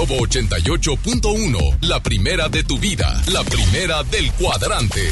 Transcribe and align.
Globo 0.00 0.26
88.1, 0.26 1.76
la 1.82 2.00
primera 2.02 2.48
de 2.48 2.64
tu 2.64 2.78
vida, 2.78 3.22
la 3.26 3.44
primera 3.44 4.02
del 4.04 4.32
cuadrante. 4.32 5.02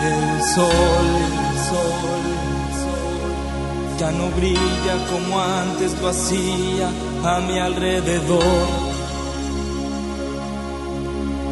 El 0.00 0.42
sol, 0.54 0.68
el 1.40 1.58
sol, 1.58 2.22
el 2.30 2.72
sol, 2.84 3.98
ya 3.98 4.12
no 4.12 4.30
brilla 4.36 5.06
como 5.10 5.42
antes 5.42 6.00
lo 6.00 6.08
hacía 6.10 6.88
a 7.24 7.40
mi 7.40 7.58
alrededor. 7.58 8.83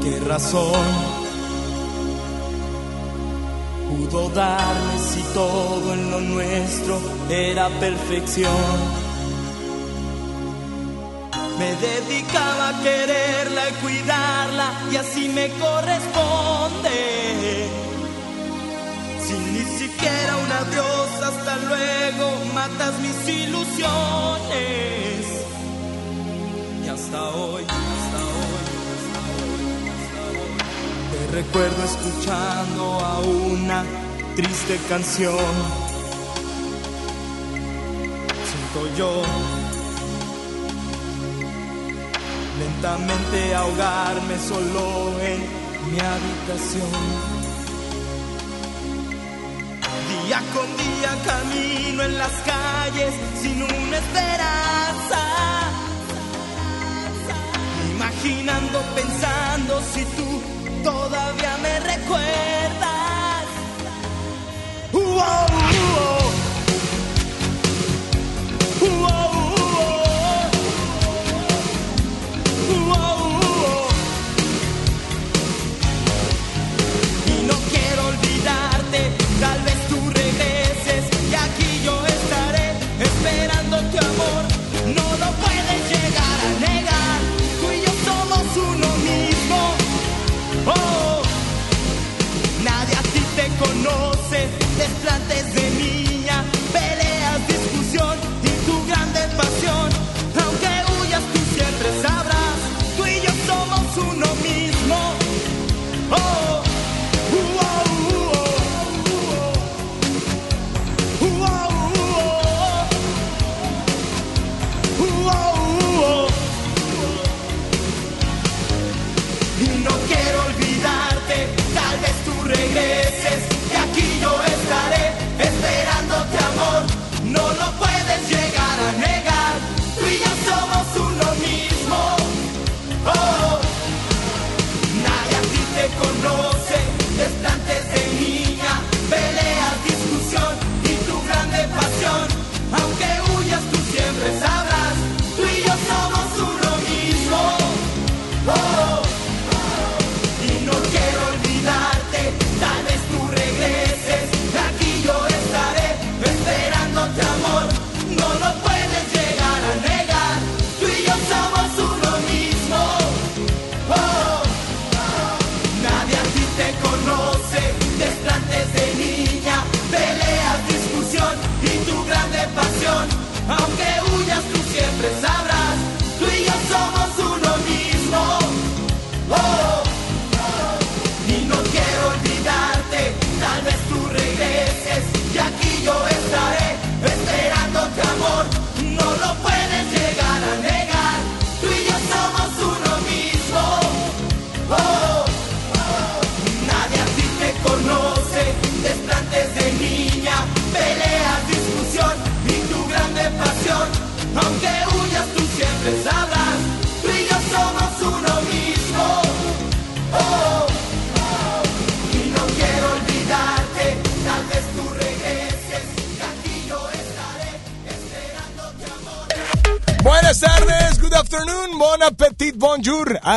¿Qué 0.02 0.18
razón 0.18 0.84
pudo 3.88 4.30
darme 4.30 4.98
si 4.98 5.22
todo 5.32 5.94
en 5.94 6.10
lo 6.10 6.20
nuestro 6.20 7.00
era 7.30 7.68
perfección? 7.78 9.02
Me 11.56 11.76
dedicaba 11.76 12.70
a 12.70 12.82
quererla 12.82 13.68
y 13.70 13.72
cuidarla 13.74 14.72
y 14.90 14.96
así 14.96 15.28
me 15.28 15.48
corresponde. 15.50 16.98
Sin 19.24 19.52
ni 19.54 19.64
siquiera 19.78 20.36
un 20.36 20.50
adiós, 20.50 21.10
hasta 21.22 21.56
luego, 21.58 22.44
matas 22.54 22.98
mis 22.98 23.28
ilusiones. 23.28 25.11
Recuerdo 31.32 31.82
escuchando 31.82 33.00
a 33.00 33.20
una 33.20 33.84
triste 34.36 34.78
canción. 34.86 35.34
Siento 38.50 38.96
yo 38.98 39.22
lentamente 42.58 43.54
ahogarme 43.54 44.38
solo 44.46 45.18
en 45.22 45.38
mi 45.90 45.98
habitación. 45.98 46.92
Día 50.10 50.42
con 50.54 50.68
día 50.76 51.12
camino 51.24 52.02
en 52.02 52.18
las 52.18 52.32
calles 52.44 53.14
sin 53.40 53.62
una 53.62 53.96
esperanza. 53.96 55.20
Imaginando, 57.94 58.82
pensando 58.94 59.80
si 59.94 60.04
tú 60.04 60.31
todavía 62.04 62.61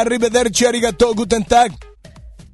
arrivederci, 0.05 0.65
arigato, 0.65 1.13
guten 1.13 1.43
tag. 1.45 1.71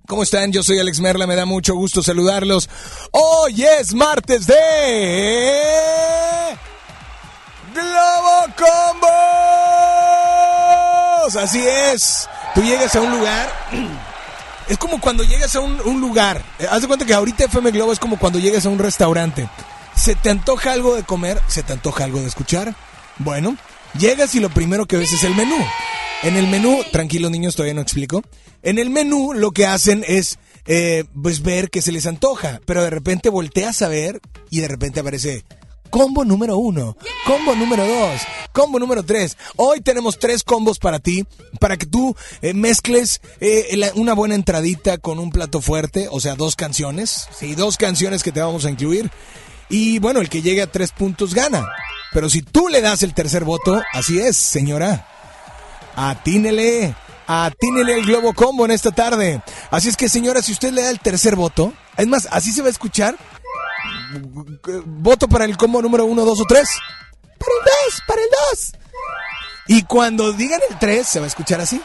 ¿Cómo 0.08 0.24
están? 0.24 0.52
Yo 0.52 0.64
soy 0.64 0.80
Alex 0.80 1.00
Merla, 1.00 1.28
me 1.28 1.36
da 1.36 1.46
mucho 1.46 1.74
gusto 1.76 2.02
saludarlos. 2.04 2.70
Hoy 3.12 3.64
es 3.64 3.94
martes 3.94 4.46
de... 4.48 4.58
Globo 7.74 8.46
Combos. 8.58 9.08
Así 11.36 11.62
es. 11.66 12.28
Tú 12.56 12.62
llegas 12.62 12.96
a 12.96 13.02
un 13.02 13.12
lugar... 13.18 13.50
Es 14.70 14.78
como 14.78 15.02
cuando 15.02 15.24
llegas 15.26 15.54
a 15.58 15.60
un, 15.60 15.82
un 15.84 16.00
lugar. 16.00 16.42
Eh, 16.58 16.68
Haz 16.70 16.82
de 16.82 16.88
cuenta 16.88 17.06
que 17.06 17.14
ahorita 17.14 17.44
FM 17.46 17.72
Globo 17.72 17.92
es 17.92 18.00
como 18.00 18.18
cuando 18.18 18.40
llegas 18.40 18.66
a 18.66 18.70
un 18.70 18.80
restaurante. 18.80 19.50
¿Se 19.96 20.16
te 20.16 20.30
antoja 20.30 20.72
algo 20.72 20.96
de 20.96 21.04
comer? 21.04 21.42
¿Se 21.48 21.62
te 21.62 21.74
antoja 21.74 22.06
algo 22.06 22.22
de 22.22 22.28
escuchar? 22.28 22.74
Bueno, 23.18 23.58
llegas 23.98 24.34
y 24.36 24.40
lo 24.40 24.50
primero 24.50 24.86
que 24.86 24.96
ves 24.96 25.12
es 25.12 25.24
el 25.26 25.36
menú. 25.36 25.58
En 26.24 26.38
el 26.38 26.48
menú, 26.48 26.84
tranquilo 26.92 27.30
niños, 27.32 27.56
todavía 27.56 27.74
no 27.74 27.82
explico. 27.82 28.22
En 28.62 28.78
el 28.78 28.92
menú 28.92 29.34
lo 29.34 29.52
que 29.52 29.66
hacen 29.66 30.06
es 30.08 30.38
eh, 30.68 31.06
pues 31.20 31.42
ver 31.42 31.72
que 31.72 31.82
se 31.82 31.92
les 31.92 32.06
antoja, 32.06 32.62
pero 32.66 32.84
de 32.84 32.92
repente 32.92 33.30
volteas 33.30 33.82
a 33.82 33.88
ver 33.88 34.22
y 34.52 34.60
de 34.60 34.68
repente 34.68 35.00
aparece 35.00 35.44
combo 35.90 36.24
número 36.24 36.58
uno, 36.58 36.96
combo 37.26 37.56
número 37.56 37.88
dos, 37.88 38.22
combo 38.52 38.78
número 38.78 39.04
tres. 39.04 39.36
Hoy 39.56 39.82
tenemos 39.82 40.20
tres 40.20 40.44
combos 40.44 40.78
para 40.78 41.00
ti, 41.00 41.26
para 41.60 41.78
que 41.78 41.88
tú 41.88 42.16
eh, 42.44 42.54
mezcles 42.54 43.20
eh, 43.40 43.92
una 43.96 44.14
buena 44.14 44.36
entradita 44.36 45.00
con 45.00 45.18
un 45.18 45.32
plato 45.32 45.60
fuerte, 45.60 46.08
o 46.12 46.20
sea, 46.20 46.36
dos 46.36 46.56
canciones, 46.56 47.28
sí, 47.38 47.56
dos 47.56 47.78
canciones 47.78 48.22
que 48.22 48.32
te 48.32 48.42
vamos 48.42 48.66
a 48.66 48.70
incluir. 48.70 49.10
Y 49.70 49.98
bueno, 49.98 50.20
el 50.20 50.30
que 50.30 50.42
llegue 50.42 50.62
a 50.62 50.72
tres 50.72 50.92
puntos 50.92 51.34
gana. 51.34 51.66
Pero 52.14 52.30
si 52.30 52.42
tú 52.42 52.68
le 52.68 52.82
das 52.82 53.04
el 53.04 53.14
tercer 53.14 53.46
voto, 53.46 53.82
así 53.94 54.20
es, 54.20 54.36
señora. 54.36 55.08
Atínele, 55.96 56.96
atínele 57.28 57.96
el 57.96 58.06
globo 58.06 58.34
combo 58.34 58.66
en 58.66 58.72
esta 58.72 58.92
tarde. 58.92 59.42
Así 59.70 59.90
es 59.90 59.98
que, 59.98 60.10
señora, 60.10 60.42
si 60.42 60.52
usted 60.52 60.72
le 60.72 60.84
da 60.84 60.90
el 60.90 61.00
tercer 61.00 61.36
voto, 61.36 61.74
es 61.98 62.08
más, 62.08 62.28
así 62.32 62.52
se 62.52 62.62
va 62.62 62.68
a 62.68 62.72
escuchar. 62.72 63.16
Voto 64.86 65.28
para 65.28 65.46
el 65.46 65.58
combo 65.58 65.82
número 65.82 66.06
uno, 66.06 66.26
dos 66.26 66.42
o 66.42 66.46
tres. 66.46 66.70
Para 67.22 67.52
el 67.52 67.66
dos, 67.66 68.02
para 68.08 68.22
el 68.22 68.28
dos. 68.30 68.72
Y 69.68 69.84
cuando 69.84 70.34
digan 70.34 70.60
el 70.70 70.78
tres, 70.80 71.08
se 71.08 71.20
va 71.20 71.26
a 71.26 71.28
escuchar 71.28 71.62
así. 71.62 71.82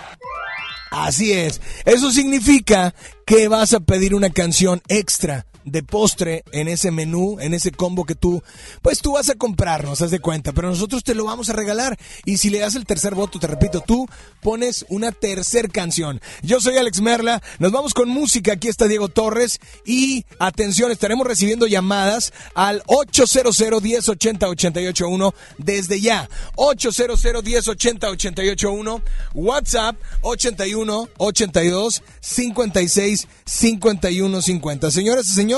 Así 0.91 1.33
es. 1.33 1.61
Eso 1.85 2.11
significa 2.11 2.95
que 3.27 3.49
vas 3.49 3.75
a 3.75 3.81
pedir 3.81 4.15
una 4.15 4.31
canción 4.31 4.83
extra 4.89 5.47
de 5.67 5.83
postre 5.83 6.45
en 6.53 6.69
ese 6.69 6.91
menú, 6.91 7.39
en 7.41 7.53
ese 7.53 7.73
combo 7.73 8.05
que 8.05 8.15
tú, 8.15 8.43
pues 8.83 9.01
tú 9.01 9.13
vas 9.13 9.29
a 9.29 9.35
comprarnos, 9.35 10.01
haz 10.01 10.11
de 10.13 10.21
cuenta, 10.21 10.53
pero 10.53 10.69
nosotros 10.69 11.05
te 11.05 11.15
lo 11.15 11.25
vamos 11.25 11.51
a 11.51 11.53
regalar. 11.53 11.99
Y 12.25 12.39
si 12.39 12.51
le 12.51 12.61
das 12.61 12.77
el 12.77 12.87
tercer 12.87 13.15
voto, 13.15 13.39
te 13.39 13.49
repito, 13.49 13.81
tú 13.81 14.09
pones 14.41 14.87
una 14.89 15.13
tercer 15.13 15.71
canción. 15.71 16.21
Yo 16.43 16.61
soy 16.61 16.79
Alex 16.79 17.01
Merla, 17.01 17.43
nos 17.59 17.73
vamos 17.73 17.95
con 17.95 18.09
música, 18.09 18.53
aquí 18.53 18.69
está 18.69 18.87
Diego 18.87 19.09
Torres 19.09 19.59
y 19.85 20.25
atención, 20.39 20.93
estaremos 20.93 21.27
recibiendo 21.27 21.67
llamadas 21.67 22.33
al 22.55 22.83
800 22.87 23.83
1080 23.83 24.49
881 24.49 25.35
desde 25.59 26.01
ya. 26.01 26.29
800 26.55 27.23
1080 27.45 28.09
881 28.09 29.03
WhatsApp 29.35 29.97
81 30.23 31.09
82 31.19 32.03
56 32.21 33.29
51 33.45 34.43
50. 34.43 34.91
Señoras 34.91 35.27
y 35.27 35.35
señores, 35.35 35.56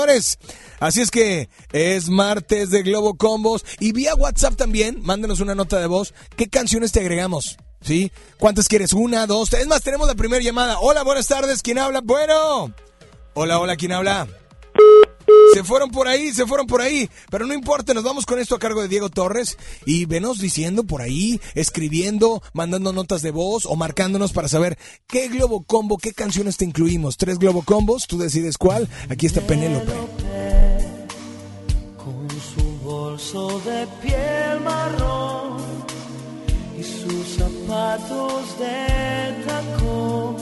así 0.79 1.01
es 1.01 1.11
que 1.11 1.49
es 1.71 2.09
martes 2.09 2.69
de 2.69 2.83
Globo 2.83 3.15
Combos 3.15 3.65
y 3.79 3.91
vía 3.91 4.15
WhatsApp 4.15 4.55
también, 4.55 4.99
mándenos 5.01 5.39
una 5.39 5.55
nota 5.55 5.79
de 5.79 5.87
voz. 5.87 6.13
¿Qué 6.35 6.47
canciones 6.47 6.91
te 6.91 6.99
agregamos? 6.99 7.57
¿Sí? 7.81 8.11
¿Cuántas 8.37 8.67
quieres? 8.67 8.93
Una, 8.93 9.25
dos, 9.25 9.49
tres. 9.49 9.63
Es 9.63 9.67
más, 9.67 9.81
tenemos 9.81 10.07
la 10.07 10.15
primera 10.15 10.43
llamada. 10.43 10.79
Hola, 10.79 11.03
buenas 11.03 11.27
tardes. 11.27 11.61
¿Quién 11.61 11.79
habla? 11.79 12.01
Bueno. 12.03 12.73
Hola, 13.33 13.59
hola, 13.59 13.75
¿quién 13.77 13.93
habla? 13.93 14.27
Se 15.53 15.63
fueron 15.63 15.89
por 15.91 16.07
ahí, 16.07 16.31
se 16.31 16.45
fueron 16.45 16.67
por 16.67 16.81
ahí. 16.81 17.09
Pero 17.29 17.45
no 17.45 17.53
importa, 17.53 17.93
nos 17.93 18.03
vamos 18.03 18.25
con 18.25 18.39
esto 18.39 18.55
a 18.55 18.59
cargo 18.59 18.81
de 18.81 18.87
Diego 18.87 19.09
Torres. 19.09 19.57
Y 19.85 20.05
venos 20.05 20.39
diciendo 20.39 20.83
por 20.83 21.01
ahí, 21.01 21.39
escribiendo, 21.55 22.41
mandando 22.53 22.93
notas 22.93 23.21
de 23.21 23.31
voz 23.31 23.65
o 23.65 23.75
marcándonos 23.75 24.33
para 24.33 24.47
saber 24.47 24.77
qué 25.07 25.27
Globo 25.27 25.63
Combo, 25.63 25.97
qué 25.97 26.13
canciones 26.13 26.57
te 26.57 26.65
incluimos. 26.65 27.17
Tres 27.17 27.39
Globo 27.39 27.63
Combos, 27.63 28.07
tú 28.07 28.17
decides 28.17 28.57
cuál. 28.57 28.87
Aquí 29.09 29.25
está 29.25 29.41
Penélope. 29.41 29.91
con 31.97 32.29
su 32.29 32.79
bolso 32.83 33.59
de 33.65 33.87
piel 34.01 34.59
marrón 34.63 35.57
y 36.77 36.83
sus 36.83 37.37
zapatos 37.37 38.57
de 38.59 39.45
tacón 39.45 40.37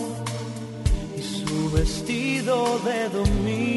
y 1.17 1.21
su 1.21 1.71
vestido 1.71 2.79
de 2.79 3.09
domingo. 3.09 3.76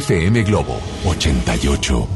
FM 0.00 0.42
Globo 0.44 0.80
88. 1.04 2.06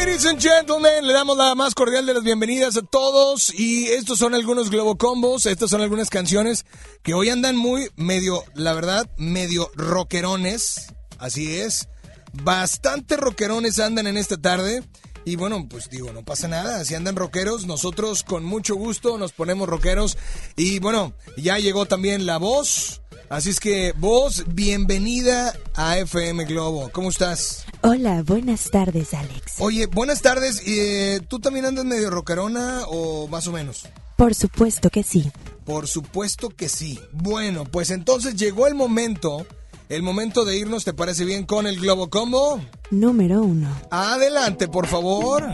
Ladies 0.00 0.24
and 0.24 0.40
gentlemen, 0.40 1.06
le 1.06 1.12
damos 1.12 1.36
la 1.36 1.54
más 1.54 1.74
cordial 1.74 2.06
de 2.06 2.14
las 2.14 2.24
bienvenidas 2.24 2.74
a 2.78 2.80
todos 2.80 3.52
y 3.52 3.88
estos 3.88 4.18
son 4.18 4.34
algunos 4.34 4.70
Globo 4.70 4.96
Combos, 4.96 5.44
estas 5.44 5.68
son 5.68 5.82
algunas 5.82 6.08
canciones 6.08 6.64
que 7.02 7.12
hoy 7.12 7.28
andan 7.28 7.54
muy 7.54 7.90
medio, 7.96 8.42
la 8.54 8.72
verdad, 8.72 9.10
medio 9.18 9.70
rockerones, 9.74 10.94
así 11.18 11.54
es. 11.54 11.90
Bastante 12.32 13.18
rockerones 13.18 13.78
andan 13.78 14.06
en 14.06 14.16
esta 14.16 14.38
tarde 14.38 14.82
y 15.26 15.36
bueno, 15.36 15.68
pues 15.68 15.90
digo, 15.90 16.10
no 16.14 16.24
pasa 16.24 16.48
nada, 16.48 16.82
si 16.86 16.94
andan 16.94 17.14
rockeros, 17.14 17.66
nosotros 17.66 18.22
con 18.22 18.42
mucho 18.42 18.76
gusto 18.76 19.18
nos 19.18 19.32
ponemos 19.32 19.68
rockeros 19.68 20.16
y 20.56 20.78
bueno, 20.78 21.12
ya 21.36 21.58
llegó 21.58 21.84
también 21.84 22.24
la 22.24 22.38
voz 22.38 22.99
Así 23.30 23.50
es 23.50 23.60
que, 23.60 23.92
voz, 23.96 24.44
bienvenida 24.48 25.54
a 25.76 25.98
FM 25.98 26.46
Globo. 26.46 26.90
¿Cómo 26.92 27.10
estás? 27.10 27.64
Hola, 27.80 28.24
buenas 28.24 28.72
tardes, 28.72 29.14
Alex. 29.14 29.54
Oye, 29.60 29.86
buenas 29.86 30.20
tardes. 30.20 30.60
Eh, 30.66 31.20
¿Tú 31.28 31.38
también 31.38 31.64
andas 31.64 31.84
medio 31.84 32.10
rockerona 32.10 32.80
o 32.88 33.28
más 33.28 33.46
o 33.46 33.52
menos? 33.52 33.86
Por 34.16 34.34
supuesto 34.34 34.90
que 34.90 35.04
sí. 35.04 35.30
Por 35.64 35.86
supuesto 35.86 36.50
que 36.50 36.68
sí. 36.68 36.98
Bueno, 37.12 37.66
pues 37.66 37.92
entonces 37.92 38.34
llegó 38.34 38.66
el 38.66 38.74
momento, 38.74 39.46
el 39.88 40.02
momento 40.02 40.44
de 40.44 40.56
irnos, 40.56 40.84
¿te 40.84 40.92
parece 40.92 41.24
bien 41.24 41.46
con 41.46 41.68
el 41.68 41.78
Globo 41.78 42.10
Combo? 42.10 42.60
Número 42.90 43.42
uno. 43.42 43.70
Adelante, 43.92 44.66
por 44.66 44.88
favor. 44.88 45.48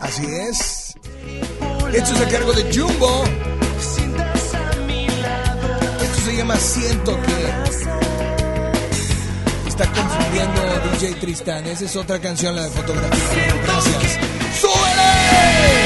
Así 0.00 0.26
es. 0.26 0.81
Esto 1.92 2.14
es 2.14 2.20
a 2.22 2.28
cargo 2.28 2.52
de 2.54 2.62
Jumbo. 2.74 3.24
Esto 6.02 6.20
se 6.24 6.36
llama 6.36 6.56
Siento 6.56 7.20
que. 7.20 7.52
Está 9.68 9.84
confundiendo 9.92 10.62
DJ 10.92 11.14
Tristán. 11.20 11.66
Esa 11.66 11.84
es 11.84 11.94
otra 11.96 12.18
canción, 12.18 12.56
la 12.56 12.62
de 12.62 12.70
fotografía. 12.70 13.54
Gracias. 13.64 14.18
¡Súbele! 14.58 15.81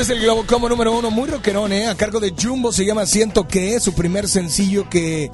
Es 0.00 0.08
el 0.08 0.20
Globo 0.20 0.46
Combo 0.46 0.66
número 0.66 0.96
uno, 0.96 1.10
muy 1.10 1.28
rockerón, 1.28 1.74
¿eh? 1.74 1.86
A 1.86 1.94
cargo 1.94 2.20
de 2.20 2.32
Jumbo, 2.32 2.72
se 2.72 2.86
llama 2.86 3.04
Siento 3.04 3.46
que 3.46 3.74
es 3.74 3.82
su 3.82 3.92
primer 3.92 4.28
sencillo 4.28 4.88
que, 4.88 5.30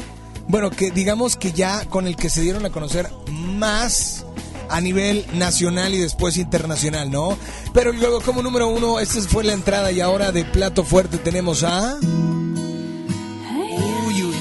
bueno, 0.49 0.71
que 0.71 0.91
digamos 0.91 1.37
que 1.37 1.53
ya 1.53 1.85
con 1.85 2.09
el 2.09 2.17
que 2.17 2.29
se 2.29 2.41
dieron 2.41 2.67
a 2.67 2.71
conocer 2.71 3.09
más 3.31 4.25
a 4.69 4.81
nivel 4.81 5.25
nacional 5.35 5.95
y 5.95 5.99
después 5.99 6.37
internacional, 6.37 7.13
¿no? 7.13 7.39
Pero 7.75 7.93
el 7.93 7.99
Globo 7.99 8.21
Combo 8.21 8.43
número 8.43 8.67
uno, 8.67 8.99
esta 8.99 9.21
fue 9.21 9.45
la 9.45 9.53
entrada 9.53 9.93
y 9.93 10.01
ahora 10.01 10.33
de 10.33 10.45
plato 10.45 10.83
fuerte 10.83 11.19
tenemos 11.19 11.63
a... 11.63 11.99
Uy, 13.61 14.23
uy, 14.23 14.35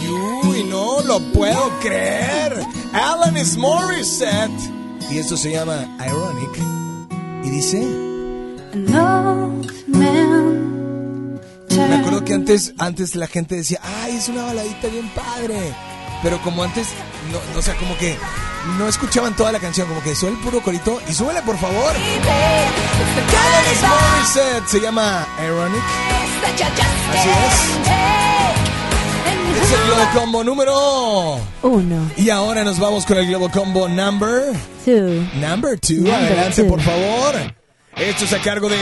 uy, 0.43 0.63
no 0.63 1.01
lo 1.01 1.19
puedo 1.33 1.69
creer. 1.81 2.65
Alanis 2.93 3.57
Morissette. 3.57 4.49
Y 5.11 5.19
esto 5.19 5.37
se 5.37 5.51
llama 5.51 5.85
Ironic. 6.03 6.57
Y 7.43 7.49
dice... 7.51 8.14
Me 11.87 11.95
acuerdo 11.95 12.23
que 12.25 12.33
antes, 12.33 12.73
antes 12.77 13.15
la 13.15 13.27
gente 13.27 13.55
decía, 13.55 13.79
ay, 14.03 14.15
es 14.17 14.27
una 14.29 14.43
baladita 14.43 14.87
bien 14.87 15.09
padre. 15.09 15.73
Pero 16.23 16.41
como 16.41 16.63
antes, 16.63 16.87
no, 17.31 17.39
no, 17.53 17.59
o 17.59 17.61
sea, 17.61 17.75
como 17.75 17.95
que 17.97 18.17
no 18.77 18.87
escuchaban 18.87 19.35
toda 19.35 19.51
la 19.51 19.59
canción, 19.59 19.87
como 19.87 20.01
que 20.01 20.15
solo 20.15 20.33
el 20.33 20.39
puro 20.39 20.61
corito. 20.61 20.99
Y 21.09 21.13
súbele, 21.13 21.41
por 21.43 21.57
favor. 21.57 21.93
Alanis 23.37 23.81
Morissette 23.81 24.67
se 24.67 24.79
llama 24.81 25.27
Ironic. 25.45 25.81
Así 27.13 27.29
es. 27.29 27.75
Es 29.63 29.71
el 29.71 29.85
Globo 29.87 30.03
Combo 30.13 30.43
número. 30.43 31.39
Uno, 31.63 32.11
Y 32.17 32.29
ahora 32.29 32.63
nos 32.63 32.77
vamos 32.79 33.05
con 33.05 33.17
el 33.17 33.27
Globo 33.27 33.49
Combo 33.49 33.87
number. 33.87 34.53
two. 34.83 35.23
Number 35.39 35.79
two. 35.79 35.95
Number 36.01 36.13
Adelante, 36.13 36.63
two. 36.63 36.69
por 36.69 36.81
favor. 36.81 37.35
Esto 37.97 38.25
es 38.25 38.33
a 38.33 38.39
cargo 38.39 38.67
de. 38.67 38.75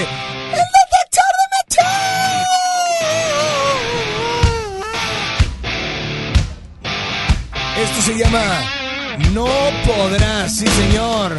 Esto 7.83 8.01
se 8.01 8.17
llama 8.17 8.41
No 9.33 9.45
podrás, 9.85 10.55
sí 10.55 10.65
señor. 10.65 11.37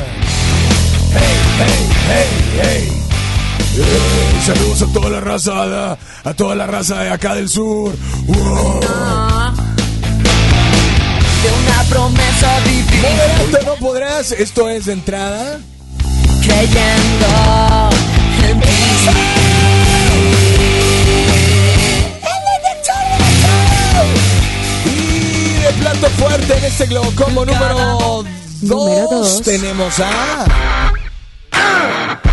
Hey, 1.10 1.20
hey, 1.58 1.88
hey, 2.08 2.60
hey. 2.62 3.02
Eh, 3.76 4.42
saludos 4.46 4.82
a 4.82 4.92
toda 4.92 5.10
la 5.10 5.20
raza, 5.20 5.98
a, 6.22 6.34
toda 6.34 6.54
la 6.54 6.68
raza 6.68 7.02
de 7.02 7.10
acá 7.10 7.34
del 7.34 7.48
sur. 7.48 7.92
Wow. 8.26 8.80
De 11.42 11.50
una 11.64 11.82
promesa 11.88 12.60
divina 12.60 13.64
no 13.64 13.74
podrás. 13.74 14.30
Esto 14.30 14.68
es 14.68 14.87
de 14.87 14.92
entrada. 14.92 15.58
Creyendo 16.46 17.90
en 18.48 18.61
ti. 18.61 18.68
Y 24.87 25.59
de 25.62 25.72
plato 25.80 26.09
fuerte 26.11 26.57
en 26.59 26.64
este 26.64 26.87
Globo 26.87 27.11
Combo 27.16 27.44
número 27.44 28.24
Número 28.62 29.09
2 29.11 29.11
dos. 29.11 29.42
tenemos 29.42 30.00
a. 30.00 30.44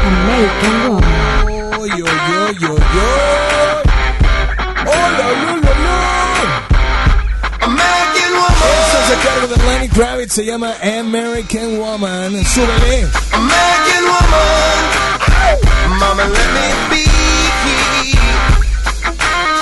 American 0.04 0.88
Woman. 0.88 1.80
Oy, 1.80 1.92
oy, 1.92 2.02
oy, 2.02 2.02
oy, 2.02 2.66
oy. 2.66 2.70
Oy, 2.70 3.51
Lenny 9.92 10.06
Kravitz, 10.06 10.34
se 10.34 10.46
llama 10.46 10.74
American 10.82 11.78
Woman. 11.78 12.44
Súbele. 12.46 13.08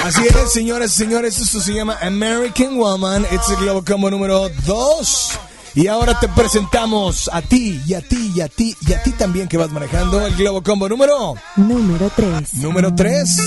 Así 0.05 0.21
es, 0.25 0.51
señoras 0.51 0.91
y 0.91 0.97
señores, 0.97 1.39
esto 1.39 1.59
se 1.59 1.73
llama 1.73 1.97
American 2.01 2.77
Woman. 2.77 3.25
Este 3.25 3.35
es 3.35 3.49
el 3.49 3.57
Globo 3.57 3.83
Combo 3.85 4.09
número 4.09 4.49
2. 4.65 5.39
Y 5.75 5.87
ahora 5.87 6.19
te 6.19 6.27
presentamos 6.29 7.29
a 7.31 7.41
ti, 7.41 7.79
y 7.85 7.93
a 7.93 8.01
ti, 8.01 8.31
y 8.35 8.41
a 8.41 8.47
ti, 8.47 8.75
y 8.87 8.93
a 8.93 9.03
ti 9.03 9.11
también 9.11 9.47
que 9.47 9.57
vas 9.57 9.69
manejando 9.69 10.25
el 10.25 10.35
Globo 10.35 10.63
Combo 10.63 10.89
número 10.89 11.35
Número 11.55 12.11
tres. 12.15 12.55
Número 12.55 12.93
3. 12.93 13.37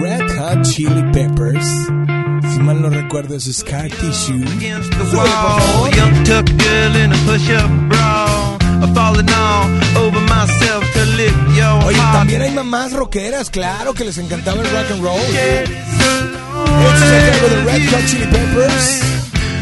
Red 0.00 0.38
Hot 0.38 0.62
Chili 0.62 1.02
Peppers. 1.12 2.17
Si 2.58 2.64
mal 2.64 2.82
no 2.82 2.90
recuerdo 2.90 3.36
es 3.36 3.44
Scar 3.56 3.88
Tissue. 3.88 4.42
against 4.58 4.90
the 4.90 5.04
Súbele, 5.06 5.12
por 5.12 5.50
wall. 5.50 5.60
favor. 5.60 5.94
Young 5.96 6.24
tuck 6.24 6.46
girl 6.58 6.96
in 6.96 7.12
a 7.12 7.16
push-up 7.24 7.70
bra. 7.88 8.58
I'm 8.82 8.94
falling 8.94 9.28
all 9.30 9.70
over 10.04 10.20
myself 10.22 10.84
to 10.92 11.04
lick 11.16 11.34
your 11.56 11.84
Oye, 11.86 11.98
también 12.12 12.42
hay 12.42 12.50
mamás 12.50 12.92
rockeras, 12.94 13.48
claro 13.50 13.94
que 13.94 14.04
les 14.04 14.18
encantaba 14.18 14.60
el 14.60 14.68
rock 14.70 14.90
and 14.90 15.02
roll. 15.04 15.20
Este 15.20 17.04
es 17.04 17.12
el 17.12 17.30
cargo 17.30 17.48
de 17.48 17.62
Red 17.62 17.90
Hot 17.92 18.06
Chili 18.06 18.26
Peppers. 18.26 19.02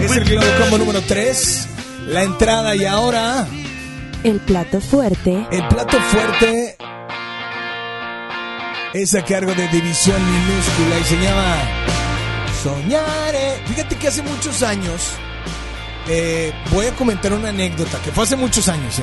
Es 0.00 0.16
el 0.16 0.24
Globo 0.24 0.46
Combo 0.58 0.78
número 0.78 1.00
3. 1.02 1.68
La 2.08 2.22
entrada 2.22 2.74
y 2.76 2.86
ahora 2.86 3.46
El 4.24 4.40
plato 4.40 4.80
fuerte. 4.80 5.46
el 5.50 5.68
plato 5.68 5.98
fuerte 6.00 6.76
es 8.94 9.14
a 9.14 9.22
cargo 9.22 9.52
de 9.54 9.68
División 9.68 10.16
Minúscula 10.18 10.98
y 10.98 11.04
se 11.04 11.16
llama 11.22 11.56
Fíjate 13.66 13.96
que 13.96 14.08
hace 14.08 14.22
muchos 14.22 14.62
años 14.62 15.12
eh, 16.08 16.52
voy 16.72 16.86
a 16.86 16.92
comentar 16.96 17.32
una 17.32 17.50
anécdota 17.50 18.00
que 18.02 18.10
fue 18.10 18.24
hace 18.24 18.36
muchos 18.36 18.68
años, 18.68 18.98
¿eh? 18.98 19.02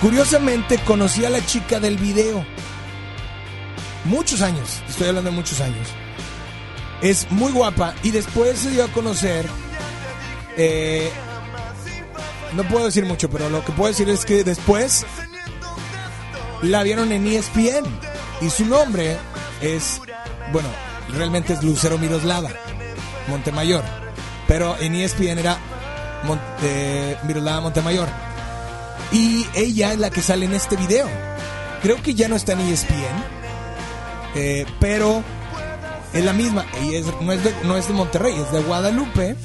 Curiosamente 0.00 0.78
conocí 0.78 1.24
a 1.24 1.30
la 1.30 1.44
chica 1.44 1.80
del 1.80 1.96
video. 1.98 2.44
Muchos 4.04 4.42
años, 4.42 4.82
estoy 4.88 5.08
hablando 5.08 5.30
de 5.30 5.36
muchos 5.36 5.60
años. 5.60 5.88
Es 7.00 7.30
muy 7.30 7.52
guapa 7.52 7.94
y 8.02 8.10
después 8.10 8.58
se 8.58 8.70
dio 8.70 8.84
a 8.84 8.88
conocer. 8.88 9.46
eh, 10.56 11.10
no 12.54 12.64
puedo 12.64 12.86
decir 12.86 13.04
mucho, 13.04 13.28
pero 13.28 13.50
lo 13.50 13.64
que 13.64 13.72
puedo 13.72 13.88
decir 13.88 14.08
es 14.08 14.24
que 14.24 14.42
después 14.42 15.04
la 16.62 16.82
vieron 16.82 17.12
en 17.12 17.26
ESPN 17.26 17.84
y 18.40 18.50
su 18.50 18.64
nombre 18.64 19.16
es, 19.60 20.00
bueno, 20.52 20.68
realmente 21.14 21.52
es 21.54 21.62
Lucero 21.62 21.98
Miroslava 21.98 22.50
Montemayor, 23.28 23.82
pero 24.46 24.76
en 24.78 24.94
ESPN 24.94 25.38
era 25.38 25.58
Mon- 26.24 26.40
eh, 26.62 27.16
Miroslava 27.24 27.60
Montemayor. 27.60 28.08
Y 29.12 29.46
ella 29.54 29.92
es 29.92 29.98
la 29.98 30.10
que 30.10 30.20
sale 30.22 30.44
en 30.46 30.54
este 30.54 30.76
video. 30.76 31.08
Creo 31.82 32.02
que 32.02 32.14
ya 32.14 32.28
no 32.28 32.36
está 32.36 32.52
en 32.52 32.60
ESPN, 32.60 33.24
eh, 34.34 34.66
pero 34.80 35.22
es 36.12 36.24
la 36.24 36.32
misma. 36.32 36.66
Es- 36.92 37.06
no, 37.20 37.32
es 37.32 37.42
de, 37.44 37.54
no 37.64 37.76
es 37.76 37.86
de 37.88 37.94
Monterrey, 37.94 38.34
es 38.38 38.50
de 38.52 38.60
Guadalupe. 38.60 39.36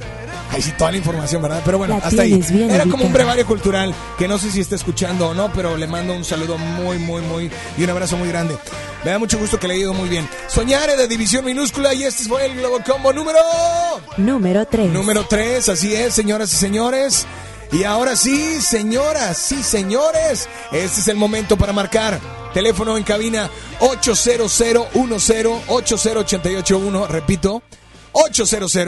Ahí 0.54 0.62
sí, 0.62 0.72
toda 0.78 0.92
la 0.92 0.98
información, 0.98 1.42
¿verdad? 1.42 1.63
Pero 1.66 1.80
bueno, 1.80 1.98
La 2.00 2.06
hasta 2.06 2.22
ahí. 2.22 2.39
bien 2.52 2.70
Era 2.70 2.86
como 2.86 3.06
un 3.06 3.12
brevario 3.12 3.44
cultural 3.44 3.92
que 4.20 4.28
no 4.28 4.38
sé 4.38 4.52
si 4.52 4.62
está 4.62 4.76
escuchando 4.76 5.30
o 5.30 5.34
no, 5.34 5.52
pero 5.52 5.76
le 5.78 5.88
mando 5.88 6.13
un 6.13 6.24
saludo 6.24 6.60
muy, 6.60 7.00
muy, 7.00 7.24
muy 7.24 7.50
y 7.76 7.84
un 7.84 7.89
abrazo 7.89 8.18
muy 8.18 8.28
grande. 8.28 8.56
Me 9.04 9.10
da 9.10 9.18
mucho 9.18 9.39
gusto 9.39 9.60
que 9.60 9.68
le 9.68 9.74
haya 9.74 9.86
ido 9.86 9.96
muy 9.96 10.10
bien. 10.10 10.30
Soñare 10.48 10.96
de 10.96 11.08
división 11.08 11.44
minúscula 11.44 11.96
y 11.96 12.04
este 12.04 12.26
fue 12.26 12.46
el 12.46 12.60
Globo 12.60 12.82
Combo 12.86 13.12
número... 13.12 13.39
Número 14.18 14.63
3. 14.68 14.92
Número 14.92 15.26
3, 15.28 15.70
así 15.70 15.96
es, 15.96 16.13
señoras 16.13 16.54
y 16.54 16.58
señores. 16.58 17.26
Y 17.72 17.84
ahora 17.86 18.16
sí, 18.16 18.62
señoras, 18.62 19.36
sí, 19.36 19.63
señores, 19.63 20.48
este 20.72 21.02
es 21.02 21.08
el 21.08 21.16
momento 21.16 21.58
para 21.58 21.74
marcar. 21.74 22.20
Teléfono 22.54 22.96
en 22.96 23.04
cabina 23.04 23.50
800 23.80 24.56
10 24.60 24.78
80881, 24.94 27.08
repito, 27.08 27.63
800 28.12 28.72
10 28.72 28.88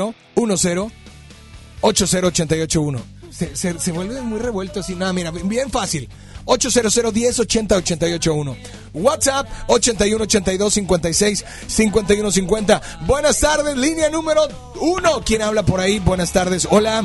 80881. 1.85 2.99
Se, 3.29 3.55
se, 3.55 3.79
se 3.79 3.91
vuelve 3.91 4.21
muy 4.21 4.39
revuelto 4.39 4.79
así. 4.79 4.95
Nada, 4.95 5.13
mira, 5.13 5.31
bien 5.31 5.69
fácil. 5.69 6.09
800 6.45 7.13
10 7.13 7.39
80 7.39 7.75
881. 7.75 8.55
WhatsApp 8.93 9.47
81 9.67 10.23
82 10.23 10.73
56 10.73 11.45
51 11.67 12.31
50. 12.31 12.81
Buenas 13.01 13.39
tardes, 13.39 13.77
línea 13.77 14.09
número 14.09 14.47
uno. 14.79 15.21
¿Quién 15.23 15.41
habla 15.41 15.63
por 15.63 15.79
ahí? 15.79 15.99
Buenas 15.99 16.31
tardes. 16.31 16.67
Hola. 16.69 17.03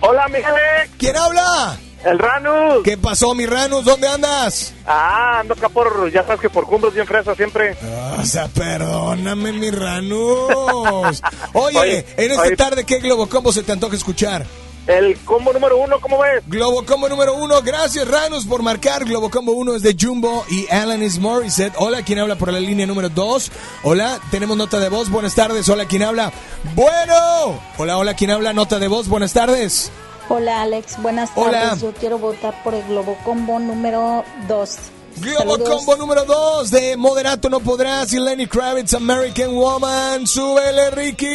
Hola, 0.00 0.28
mi 0.28 0.36
Alex, 0.36 0.90
¿Quién 0.96 1.16
habla? 1.16 1.78
El 2.04 2.18
Ranus. 2.18 2.82
¿Qué 2.84 2.96
pasó, 2.96 3.34
mi 3.34 3.46
Ranus? 3.46 3.84
¿Dónde 3.84 4.08
andas? 4.08 4.72
Ah, 4.86 5.40
ando 5.40 5.54
acá 5.54 5.68
por, 5.68 6.10
ya 6.10 6.22
sabes 6.24 6.40
que 6.40 6.50
por 6.50 6.66
cumbres 6.66 6.94
bien 6.94 7.06
fresa 7.06 7.34
siempre. 7.34 7.76
O 8.18 8.24
sea, 8.24 8.48
perdóname, 8.48 9.52
mi 9.52 9.70
Ranus. 9.70 11.20
Oye, 11.52 11.78
Oye, 11.78 12.06
en 12.16 12.30
esta 12.30 12.42
oye. 12.42 12.56
tarde, 12.56 12.84
¿qué 12.84 12.98
Globo 13.00 13.28
Combo 13.28 13.52
se 13.52 13.62
te 13.62 13.72
antoja 13.72 13.96
escuchar? 13.96 14.46
El 14.86 15.16
combo 15.18 15.52
número 15.52 15.76
uno, 15.76 16.00
¿cómo 16.00 16.18
ves? 16.18 16.42
Globo 16.46 16.84
Combo 16.84 17.08
número 17.08 17.34
uno, 17.34 17.60
gracias 17.62 18.08
Ranus 18.08 18.46
por 18.46 18.62
marcar. 18.62 19.04
Globo 19.04 19.30
Combo 19.30 19.52
uno 19.52 19.76
es 19.76 19.82
de 19.82 19.94
Jumbo 19.98 20.44
y 20.48 20.66
Alanis 20.68 21.18
Morissette. 21.18 21.74
Hola, 21.76 22.02
¿quién 22.02 22.18
habla 22.18 22.36
por 22.36 22.50
la 22.52 22.58
línea 22.58 22.86
número 22.86 23.08
dos? 23.10 23.52
Hola, 23.84 24.18
tenemos 24.30 24.56
nota 24.56 24.80
de 24.80 24.88
voz, 24.88 25.08
buenas 25.10 25.34
tardes. 25.34 25.68
Hola, 25.68 25.84
¿quién 25.84 26.02
habla? 26.02 26.32
Bueno. 26.74 27.60
Hola, 27.76 27.98
hola, 27.98 28.14
¿quién 28.14 28.30
habla? 28.30 28.52
Nota 28.52 28.78
de 28.80 28.88
voz, 28.88 29.06
buenas 29.06 29.32
tardes. 29.32 29.92
Hola 30.32 30.62
Alex, 30.62 31.02
buenas 31.02 31.28
Hola. 31.34 31.60
tardes. 31.60 31.82
Yo 31.82 31.92
quiero 31.92 32.16
votar 32.16 32.62
por 32.62 32.72
el 32.72 32.84
Globo 32.84 33.18
Combo 33.24 33.58
número 33.58 34.24
2. 34.46 34.76
Globo 35.16 35.58
Combo 35.58 35.96
número 35.96 36.24
dos 36.24 36.70
de 36.70 36.96
Moderato 36.96 37.50
No 37.50 37.58
Podrás 37.58 38.12
y 38.12 38.20
Lenny 38.20 38.46
Kravitz, 38.46 38.94
American 38.94 39.52
Woman. 39.56 40.28
Súbele, 40.28 40.92
Ricky. 40.92 41.26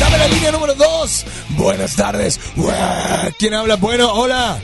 Dame 0.00 0.18
la 0.18 0.26
línea 0.26 0.50
número 0.50 0.74
dos. 0.74 1.24
Buenas 1.50 1.94
tardes. 1.94 2.40
Uah, 2.56 3.30
¿Quién 3.38 3.54
habla? 3.54 3.76
Bueno, 3.76 4.12
hola. 4.12 4.58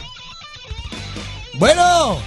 Bueno. 1.55 2.19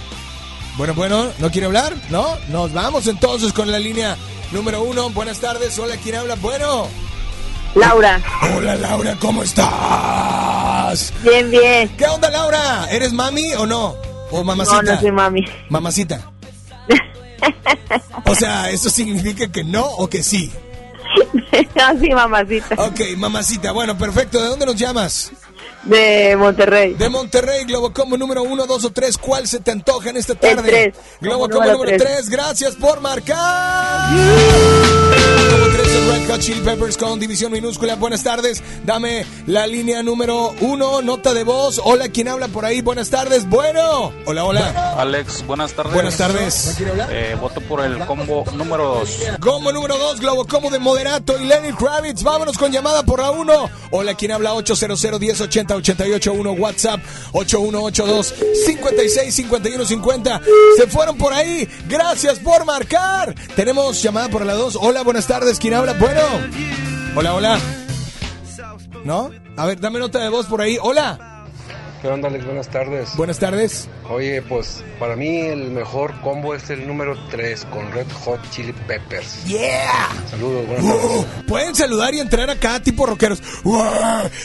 Bueno, 0.78 0.94
bueno, 0.94 1.26
¿no 1.38 1.50
quiere 1.50 1.66
hablar? 1.66 1.94
¿No? 2.08 2.38
Nos 2.48 2.72
vamos 2.72 3.06
entonces 3.06 3.52
con 3.52 3.70
la 3.70 3.78
línea 3.78 4.16
número 4.50 4.82
uno. 4.82 5.10
Buenas 5.10 5.40
tardes. 5.40 5.78
Hola, 5.78 5.98
¿quién 6.02 6.14
habla? 6.16 6.36
Bueno. 6.36 6.88
Laura, 7.74 8.20
Hola, 8.54 8.76
Laura, 8.76 9.16
¿cómo 9.18 9.42
estás? 9.42 11.12
bien, 11.22 11.50
bien. 11.50 11.88
¿Qué 11.96 12.04
onda, 12.04 12.28
Laura? 12.30 12.86
¿Eres 12.90 13.12
mami 13.12 13.54
o 13.54 13.66
no? 13.66 13.96
¿O 14.30 14.44
mamacita? 14.44 14.82
No, 14.82 14.92
no 14.94 15.00
soy 15.00 15.12
mami. 15.12 15.44
Mamacita. 15.68 16.20
O 18.24 18.34
sea, 18.34 18.70
¿eso 18.70 18.88
significa 18.88 19.50
que 19.50 19.64
no 19.64 19.84
o 19.84 20.08
que 20.08 20.22
sí? 20.22 20.50
no, 21.76 22.00
sí, 22.00 22.08
mamacita. 22.10 22.76
Ok, 22.78 23.00
mamacita. 23.16 23.72
Bueno, 23.72 23.98
perfecto. 23.98 24.40
¿De 24.40 24.48
dónde 24.48 24.64
nos 24.64 24.76
llamas? 24.76 25.32
De 25.84 26.36
Monterrey. 26.36 26.94
De 26.94 27.08
Monterrey, 27.08 27.64
Globo 27.64 27.92
Combo 27.92 28.16
número 28.16 28.42
uno, 28.42 28.66
dos 28.66 28.84
o 28.84 28.90
tres. 28.90 29.18
¿Cuál 29.18 29.48
se 29.48 29.60
te 29.60 29.72
antoja 29.72 30.10
en 30.10 30.16
esta 30.16 30.34
tarde? 30.34 30.94
Como 31.20 31.32
Combo 31.32 31.48
número 31.48 31.72
número 31.72 31.96
tres. 31.98 32.02
tres. 32.02 32.28
Gracias 32.28 32.76
por 32.76 33.00
marcar. 33.00 34.12
Globo 34.12 35.66
tres, 35.72 35.88
el 35.88 36.06
Red 36.12 36.30
Hot 36.30 36.40
Chili 36.40 36.60
Peppers 36.60 36.96
con 36.96 37.18
división 37.18 37.50
minúscula. 37.50 37.96
Buenas 37.96 38.22
tardes. 38.22 38.62
Dame 38.84 39.26
la 39.46 39.66
línea 39.66 40.02
número 40.04 40.54
uno, 40.60 41.02
nota 41.02 41.34
de 41.34 41.42
voz. 41.42 41.80
Hola, 41.84 42.08
¿quién 42.10 42.28
habla 42.28 42.46
por 42.48 42.64
ahí? 42.64 42.80
Buenas 42.80 43.10
tardes. 43.10 43.48
Bueno. 43.48 44.12
Hola, 44.24 44.44
hola. 44.44 44.94
Alex, 44.98 45.44
buenas 45.46 45.72
tardes. 45.72 45.94
Buenas 45.94 46.16
tardes. 46.16 46.76
Eh, 47.10 47.36
voto 47.40 47.60
por 47.62 47.84
el 47.84 47.98
combo 48.06 48.44
número 48.54 49.00
2. 49.00 49.18
Combo 49.40 49.72
número 49.72 49.98
2, 49.98 50.20
Globo 50.20 50.46
Combo 50.46 50.70
de 50.70 50.78
Moderato 50.78 51.38
y 51.40 51.44
Lenny 51.44 51.72
Kravitz. 51.72 52.22
Vámonos 52.22 52.56
con 52.56 52.70
llamada 52.70 53.02
por 53.02 53.20
la 53.20 53.32
1. 53.32 53.70
Hola, 53.90 54.14
¿quién 54.14 54.30
habla? 54.30 54.54
800 54.54 55.02
1080 55.20 55.71
881 55.76 56.52
WhatsApp 56.52 57.00
8182 57.32 58.34
56 58.66 59.34
51 59.34 59.84
50. 59.84 60.40
Se 60.76 60.86
fueron 60.86 61.16
por 61.16 61.32
ahí. 61.32 61.68
Gracias 61.88 62.38
por 62.38 62.64
marcar. 62.64 63.34
Tenemos 63.56 64.02
llamada 64.02 64.28
por 64.28 64.44
la 64.44 64.54
2. 64.54 64.78
Hola, 64.80 65.02
buenas 65.02 65.26
tardes. 65.26 65.58
¿Quién 65.58 65.74
habla? 65.74 65.94
Bueno. 65.94 66.20
Hola, 67.14 67.34
hola. 67.34 67.58
¿No? 69.04 69.30
A 69.56 69.66
ver, 69.66 69.80
dame 69.80 69.98
nota 69.98 70.20
de 70.20 70.28
voz 70.28 70.46
por 70.46 70.60
ahí. 70.60 70.78
Hola. 70.80 71.31
¿Qué 72.02 72.08
onda, 72.08 72.26
Alex? 72.26 72.44
Buenas 72.44 72.68
tardes. 72.68 73.16
Buenas 73.16 73.38
tardes. 73.38 73.88
Oye, 74.10 74.42
pues 74.42 74.82
para 74.98 75.14
mí 75.14 75.38
el 75.38 75.70
mejor 75.70 76.20
combo 76.20 76.52
es 76.52 76.68
el 76.68 76.84
número 76.84 77.16
3 77.30 77.64
con 77.66 77.92
Red 77.92 78.08
Hot 78.24 78.40
Chili 78.50 78.72
Peppers. 78.72 79.44
Yeah. 79.44 80.10
Saludos, 80.28 80.66
buenas 80.66 80.84
tardes. 80.84 81.04
Uh, 81.14 81.46
pueden 81.46 81.74
saludar 81.76 82.12
y 82.12 82.18
entrar 82.18 82.50
acá 82.50 82.82
tipo 82.82 83.06
rockeros. 83.06 83.40
Uh, 83.62 83.84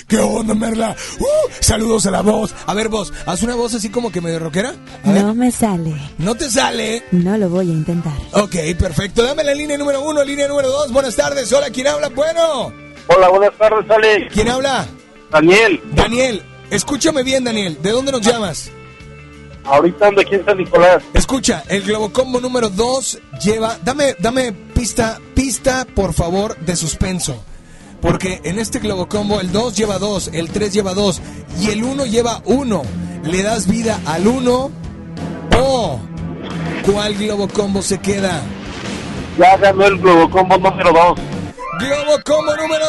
¿Qué 0.07 0.19
onda, 0.19 0.53
Merla? 0.53 0.95
Uh, 1.19 1.25
saludos 1.59 2.05
a 2.05 2.11
la 2.11 2.21
voz. 2.21 2.53
A 2.67 2.75
ver, 2.75 2.89
vos, 2.89 3.11
haz 3.25 3.41
una 3.41 3.55
voz 3.55 3.73
así 3.73 3.89
como 3.89 4.11
que 4.11 4.21
medio 4.21 4.37
rockera. 4.37 4.75
A 5.03 5.11
ver. 5.11 5.23
No 5.23 5.33
me 5.33 5.49
sale. 5.49 5.95
No 6.19 6.35
te 6.35 6.51
sale. 6.51 7.05
No 7.11 7.39
lo 7.39 7.49
voy 7.49 7.71
a 7.71 7.73
intentar. 7.73 8.13
Ok, 8.33 8.55
perfecto. 8.77 9.23
Dame 9.23 9.43
la 9.43 9.55
línea 9.55 9.79
número 9.79 10.03
uno, 10.03 10.23
línea 10.23 10.47
número 10.47 10.69
dos. 10.69 10.91
Buenas 10.91 11.15
tardes. 11.15 11.51
Hola, 11.51 11.71
¿quién 11.71 11.87
habla? 11.87 12.09
Bueno. 12.09 12.71
Hola, 13.07 13.29
buenas 13.29 13.57
tardes, 13.57 13.89
Alex. 13.89 14.31
¿Quién 14.31 14.47
habla? 14.47 14.85
Daniel, 15.31 15.81
Daniel. 15.95 16.43
Escúchame 16.69 17.23
bien, 17.23 17.43
Daniel. 17.43 17.77
¿De 17.81 17.91
dónde 17.91 18.11
nos 18.11 18.21
llamas? 18.21 18.71
ahorita 19.67 20.07
ando 20.07 20.21
aquí 20.21 20.35
en 20.35 20.45
San 20.45 20.57
Nicolás. 20.57 21.03
Escucha, 21.13 21.63
el 21.67 21.83
Globocombo 21.83 22.39
número 22.39 22.69
2 22.69 23.19
lleva. 23.43 23.77
Dame, 23.83 24.15
dame 24.19 24.51
pista, 24.51 25.19
pista, 25.33 25.85
por 25.93 26.13
favor, 26.13 26.57
de 26.59 26.75
suspenso. 26.75 27.43
Porque 28.01 28.41
en 28.43 28.59
este 28.59 28.79
Globocombo 28.79 29.41
el 29.41 29.51
2 29.51 29.75
lleva 29.75 29.97
2, 29.97 30.31
el 30.33 30.49
3 30.49 30.73
lleva 30.73 30.93
2 30.93 31.21
y 31.59 31.69
el 31.71 31.83
1 31.83 32.05
lleva 32.05 32.41
1. 32.45 32.81
¿Le 33.23 33.43
das 33.43 33.67
vida 33.67 33.99
al 34.05 34.27
1 34.27 34.71
o 35.59 35.99
cuál 36.85 37.15
Globocombo 37.15 37.81
se 37.81 37.99
queda? 37.99 38.41
Ya 39.37 39.57
ganó 39.57 39.85
el 39.85 39.97
Globo 39.97 40.29
Combo 40.29 40.57
número 40.57 40.91
2. 40.93 41.36
Globocombo 41.79 42.55
número 42.55 42.85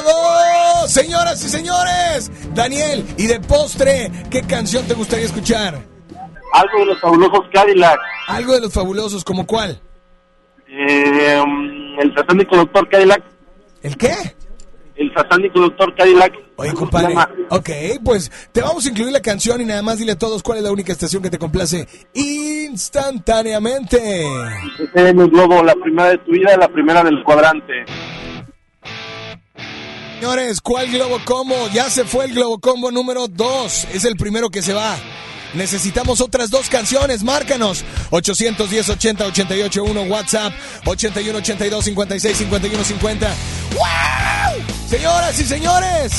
2. 0.82 0.90
Señoras 0.90 1.44
y 1.44 1.48
señores, 1.48 2.30
Daniel, 2.54 3.04
y 3.16 3.26
de 3.26 3.40
postre, 3.40 4.10
¿qué 4.30 4.42
canción 4.42 4.86
te 4.86 4.94
gustaría 4.94 5.26
escuchar? 5.26 5.78
Algo 6.52 6.78
de 6.80 6.86
los 6.86 7.00
fabulosos 7.00 7.40
Cadillac. 7.52 7.98
Algo 8.28 8.54
de 8.54 8.60
los 8.62 8.72
fabulosos, 8.72 9.24
¿como 9.24 9.46
cuál? 9.46 9.80
Eh, 10.68 11.40
um, 11.42 11.98
el 12.00 12.14
satánico 12.14 12.56
doctor 12.56 12.88
Cadillac. 12.88 13.22
¿El 13.82 13.96
qué? 13.96 14.12
El 14.96 15.12
satánico 15.14 15.60
doctor 15.60 15.94
Cadillac. 15.94 16.32
Oye, 16.56 16.72
compadre. 16.72 17.14
Ok, 17.50 17.70
pues 18.04 18.30
te 18.52 18.62
vamos 18.62 18.86
a 18.86 18.88
incluir 18.88 19.12
la 19.12 19.20
canción 19.20 19.60
y 19.60 19.64
nada 19.64 19.82
más 19.82 19.98
dile 19.98 20.12
a 20.12 20.18
todos 20.18 20.42
cuál 20.42 20.58
es 20.58 20.64
la 20.64 20.72
única 20.72 20.92
estación 20.92 21.22
que 21.22 21.30
te 21.30 21.38
complace 21.38 21.86
instantáneamente. 22.14 24.24
Ese 24.74 25.08
es 25.08 25.14
mi 25.14 25.28
globo, 25.28 25.62
la 25.62 25.74
primera 25.74 26.10
de 26.10 26.18
tu 26.18 26.32
vida, 26.32 26.56
la 26.56 26.68
primera 26.68 27.04
del 27.04 27.22
cuadrante. 27.22 27.84
Señores, 30.18 30.60
¿cuál 30.60 30.90
Globo 30.90 31.20
Combo? 31.24 31.68
Ya 31.72 31.88
se 31.90 32.04
fue 32.04 32.24
el 32.24 32.34
Globo 32.34 32.58
Combo 32.58 32.90
número 32.90 33.28
2. 33.28 33.86
Es 33.94 34.04
el 34.04 34.16
primero 34.16 34.50
que 34.50 34.62
se 34.62 34.72
va. 34.74 34.96
Necesitamos 35.54 36.20
otras 36.20 36.50
dos 36.50 36.68
canciones, 36.68 37.22
márcanos 37.22 37.84
810 38.10 38.88
80 38.88 39.26
88 39.26 39.84
1 39.84 40.02
WhatsApp 40.02 40.52
81 40.86 41.38
82 41.38 41.84
56 41.84 42.36
51 42.36 42.84
50 42.84 43.34
¡Wow! 43.76 44.64
Señoras 44.90 45.38
y 45.38 45.44
señores, 45.44 46.12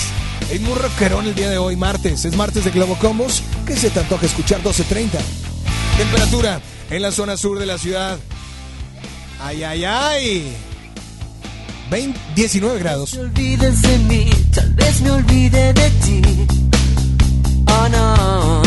es 0.50 0.62
muy 0.62 0.76
rockerón 0.76 1.28
el 1.28 1.36
día 1.36 1.50
de 1.50 1.58
hoy, 1.58 1.76
martes. 1.76 2.24
Es 2.24 2.38
martes 2.38 2.64
de 2.64 2.72
Globo 2.72 2.98
Combos. 3.00 3.44
¿Qué 3.68 3.76
se 3.76 3.90
te 3.90 4.00
antoja 4.00 4.26
escuchar? 4.26 4.64
12.30. 4.64 5.10
Temperatura 5.98 6.62
en 6.90 7.02
la 7.02 7.12
zona 7.12 7.36
sur 7.36 7.60
de 7.60 7.66
la 7.66 7.78
ciudad. 7.78 8.18
Ay, 9.42 9.62
ay, 9.66 9.84
ay. 9.84 10.69
20, 11.90 12.20
19 12.36 12.80
grados. 12.80 13.14
No 13.14 13.22
te 13.22 13.26
olvides 13.26 13.82
de 13.82 13.98
mí, 14.00 14.30
tal 14.54 14.74
vez 14.74 15.02
me 15.02 15.12
olvide 15.12 15.74
de 15.74 15.90
ti. 15.90 16.22
Oh 17.66 17.90
no. 17.90 18.62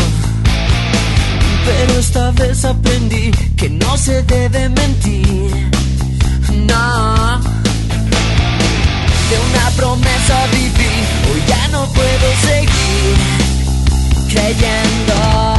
Pero 1.65 1.99
esta 1.99 2.31
vez 2.31 2.65
aprendí 2.65 3.31
que 3.55 3.69
no 3.69 3.97
se 3.97 4.23
debe 4.23 4.69
mentir. 4.69 5.71
No. 6.67 7.39
De 9.29 9.39
una 9.51 9.69
promesa 9.77 10.45
viví, 10.51 10.93
hoy 11.31 11.41
ya 11.47 11.67
no 11.69 11.85
puedo 11.87 12.27
seguir 12.41 13.15
creyendo. 14.29 15.52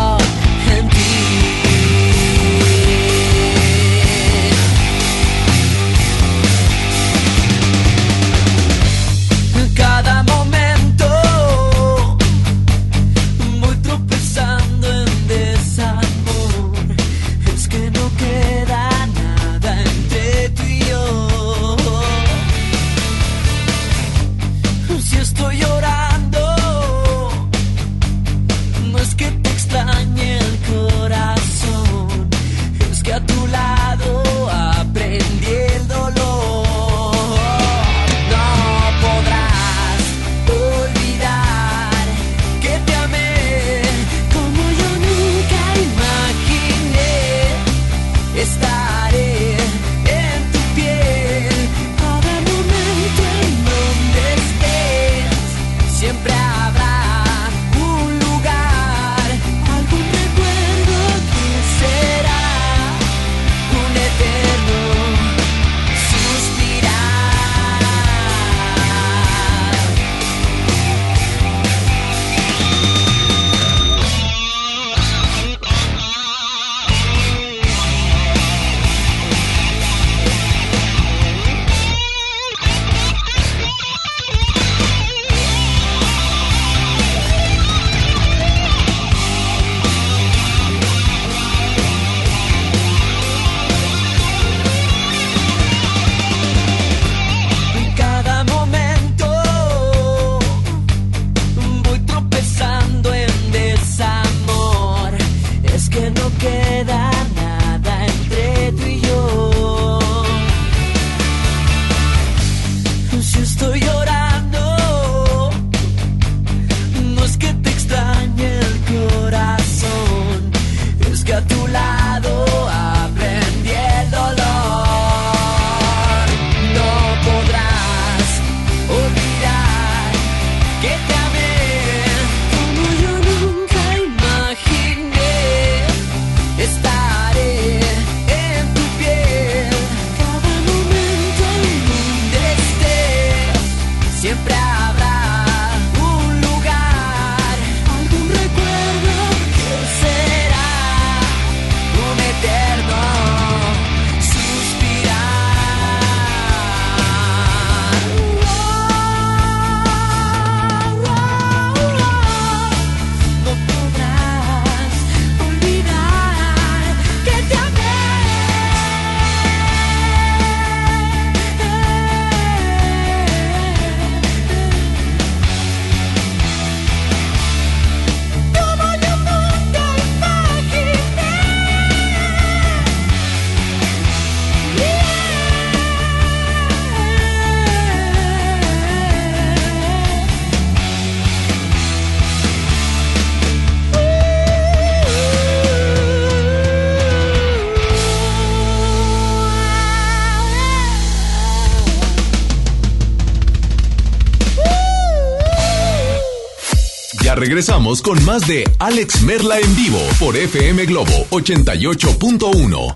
Regresamos 207.64 208.02
con 208.02 208.22
más 208.26 208.46
de 208.46 208.62
Alex 208.78 209.22
Merla 209.22 209.58
en 209.58 209.74
vivo 209.74 209.98
por 210.20 210.36
FM 210.36 210.84
Globo 210.84 211.24
88.1. 211.30 212.94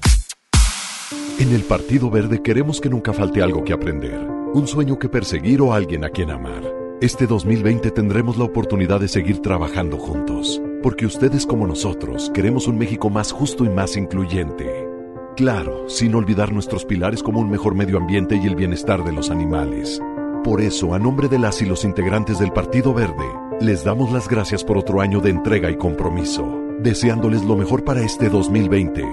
En 1.38 1.54
el 1.54 1.62
Partido 1.62 2.10
Verde 2.10 2.42
queremos 2.42 2.78
que 2.78 2.90
nunca 2.90 3.14
falte 3.14 3.42
algo 3.42 3.64
que 3.64 3.72
aprender, 3.72 4.20
un 4.52 4.68
sueño 4.68 4.98
que 4.98 5.08
perseguir 5.08 5.62
o 5.62 5.72
alguien 5.72 6.04
a 6.04 6.10
quien 6.10 6.30
amar. 6.30 6.62
Este 7.00 7.26
2020 7.26 7.92
tendremos 7.92 8.36
la 8.36 8.44
oportunidad 8.44 9.00
de 9.00 9.08
seguir 9.08 9.40
trabajando 9.40 9.96
juntos, 9.96 10.60
porque 10.82 11.06
ustedes 11.06 11.46
como 11.46 11.66
nosotros 11.66 12.30
queremos 12.34 12.68
un 12.68 12.76
México 12.76 13.08
más 13.08 13.32
justo 13.32 13.64
y 13.64 13.70
más 13.70 13.96
incluyente. 13.96 14.86
Claro, 15.34 15.88
sin 15.88 16.14
olvidar 16.14 16.52
nuestros 16.52 16.84
pilares 16.84 17.22
como 17.22 17.40
un 17.40 17.48
mejor 17.48 17.74
medio 17.74 17.96
ambiente 17.96 18.36
y 18.36 18.46
el 18.46 18.54
bienestar 18.54 19.02
de 19.02 19.12
los 19.12 19.30
animales. 19.30 19.98
Por 20.44 20.60
eso, 20.60 20.92
a 20.92 20.98
nombre 20.98 21.28
de 21.28 21.38
las 21.38 21.62
y 21.62 21.64
los 21.64 21.84
integrantes 21.84 22.38
del 22.38 22.52
Partido 22.52 22.92
Verde, 22.92 23.24
les 23.60 23.82
damos 23.82 24.12
las 24.12 24.28
gracias 24.28 24.62
por 24.62 24.78
otro 24.78 25.00
año 25.00 25.20
de 25.20 25.30
entrega 25.30 25.70
y 25.70 25.76
compromiso, 25.76 26.46
deseándoles 26.80 27.44
lo 27.44 27.56
mejor 27.56 27.84
para 27.84 28.02
este 28.02 28.28
2020. 28.28 29.04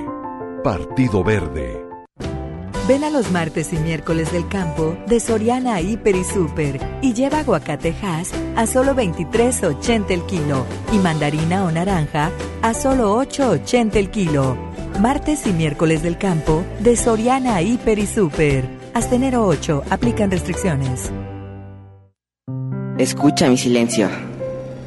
Partido 0.64 1.24
Verde. 1.24 1.84
Ven 2.88 3.04
a 3.04 3.10
los 3.10 3.32
martes 3.32 3.74
y 3.74 3.78
miércoles 3.78 4.32
del 4.32 4.48
campo 4.48 4.96
de 5.08 5.20
Soriana 5.20 5.82
Hiper 5.82 6.16
y 6.16 6.24
Super 6.24 6.80
y 7.02 7.14
lleva 7.14 7.40
aguacatejas 7.40 8.32
a 8.56 8.68
solo 8.68 8.94
23.80 8.94 10.12
el 10.12 10.22
kilo 10.24 10.66
y 10.94 11.00
mandarina 11.00 11.66
o 11.66 11.72
naranja 11.72 12.30
a 12.62 12.74
solo 12.76 13.20
8.80 13.20 13.96
el 13.96 14.12
kilo. 14.12 14.56
Martes 15.00 15.48
y 15.48 15.54
miércoles 15.54 16.04
del 16.04 16.20
campo 16.20 16.64
de 16.80 16.96
Soriana 16.96 17.60
Hiper 17.64 17.98
y 17.98 18.06
Super. 18.06 18.70
Hasta 18.94 19.16
enero 19.16 19.48
8 19.48 19.86
aplican 19.90 20.30
restricciones. 20.30 21.12
Escucha 23.00 23.50
mi 23.50 23.58
silencio. 23.58 24.35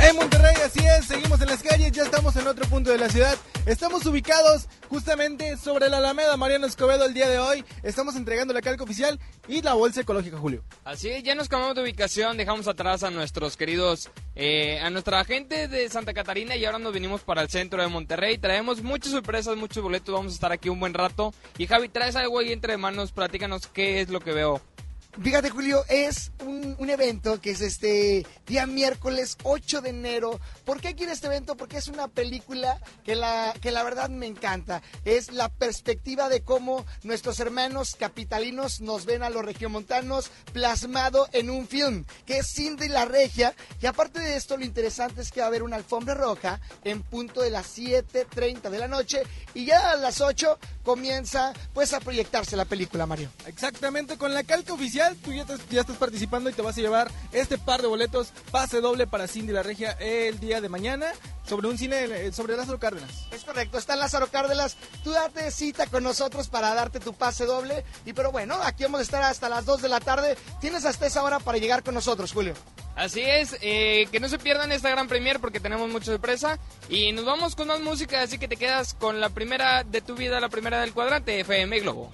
En 0.00 0.14
Monterrey, 0.14 0.54
así 0.64 0.78
es, 0.78 1.06
seguimos 1.06 1.40
en 1.40 1.48
las 1.48 1.60
calles, 1.60 1.90
ya 1.90 2.04
estamos 2.04 2.34
en 2.36 2.46
otro 2.46 2.64
punto 2.66 2.90
de 2.90 2.98
la 2.98 3.08
ciudad. 3.08 3.36
Estamos 3.66 4.06
ubicados 4.06 4.68
justamente 4.88 5.56
sobre 5.56 5.88
la 5.88 5.98
Alameda 5.98 6.36
Mariano 6.36 6.66
Escobedo 6.66 7.04
el 7.04 7.14
día 7.14 7.28
de 7.28 7.38
hoy. 7.38 7.64
Estamos 7.82 8.14
entregando 8.14 8.54
la 8.54 8.62
calca 8.62 8.84
oficial 8.84 9.18
y 9.48 9.60
la 9.60 9.74
bolsa 9.74 10.02
ecológica, 10.02 10.38
Julio. 10.38 10.62
Así 10.84 11.08
es, 11.08 11.24
ya 11.24 11.34
nos 11.34 11.48
cambiamos 11.48 11.74
de 11.74 11.82
ubicación, 11.82 12.36
dejamos 12.36 12.68
atrás 12.68 13.02
a 13.02 13.10
nuestros 13.10 13.56
queridos, 13.56 14.08
eh, 14.36 14.78
a 14.80 14.88
nuestra 14.88 15.24
gente 15.24 15.66
de 15.66 15.88
Santa 15.88 16.14
Catarina 16.14 16.54
y 16.54 16.64
ahora 16.64 16.78
nos 16.78 16.92
venimos 16.92 17.22
para 17.22 17.42
el 17.42 17.50
centro 17.50 17.82
de 17.82 17.88
Monterrey. 17.88 18.38
Traemos 18.38 18.82
muchas 18.82 19.10
sorpresas, 19.10 19.56
muchos 19.56 19.82
boletos, 19.82 20.14
vamos 20.14 20.32
a 20.32 20.34
estar 20.36 20.52
aquí 20.52 20.68
un 20.68 20.78
buen 20.78 20.94
rato. 20.94 21.34
Y 21.58 21.66
Javi, 21.66 21.88
traes 21.88 22.14
algo 22.14 22.38
ahí 22.38 22.52
entre 22.52 22.76
manos, 22.76 23.10
platícanos 23.10 23.66
qué 23.66 24.00
es 24.00 24.10
lo 24.10 24.20
que 24.20 24.32
veo. 24.32 24.62
Fíjate, 25.20 25.50
Julio, 25.50 25.84
es 25.88 26.30
un, 26.46 26.76
un 26.78 26.90
evento 26.90 27.40
que 27.40 27.50
es 27.50 27.60
este 27.60 28.24
día 28.46 28.66
miércoles 28.66 29.36
8 29.42 29.80
de 29.80 29.90
enero. 29.90 30.38
¿Por 30.68 30.82
qué 30.82 30.94
quiero 30.94 31.12
este 31.12 31.28
evento? 31.28 31.56
Porque 31.56 31.78
es 31.78 31.88
una 31.88 32.08
película 32.08 32.78
que 33.02 33.14
la, 33.14 33.54
que 33.58 33.70
la 33.70 33.82
verdad 33.84 34.10
me 34.10 34.26
encanta. 34.26 34.82
Es 35.06 35.32
la 35.32 35.48
perspectiva 35.48 36.28
de 36.28 36.42
cómo 36.42 36.84
nuestros 37.04 37.40
hermanos 37.40 37.96
capitalinos 37.98 38.82
nos 38.82 39.06
ven 39.06 39.22
a 39.22 39.30
los 39.30 39.46
regiomontanos 39.46 40.30
plasmado 40.52 41.26
en 41.32 41.48
un 41.48 41.66
film, 41.66 42.04
que 42.26 42.36
es 42.36 42.52
Cindy 42.52 42.88
la 42.88 43.06
Regia. 43.06 43.54
Y 43.80 43.86
aparte 43.86 44.20
de 44.20 44.36
esto, 44.36 44.58
lo 44.58 44.64
interesante 44.66 45.22
es 45.22 45.32
que 45.32 45.40
va 45.40 45.46
a 45.46 45.48
haber 45.48 45.62
una 45.62 45.76
alfombra 45.76 46.12
roja 46.12 46.60
en 46.84 47.00
punto 47.00 47.40
de 47.40 47.48
las 47.48 47.78
7.30 47.78 48.68
de 48.68 48.78
la 48.78 48.88
noche. 48.88 49.22
Y 49.54 49.64
ya 49.64 49.92
a 49.92 49.96
las 49.96 50.20
8 50.20 50.58
comienza 50.82 51.54
pues 51.72 51.94
a 51.94 52.00
proyectarse 52.00 52.56
la 52.56 52.66
película, 52.66 53.06
Mario. 53.06 53.30
Exactamente, 53.46 54.18
con 54.18 54.34
la 54.34 54.44
calca 54.44 54.74
oficial, 54.74 55.16
tú 55.24 55.32
ya, 55.32 55.46
ya 55.70 55.80
estás 55.80 55.96
participando 55.96 56.50
y 56.50 56.52
te 56.52 56.60
vas 56.60 56.76
a 56.76 56.80
llevar 56.82 57.10
este 57.32 57.56
par 57.56 57.80
de 57.80 57.88
boletos, 57.88 58.32
pase 58.50 58.82
doble 58.82 59.06
para 59.06 59.28
Cindy 59.28 59.54
la 59.54 59.62
Regia 59.62 59.92
el 59.92 60.38
día 60.38 60.57
de 60.60 60.68
mañana, 60.68 61.06
sobre 61.46 61.68
un 61.68 61.78
cine 61.78 62.04
eh, 62.04 62.32
sobre 62.32 62.56
Lázaro 62.56 62.78
Cárdenas. 62.78 63.26
Es 63.30 63.44
correcto, 63.44 63.78
está 63.78 63.96
Lázaro 63.96 64.28
Cárdenas. 64.28 64.76
Tú 65.04 65.10
date 65.10 65.50
cita 65.50 65.86
con 65.86 66.02
nosotros 66.02 66.48
para 66.48 66.74
darte 66.74 67.00
tu 67.00 67.14
pase 67.14 67.44
doble. 67.44 67.84
Y 68.04 68.12
pero 68.12 68.32
bueno, 68.32 68.56
aquí 68.62 68.84
vamos 68.84 69.00
a 69.00 69.02
estar 69.02 69.22
hasta 69.22 69.48
las 69.48 69.64
2 69.64 69.82
de 69.82 69.88
la 69.88 70.00
tarde. 70.00 70.36
Tienes 70.60 70.84
hasta 70.84 71.06
esa 71.06 71.22
hora 71.22 71.38
para 71.38 71.58
llegar 71.58 71.82
con 71.82 71.94
nosotros, 71.94 72.32
Julio. 72.32 72.54
Así 72.96 73.20
es, 73.20 73.56
eh, 73.60 74.08
que 74.10 74.18
no 74.18 74.28
se 74.28 74.38
pierdan 74.38 74.72
esta 74.72 74.90
gran 74.90 75.06
premier 75.06 75.38
porque 75.38 75.60
tenemos 75.60 75.88
mucha 75.88 76.06
sorpresa. 76.06 76.58
Y 76.88 77.12
nos 77.12 77.24
vamos 77.24 77.54
con 77.54 77.68
más 77.68 77.80
música, 77.80 78.22
así 78.22 78.38
que 78.38 78.48
te 78.48 78.56
quedas 78.56 78.94
con 78.94 79.20
la 79.20 79.28
primera 79.28 79.84
de 79.84 80.00
tu 80.00 80.16
vida, 80.16 80.40
la 80.40 80.48
primera 80.48 80.80
del 80.80 80.92
cuadrante, 80.92 81.38
FM 81.40 81.78
Globo. 81.80 82.10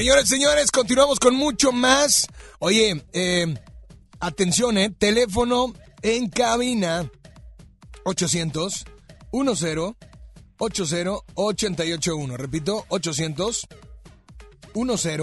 Señores, 0.00 0.30
señores, 0.30 0.70
continuamos 0.70 1.20
con 1.20 1.34
mucho 1.34 1.72
más. 1.72 2.26
Oye, 2.58 3.04
eh, 3.12 3.54
atención, 4.18 4.78
eh, 4.78 4.88
teléfono 4.88 5.74
en 6.00 6.30
cabina 6.30 7.10
800 8.04 8.86
10 9.30 9.94
80 10.56 11.12
881. 11.34 12.36
Repito, 12.38 12.86
800 12.88 13.68
10 14.74 15.20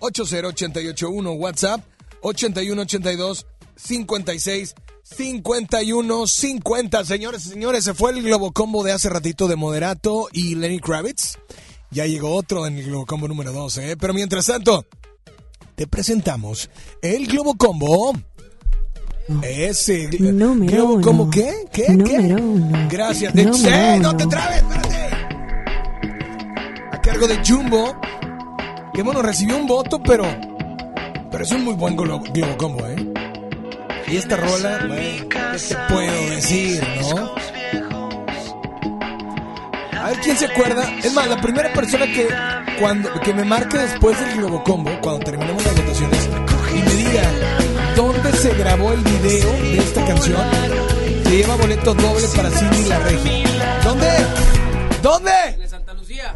80 0.00 0.80
881. 0.80 1.32
WhatsApp 1.34 1.80
81 2.22 2.82
82 2.82 3.46
56 3.76 4.74
51 5.04 6.26
50. 6.26 7.04
Señores 7.04 7.42
señores, 7.44 7.84
se 7.84 7.94
fue 7.94 8.10
el 8.10 8.24
Globo 8.24 8.50
Combo 8.50 8.82
de 8.82 8.90
hace 8.90 9.08
ratito 9.08 9.46
de 9.46 9.54
Moderato 9.54 10.28
y 10.32 10.56
Lenny 10.56 10.80
Kravitz. 10.80 11.38
Ya 11.92 12.06
llegó 12.06 12.34
otro 12.34 12.66
en 12.66 12.78
el 12.78 12.86
Globo 12.86 13.04
Combo 13.04 13.28
número 13.28 13.52
12, 13.52 13.92
¿eh? 13.92 13.96
Pero 13.98 14.14
mientras 14.14 14.46
tanto, 14.46 14.86
te 15.74 15.86
presentamos 15.86 16.70
el 17.02 17.26
Globo 17.26 17.54
Combo. 17.54 18.14
Ese. 19.42 20.08
Número 20.18 20.72
Globo 20.72 20.94
uno. 20.94 21.02
Combo, 21.04 21.30
¿qué? 21.30 21.52
¿Qué? 21.70 21.84
¿Qué? 22.04 22.18
Uno. 22.18 22.88
Gracias. 22.90 23.34
De, 23.34 23.42
¡Eh, 23.42 23.98
no 24.00 24.16
te 24.16 24.26
trabes! 24.26 24.62
¡Espérate! 24.62 24.96
A 26.92 27.00
cargo 27.02 27.28
de 27.28 27.38
Jumbo. 27.46 27.94
Que 28.94 29.02
bueno, 29.02 29.20
recibió 29.20 29.56
un 29.58 29.66
voto, 29.66 30.02
pero. 30.02 30.24
Pero 31.30 31.44
es 31.44 31.50
un 31.52 31.64
muy 31.64 31.74
buen 31.74 31.94
globo, 31.94 32.24
globo 32.32 32.56
combo, 32.56 32.86
¿eh? 32.86 33.12
Y 34.08 34.16
esta 34.16 34.36
rola, 34.36 34.86
bueno, 34.88 35.28
¿qué 35.28 35.58
te 35.68 35.76
puedo 35.88 36.30
decir, 36.30 36.82
no? 37.00 37.34
Ver 40.12 40.20
quién 40.20 40.36
se 40.36 40.44
acuerda. 40.44 40.94
Es 41.02 41.14
más, 41.14 41.26
la 41.26 41.40
primera 41.40 41.72
persona 41.72 42.04
que 42.04 42.28
cuando 42.78 43.18
que 43.20 43.32
me 43.32 43.44
marque 43.44 43.78
después 43.78 44.20
del 44.20 44.36
Globo 44.36 44.62
Combo, 44.62 44.90
cuando 45.00 45.24
terminemos 45.24 45.64
las 45.64 45.74
votaciones, 45.74 46.28
y 46.70 46.82
me 46.82 46.94
diga 46.96 47.22
dónde 47.96 48.30
se 48.32 48.52
grabó 48.54 48.92
el 48.92 49.00
video 49.00 49.52
de 49.52 49.78
esta 49.78 50.04
canción, 50.04 50.36
se 51.24 51.30
lleva 51.30 51.56
boleto 51.56 51.94
doble 51.94 52.28
para 52.36 52.50
Cindy 52.50 52.76
y 52.76 52.84
la 52.84 52.98
Regia. 52.98 53.80
¿Dónde? 53.82 54.08
¿Dónde? 55.02 55.32
De 55.58 55.66
Santa 55.66 55.94
Lucía. 55.94 56.34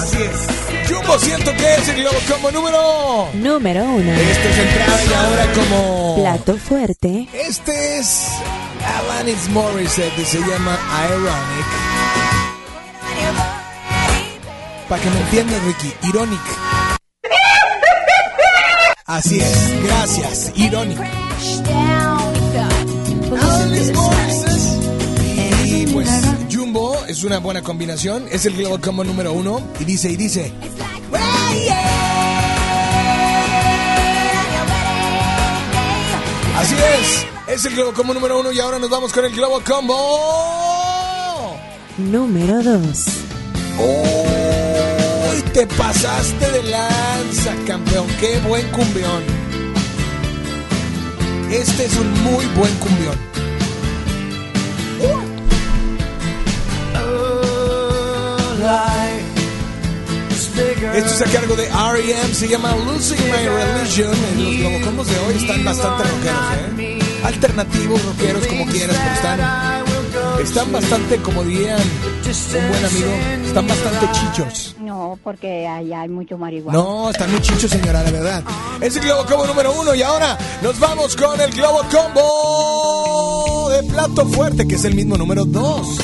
Así 0.00 0.16
es. 0.22 0.90
Jumbo 0.90 1.18
siento 1.18 1.52
que 1.52 1.74
es 1.74 1.88
el 1.88 1.96
Globo 1.96 2.18
Combo 2.30 2.50
número. 2.50 3.28
Número 3.34 3.84
uno. 3.84 4.10
Este 4.10 4.50
es 4.50 4.58
entrada 4.58 5.04
y 5.04 5.12
ahora 5.12 5.52
como. 5.54 6.16
Plato 6.16 6.56
fuerte. 6.56 7.28
Este 7.34 7.98
es 7.98 8.28
Alanis 8.84 9.48
Morissette 9.50 10.24
se 10.24 10.38
llama 10.40 10.78
Ironic. 11.08 11.66
Para 14.88 15.02
que 15.02 15.10
me 15.10 15.20
entiendas, 15.20 15.62
Ricky, 15.64 15.92
Ironic. 16.08 16.40
Así 19.06 19.40
es, 19.40 19.82
gracias, 19.84 20.52
Ironic. 20.56 20.98
Alanis 23.40 23.92
Morissette. 23.92 24.62
Y 25.64 25.86
pues 25.86 26.08
Jumbo 26.52 26.96
es 27.06 27.24
una 27.24 27.38
buena 27.38 27.62
combinación, 27.62 28.26
es 28.30 28.46
el 28.46 28.56
Globo 28.56 28.80
Combo 28.80 29.04
número 29.04 29.32
uno 29.32 29.60
y 29.80 29.84
dice 29.84 30.10
y 30.10 30.16
dice. 30.16 30.52
Así 36.56 36.74
es, 36.74 37.26
es 37.52 37.66
el 37.66 37.74
Globo 37.74 37.92
Combo 37.92 38.14
número 38.14 38.40
uno 38.40 38.50
y 38.50 38.58
ahora 38.60 38.78
nos 38.78 38.88
vamos 38.88 39.12
con 39.12 39.26
el 39.26 39.34
Globo 39.34 39.60
Combo. 39.60 41.58
Número 41.98 42.62
dos. 42.62 43.04
Uy, 43.78 45.42
te 45.52 45.66
pasaste 45.66 46.50
de 46.50 46.62
lanza, 46.62 47.54
campeón. 47.66 48.06
Qué 48.20 48.38
buen 48.40 48.66
cumbión. 48.70 49.22
Este 51.50 51.84
es 51.84 51.96
un 51.96 52.10
muy 52.22 52.46
buen 52.46 52.74
cumbión. 52.76 53.18
Esto 60.94 61.14
es 61.14 61.22
a 61.22 61.24
cargo 61.26 61.56
de 61.56 61.66
R.E.M. 61.66 62.34
Se 62.34 62.48
llama 62.48 62.74
Losing 62.76 63.18
My 63.26 63.48
Religion. 63.48 64.10
Los 64.38 64.56
globocombos 64.56 65.06
de 65.08 65.18
hoy 65.18 65.34
están 65.36 65.64
bastante 65.64 66.04
rockeros, 66.04 66.78
¿eh? 66.78 67.01
Alternativos, 67.24 68.04
rockeros, 68.04 68.46
como 68.46 68.66
quieras, 68.66 68.96
pero 68.96 69.14
están, 69.14 69.40
están 70.42 70.72
bastante, 70.72 71.16
como 71.18 71.44
dirían 71.44 71.80
un 71.80 72.68
buen 72.68 72.84
amigo, 72.84 73.46
están 73.46 73.66
bastante 73.66 74.06
chichos. 74.12 74.76
No, 74.80 75.18
porque 75.22 75.66
allá 75.66 76.02
hay 76.02 76.08
mucho 76.08 76.38
marihuana. 76.38 76.78
No, 76.78 77.10
están 77.10 77.30
muy 77.30 77.40
chichos, 77.40 77.70
señora, 77.70 78.02
la 78.02 78.10
verdad. 78.10 78.42
Es 78.80 78.96
el 78.96 79.02
Globo 79.02 79.24
Combo 79.26 79.46
número 79.46 79.72
uno 79.80 79.94
y 79.94 80.02
ahora 80.02 80.36
nos 80.62 80.78
vamos 80.78 81.14
con 81.16 81.40
el 81.40 81.50
Globo 81.52 81.82
Combo 81.90 83.70
de 83.70 83.82
plato 83.84 84.26
fuerte, 84.26 84.66
que 84.66 84.74
es 84.76 84.84
el 84.84 84.94
mismo 84.94 85.16
número 85.16 85.44
dos. 85.44 85.98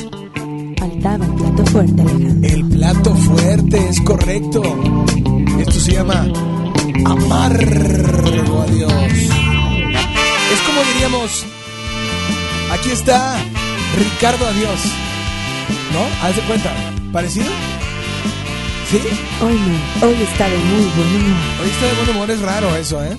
Faltaba 0.79 1.25
el 1.25 1.35
plato 1.35 1.66
fuerte, 1.66 2.03
Alejandro. 2.03 2.49
El 2.49 2.69
plato 2.69 3.14
fuerte, 3.14 3.89
es 3.89 4.01
correcto. 4.03 4.62
Esto 5.59 5.73
se 5.73 5.93
llama 5.93 6.27
Amargo 7.05 8.61
a 8.61 8.66
Dios. 8.66 9.57
Es 10.53 10.61
como 10.62 10.82
diríamos, 10.82 11.44
aquí 12.72 12.90
está 12.90 13.36
Ricardo 13.96 14.46
Adiós. 14.46 14.80
¿No? 15.92 16.26
Haz 16.26 16.36
de 16.36 16.42
cuenta. 16.42 16.74
¿Parecido? 17.12 17.46
¿Sí? 18.90 19.01
Hoy 19.42 19.55
no. 19.55 20.07
Hoy 20.07 20.14
está 20.22 20.49
de 20.49 20.57
muy 20.57 20.84
buen 20.84 21.16
humor. 21.16 21.38
Hoy 21.62 21.68
está 21.68 21.86
de 21.86 21.92
buen 21.94 22.11
humor, 22.11 22.30
es 22.30 22.40
raro 22.40 22.76
eso, 22.76 23.05
¿eh? 23.05 23.16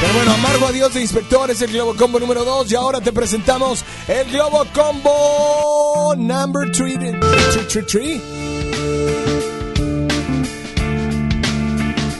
Pero 0.00 0.14
bueno, 0.14 0.32
Amargo 0.32 0.66
Adiós 0.66 0.94
de 0.94 1.00
Inspector 1.00 1.50
es 1.50 1.60
el 1.62 1.72
Globo 1.72 1.94
Combo 1.96 2.20
número 2.20 2.44
2 2.44 2.70
y 2.70 2.74
ahora 2.76 3.00
te 3.00 3.12
presentamos 3.12 3.84
el 4.06 4.30
Globo 4.30 4.64
Combo 4.72 6.14
number 6.16 6.70
3. 6.70 7.14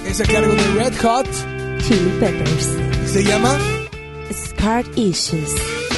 Es 0.06 0.20
a 0.20 0.24
cargo 0.24 0.54
de 0.54 0.66
Red 0.74 1.00
Hot. 1.02 1.26
Chili 1.86 2.10
Peppers. 2.20 2.68
¿Se 3.12 3.24
llama? 3.24 3.56
Scar 4.32 4.84
Issues. 4.96 5.50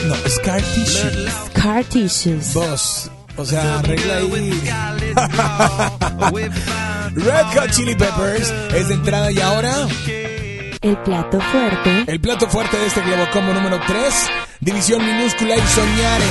No, 0.07 0.14
Scar 0.28 0.62
Tissue. 0.62 1.11
Scar 1.49 1.85
Tissues. 1.85 2.55
Vos, 2.55 3.11
o 3.37 3.45
sea, 3.45 3.78
arregla 3.81 4.16
ahí. 4.18 4.62
Red 7.14 7.47
Hot 7.57 7.70
Chili 7.72 7.95
Peppers 7.95 8.51
es 8.74 8.89
de 8.89 8.95
entrada 8.95 9.31
y 9.33 9.41
ahora 9.41 9.72
El 10.81 10.97
plato 10.99 11.41
fuerte. 11.41 12.05
el 12.07 12.20
plato 12.20 12.49
fuerte 12.49 12.76
de 12.78 12.87
este 12.87 13.01
Globo 13.03 13.24
Combo 13.33 13.53
número 13.53 13.81
3, 13.87 14.14
División 14.61 15.05
Minúscula 15.05 15.57
y 15.57 15.61
Soñare. 15.61 16.24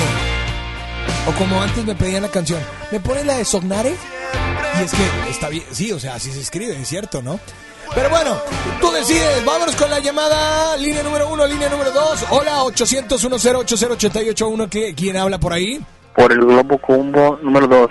O 1.27 1.31
como 1.33 1.61
antes 1.61 1.85
me 1.85 1.95
pedían 1.95 2.21
la 2.23 2.29
canción, 2.29 2.61
¿me 2.91 2.99
pones 2.99 3.25
la 3.25 3.37
de 3.37 3.45
Sognare? 3.45 3.93
Y 4.79 4.83
es 4.83 4.91
que 4.91 5.29
está 5.29 5.49
bien, 5.49 5.63
sí, 5.71 5.91
o 5.91 5.99
sea, 5.99 6.15
así 6.15 6.31
se 6.31 6.39
escribe, 6.39 6.79
es 6.79 6.87
cierto, 6.87 7.21
¿no? 7.21 7.39
Pero 7.95 8.09
bueno, 8.09 8.37
tú 8.79 8.91
decides, 8.91 9.43
vámonos 9.45 9.75
con 9.75 9.89
la 9.89 9.99
llamada, 9.99 10.77
línea 10.77 11.03
número 11.03 11.27
uno, 11.29 11.45
línea 11.47 11.69
número 11.69 11.91
dos. 11.91 12.25
Hola, 12.29 12.63
800 12.63 13.23
1080 13.23 14.21
¿qué- 14.69 14.93
¿quién 14.95 15.17
habla 15.17 15.37
por 15.39 15.53
ahí? 15.53 15.79
Por 16.15 16.31
el 16.31 16.39
Globo 16.39 16.77
Combo 16.79 17.39
número 17.41 17.67
2. 17.67 17.89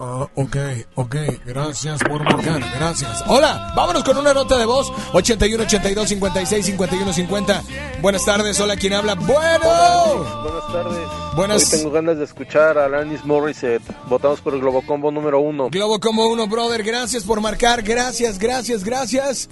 Ah, 0.00 0.28
ok, 0.36 0.56
ok, 0.94 1.16
gracias 1.44 1.98
por 2.04 2.22
marcar, 2.22 2.60
gracias. 2.78 3.24
Hola, 3.26 3.72
vámonos 3.74 4.04
con 4.04 4.16
una 4.16 4.32
nota 4.32 4.56
de 4.56 4.64
voz, 4.64 4.92
81 5.12 5.64
82 5.64 6.08
56 6.08 6.66
51 6.66 7.12
50. 7.12 7.62
Buenas 8.00 8.24
tardes, 8.24 8.60
hola, 8.60 8.76
¿quién 8.76 8.92
habla? 8.92 9.16
Bueno. 9.16 10.44
Buenas 10.44 10.72
tardes. 10.72 11.08
Buenas- 11.34 11.72
Hoy 11.72 11.78
tengo 11.80 11.90
ganas 11.90 12.16
de 12.18 12.24
escuchar 12.24 12.78
a 12.78 12.84
Alanis 12.84 13.24
Morissette. 13.24 13.82
Votamos 14.08 14.40
por 14.40 14.54
el 14.54 14.60
Globo 14.60 14.82
Combo 14.86 15.10
número 15.10 15.40
uno. 15.40 15.68
Globo 15.68 15.98
como 15.98 16.28
uno, 16.28 16.46
brother, 16.46 16.84
gracias 16.84 17.24
por 17.24 17.40
marcar, 17.40 17.82
gracias, 17.82 18.38
gracias, 18.38 18.84
gracias. 18.84 19.48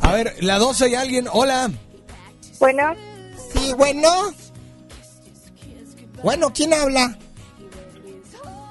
A 0.00 0.12
ver, 0.12 0.36
la 0.44 0.58
12 0.58 0.84
hay 0.84 0.94
alguien, 0.96 1.28
hola. 1.32 1.70
Bueno, 2.58 2.92
Sí, 3.54 3.72
bueno. 3.72 4.10
Bueno, 6.22 6.52
¿quién 6.52 6.74
habla? 6.74 7.16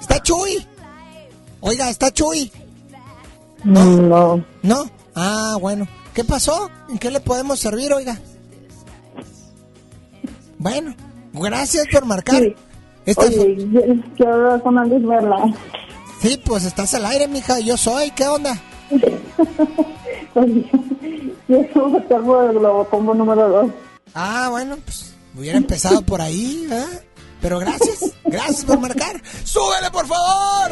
¿Está 0.10 0.24
Chuy? 0.24 0.66
Oiga, 1.62 1.90
¿está 1.90 2.12
Chuy? 2.12 2.52
No. 3.64 4.44
¿No? 4.64 4.90
Ah, 5.14 5.58
bueno. 5.62 5.88
¿Qué 6.14 6.24
pasó? 6.24 6.70
¿En 6.90 6.98
qué 6.98 7.12
le 7.12 7.20
podemos 7.20 7.60
servir, 7.60 7.94
oiga? 7.94 8.20
Bueno, 10.58 10.96
gracias 11.34 11.86
por 11.92 12.06
marcar. 12.06 12.42
Esta 13.06 13.22
Oye, 13.26 13.56
yo- 14.18 14.28
hablar 14.30 14.62
con 14.64 14.78
Alice 14.78 15.06
Verla. 15.06 15.38
Sí, 16.22 16.42
pues 16.44 16.66
estás 16.66 16.94
al 16.96 17.06
aire, 17.06 17.28
mija. 17.28 17.60
Yo 17.60 17.78
soy. 17.78 18.12
¿Qué 18.12 18.28
onda? 18.28 18.60
Votar 21.76 22.22
por 22.24 22.46
el 22.50 22.60
Globo 22.60 22.86
Combo 22.90 23.14
número 23.14 23.48
2. 23.50 23.72
Ah, 24.14 24.48
bueno, 24.50 24.78
pues 24.84 25.14
hubiera 25.38 25.58
empezado 25.58 26.02
por 26.02 26.22
ahí, 26.22 26.66
¿verdad? 26.70 27.02
Pero 27.42 27.60
gracias, 27.60 28.00
gracias 28.26 28.66
por 28.66 28.80
marcar. 28.80 29.22
¡Súbele, 29.44 29.92
por 29.92 30.08
favor! 30.08 30.72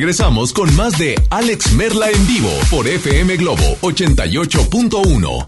regresamos 0.00 0.54
con 0.54 0.74
más 0.76 0.98
de 0.98 1.14
Alex 1.28 1.72
Merla 1.72 2.08
en 2.08 2.26
vivo 2.26 2.48
por 2.70 2.88
FM 2.88 3.36
Globo 3.36 3.76
88.1. 3.82 5.46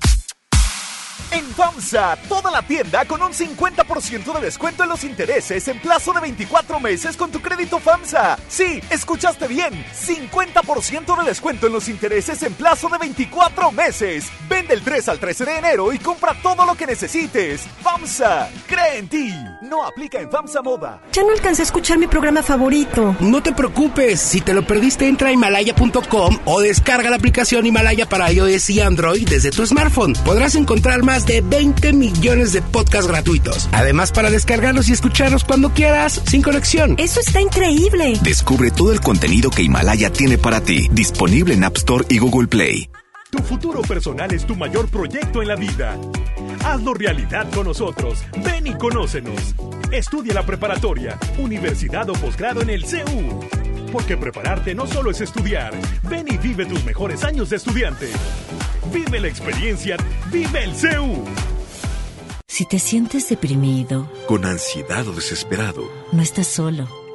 En 1.30 1.46
FAMSA, 1.54 2.18
toda 2.28 2.50
la 2.50 2.60
tienda 2.60 3.06
con 3.06 3.22
un 3.22 3.32
50% 3.32 4.34
de 4.34 4.40
descuento 4.42 4.82
en 4.82 4.90
los 4.90 5.04
intereses 5.04 5.66
en 5.68 5.80
plazo 5.80 6.12
de 6.12 6.20
24 6.20 6.78
meses 6.80 7.16
con 7.16 7.30
tu 7.30 7.40
crédito 7.40 7.78
FAMSA. 7.78 8.38
Sí, 8.48 8.82
escuchaste 8.90 9.48
bien, 9.48 9.72
50% 9.94 11.18
de 11.18 11.24
descuento 11.24 11.68
en 11.68 11.72
los 11.72 11.88
intereses 11.88 12.42
en 12.42 12.52
plazo 12.52 12.90
de 12.90 12.98
24 12.98 13.72
meses. 13.72 14.30
Vende 14.62 14.74
el 14.74 14.82
3 14.82 15.08
al 15.08 15.18
13 15.18 15.44
de 15.44 15.58
enero 15.58 15.92
y 15.92 15.98
compra 15.98 16.36
todo 16.40 16.64
lo 16.64 16.76
que 16.76 16.86
necesites. 16.86 17.62
FAMSA, 17.82 18.48
cree 18.68 18.98
en 18.98 19.08
ti. 19.08 19.34
No 19.60 19.84
aplica 19.84 20.20
en 20.20 20.30
FAMSA 20.30 20.62
Moda. 20.62 21.02
Ya 21.12 21.24
no 21.24 21.32
alcancé 21.32 21.62
a 21.62 21.64
escuchar 21.64 21.98
mi 21.98 22.06
programa 22.06 22.44
favorito. 22.44 23.16
No 23.18 23.42
te 23.42 23.50
preocupes, 23.50 24.20
si 24.20 24.40
te 24.40 24.54
lo 24.54 24.64
perdiste 24.64 25.08
entra 25.08 25.30
a 25.30 25.32
himalaya.com 25.32 26.38
o 26.44 26.60
descarga 26.60 27.10
la 27.10 27.16
aplicación 27.16 27.66
Himalaya 27.66 28.08
para 28.08 28.30
iOS 28.30 28.70
y 28.70 28.80
Android 28.80 29.28
desde 29.28 29.50
tu 29.50 29.66
smartphone. 29.66 30.12
Podrás 30.24 30.54
encontrar 30.54 31.02
más 31.02 31.26
de 31.26 31.40
20 31.40 31.92
millones 31.94 32.52
de 32.52 32.62
podcasts 32.62 33.08
gratuitos. 33.08 33.68
Además 33.72 34.12
para 34.12 34.30
descargarlos 34.30 34.88
y 34.88 34.92
escucharlos 34.92 35.42
cuando 35.42 35.70
quieras, 35.70 36.22
sin 36.30 36.40
conexión. 36.40 36.94
Eso 36.98 37.18
está 37.18 37.40
increíble. 37.40 38.16
Descubre 38.22 38.70
todo 38.70 38.92
el 38.92 39.00
contenido 39.00 39.50
que 39.50 39.62
Himalaya 39.62 40.12
tiene 40.12 40.38
para 40.38 40.60
ti, 40.60 40.88
disponible 40.92 41.54
en 41.54 41.64
App 41.64 41.78
Store 41.78 42.04
y 42.08 42.18
Google 42.18 42.46
Play. 42.46 42.88
Tu 43.32 43.38
futuro 43.38 43.80
personal 43.80 44.30
es 44.34 44.44
tu 44.44 44.54
mayor 44.54 44.88
proyecto 44.88 45.40
en 45.40 45.48
la 45.48 45.56
vida. 45.56 45.98
Hazlo 46.66 46.92
realidad 46.92 47.50
con 47.54 47.66
nosotros. 47.66 48.22
Ven 48.44 48.66
y 48.66 48.74
conócenos. 48.74 49.54
Estudia 49.90 50.34
la 50.34 50.44
preparatoria, 50.44 51.18
universidad 51.38 52.10
o 52.10 52.12
posgrado 52.12 52.60
en 52.60 52.68
el 52.68 52.84
CEU. 52.84 53.40
Porque 53.90 54.18
prepararte 54.18 54.74
no 54.74 54.86
solo 54.86 55.10
es 55.10 55.22
estudiar. 55.22 55.72
Ven 56.10 56.26
y 56.28 56.36
vive 56.36 56.66
tus 56.66 56.84
mejores 56.84 57.24
años 57.24 57.48
de 57.48 57.56
estudiante. 57.56 58.10
Vive 58.92 59.18
la 59.18 59.28
experiencia. 59.28 59.96
Vive 60.30 60.64
el 60.64 60.74
CEU. 60.74 61.24
Si 62.46 62.66
te 62.66 62.78
sientes 62.78 63.30
deprimido, 63.30 64.12
Con 64.28 64.44
ansiedad 64.44 65.08
o 65.08 65.14
desesperado, 65.14 65.90
no 66.12 66.20
estás 66.20 66.48
solo. 66.48 67.01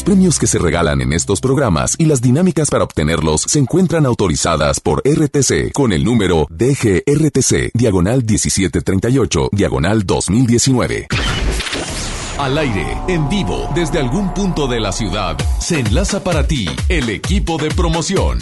Los 0.00 0.04
premios 0.06 0.38
que 0.38 0.46
se 0.46 0.58
regalan 0.58 1.02
en 1.02 1.12
estos 1.12 1.42
programas 1.42 1.94
y 1.98 2.06
las 2.06 2.22
dinámicas 2.22 2.70
para 2.70 2.84
obtenerlos 2.84 3.42
se 3.42 3.58
encuentran 3.58 4.06
autorizadas 4.06 4.80
por 4.80 5.02
RTC 5.04 5.72
con 5.74 5.92
el 5.92 6.04
número 6.04 6.46
DGRTC, 6.48 7.72
diagonal 7.74 8.24
1738, 8.24 9.50
diagonal 9.52 10.06
2019. 10.06 11.06
Al 12.38 12.56
aire, 12.56 12.96
en 13.08 13.28
vivo, 13.28 13.68
desde 13.74 13.98
algún 13.98 14.32
punto 14.32 14.66
de 14.68 14.80
la 14.80 14.92
ciudad, 14.92 15.36
se 15.58 15.80
enlaza 15.80 16.24
para 16.24 16.46
ti 16.46 16.66
el 16.88 17.10
equipo 17.10 17.58
de 17.58 17.68
promoción. 17.68 18.38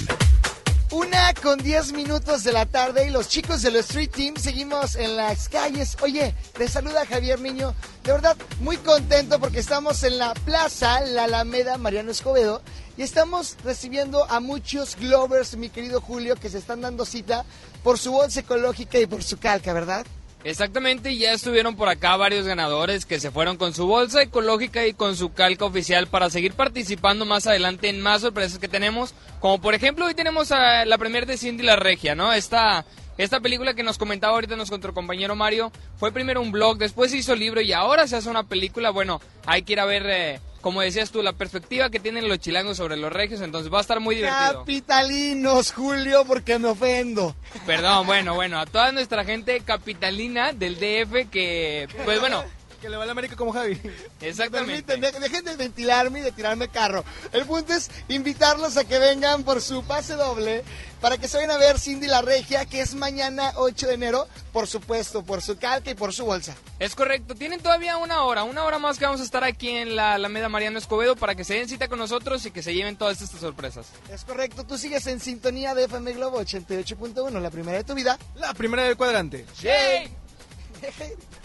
Una 0.91 1.35
con 1.35 1.59
10 1.59 1.93
minutos 1.93 2.45
de 2.45 2.53
la 2.53 2.67
tarde 2.67 3.09
y 3.09 3.11
los 3.11 3.29
chicos 3.29 3.63
de 3.63 3.71
los 3.71 3.81
Street 3.87 4.11
Team 4.11 4.37
seguimos 4.37 4.95
en 4.95 5.17
las 5.17 5.49
calles. 5.49 5.97
Oye, 6.03 6.35
te 6.57 6.67
saluda 6.67 7.05
Javier 7.05 7.41
Niño. 7.41 7.75
De 8.09 8.15
verdad, 8.15 8.39
muy 8.61 8.79
contento 8.79 9.39
porque 9.39 9.59
estamos 9.59 10.03
en 10.03 10.17
la 10.17 10.33
plaza, 10.33 11.03
la 11.03 11.25
Alameda 11.25 11.77
Mariano 11.77 12.11
Escobedo, 12.11 12.63
y 12.97 13.03
estamos 13.03 13.59
recibiendo 13.63 14.25
a 14.31 14.41
muchos 14.41 14.97
Glovers, 14.97 15.59
mi 15.59 15.69
querido 15.69 16.01
Julio, 16.01 16.35
que 16.37 16.49
se 16.49 16.57
están 16.57 16.81
dando 16.81 17.05
cita 17.05 17.45
por 17.85 17.99
su 17.99 18.13
bolsa 18.13 18.41
ecológica 18.41 18.99
y 18.99 19.05
por 19.05 19.23
su 19.23 19.37
calca, 19.37 19.75
¿verdad? 19.75 20.07
Exactamente, 20.43 21.19
ya 21.19 21.33
estuvieron 21.33 21.77
por 21.77 21.91
acá 21.91 22.17
varios 22.17 22.47
ganadores 22.47 23.05
que 23.05 23.21
se 23.21 23.31
fueron 23.31 23.59
con 23.59 23.75
su 23.75 23.87
bolsa 23.87 24.23
ecológica 24.23 24.87
y 24.87 24.95
con 24.95 25.15
su 25.15 25.35
calca 25.35 25.67
oficial 25.67 26.07
para 26.07 26.31
seguir 26.31 26.55
participando 26.55 27.27
más 27.27 27.47
adelante 27.47 27.91
en 27.91 28.01
más 28.01 28.23
sorpresas 28.23 28.59
que 28.59 28.69
tenemos. 28.69 29.13
Como 29.39 29.61
por 29.61 29.75
ejemplo, 29.75 30.07
hoy 30.07 30.15
tenemos 30.15 30.51
a 30.51 30.87
la 30.87 30.97
premier 30.97 31.27
de 31.27 31.37
Cindy 31.37 31.63
La 31.63 31.77
Regia, 31.77 32.15
¿no? 32.15 32.33
Esta, 32.33 32.87
esta 33.19 33.41
película 33.41 33.75
que 33.75 33.83
nos 33.83 33.99
comentaba 33.99 34.35
ahorita 34.35 34.57
nuestro 34.57 34.95
compañero 34.95 35.37
Mario 35.37 35.71
fue 35.97 36.13
primero 36.13 36.41
un 36.41 36.53
blog, 36.53 36.79
después 36.79 37.11
se 37.11 37.19
hizo 37.19 37.35
libro 37.35 37.61
y 37.61 37.73
ahora 37.73 38.07
se 38.07 38.17
hace 38.17 38.31
una 38.31 38.45
película. 38.45 38.91
Bueno, 38.91 39.21
hay 39.45 39.63
que 39.63 39.75
ir 39.75 39.81
a 39.81 39.85
ver. 39.85 40.07
eh, 40.09 40.41
como 40.61 40.81
decías 40.81 41.11
tú, 41.11 41.23
la 41.23 41.33
perspectiva 41.33 41.89
que 41.89 42.01
tienen 42.01 42.29
los 42.29 42.41
chilangos 42.41 42.77
sobre 42.77 42.97
los 42.97 43.13
regios, 43.13 43.41
entonces 43.41 43.73
va 43.73 43.79
a 43.79 43.81
estar 43.81 44.01
muy 44.01 44.17
divertido. 44.17 44.61
Capitalinos, 44.61 45.73
Julio, 45.73 46.25
porque 46.27 46.59
me 46.59 46.69
ofendo. 46.69 47.35
Perdón, 47.65 48.07
bueno, 48.07 48.35
bueno, 48.35 48.59
a 48.59 48.67
toda 48.67 48.91
nuestra 48.93 49.25
gente 49.25 49.61
capitalina 49.61 50.53
del 50.53 50.75
DF 50.75 51.31
que, 51.31 51.89
pues 52.05 52.21
bueno, 52.21 52.43
Que 52.81 52.89
le 52.89 52.97
va 52.97 53.03
a 53.03 53.07
la 53.07 53.13
América 53.13 53.35
como 53.35 53.53
Javi. 53.53 53.81
Exactamente. 54.21 54.83
Permiten, 54.83 55.21
dejen 55.21 55.45
de 55.45 55.57
ventilarme 55.57 56.21
y 56.21 56.23
de 56.23 56.33
tirarme 56.33 56.69
carro. 56.69 57.05
El 57.33 57.45
punto 57.45 57.73
es 57.73 57.91
invitarlos 58.09 58.77
a 58.77 58.85
que 58.85 58.99
vengan 58.99 59.43
por 59.43 59.61
su 59.61 59.83
pase 59.83 60.15
doble 60.15 60.63
para 61.01 61.19
que 61.19 61.29
se 61.29 61.37
vayan 61.37 61.53
a 61.53 61.59
ver 61.59 61.79
Cindy 61.79 62.07
la 62.07 62.23
Regia, 62.23 62.67
que 62.67 62.81
es 62.81 62.95
mañana 62.95 63.53
8 63.57 63.87
de 63.89 63.95
enero, 63.95 64.29
por 64.53 64.67
supuesto, 64.67 65.23
por 65.25 65.43
su 65.43 65.57
calca 65.59 65.91
y 65.91 65.95
por 65.95 66.13
su 66.13 66.25
bolsa. 66.25 66.57
Es 66.79 66.95
correcto, 66.95 67.35
tienen 67.35 67.61
todavía 67.61 67.97
una 67.97 68.23
hora, 68.23 68.45
una 68.45 68.65
hora 68.65 68.79
más 68.79 68.99
que 68.99 69.05
vamos 69.05 69.21
a 69.21 69.25
estar 69.25 69.45
aquí 69.45 69.71
en 69.71 69.97
la 69.97 70.15
Alameda 70.15 70.49
Mariano 70.49 70.79
Escobedo 70.79 71.17
para 71.17 71.35
que 71.35 71.45
se 71.45 71.55
den 71.55 71.69
cita 71.69 71.89
con 71.89 71.99
nosotros 71.99 72.45
y 72.47 72.51
que 72.51 72.63
se 72.63 72.75
lleven 72.75 72.97
todas 72.97 73.21
estas 73.21 73.41
sorpresas. 73.41 73.87
Es 74.13 74.25
correcto, 74.25 74.65
tú 74.65 74.79
sigues 74.79 75.07
en 75.07 75.21
sintonía 75.21 75.75
de 75.75 75.85
FM 75.85 76.13
Globo 76.15 76.41
88.1, 76.41 77.41
la 77.41 77.51
primera 77.51 77.79
de 77.79 77.85
tu 77.85 77.95
vida. 77.95 78.19
La 78.37 78.55
primera 78.55 78.85
del 78.85 78.97
cuadrante. 78.97 79.45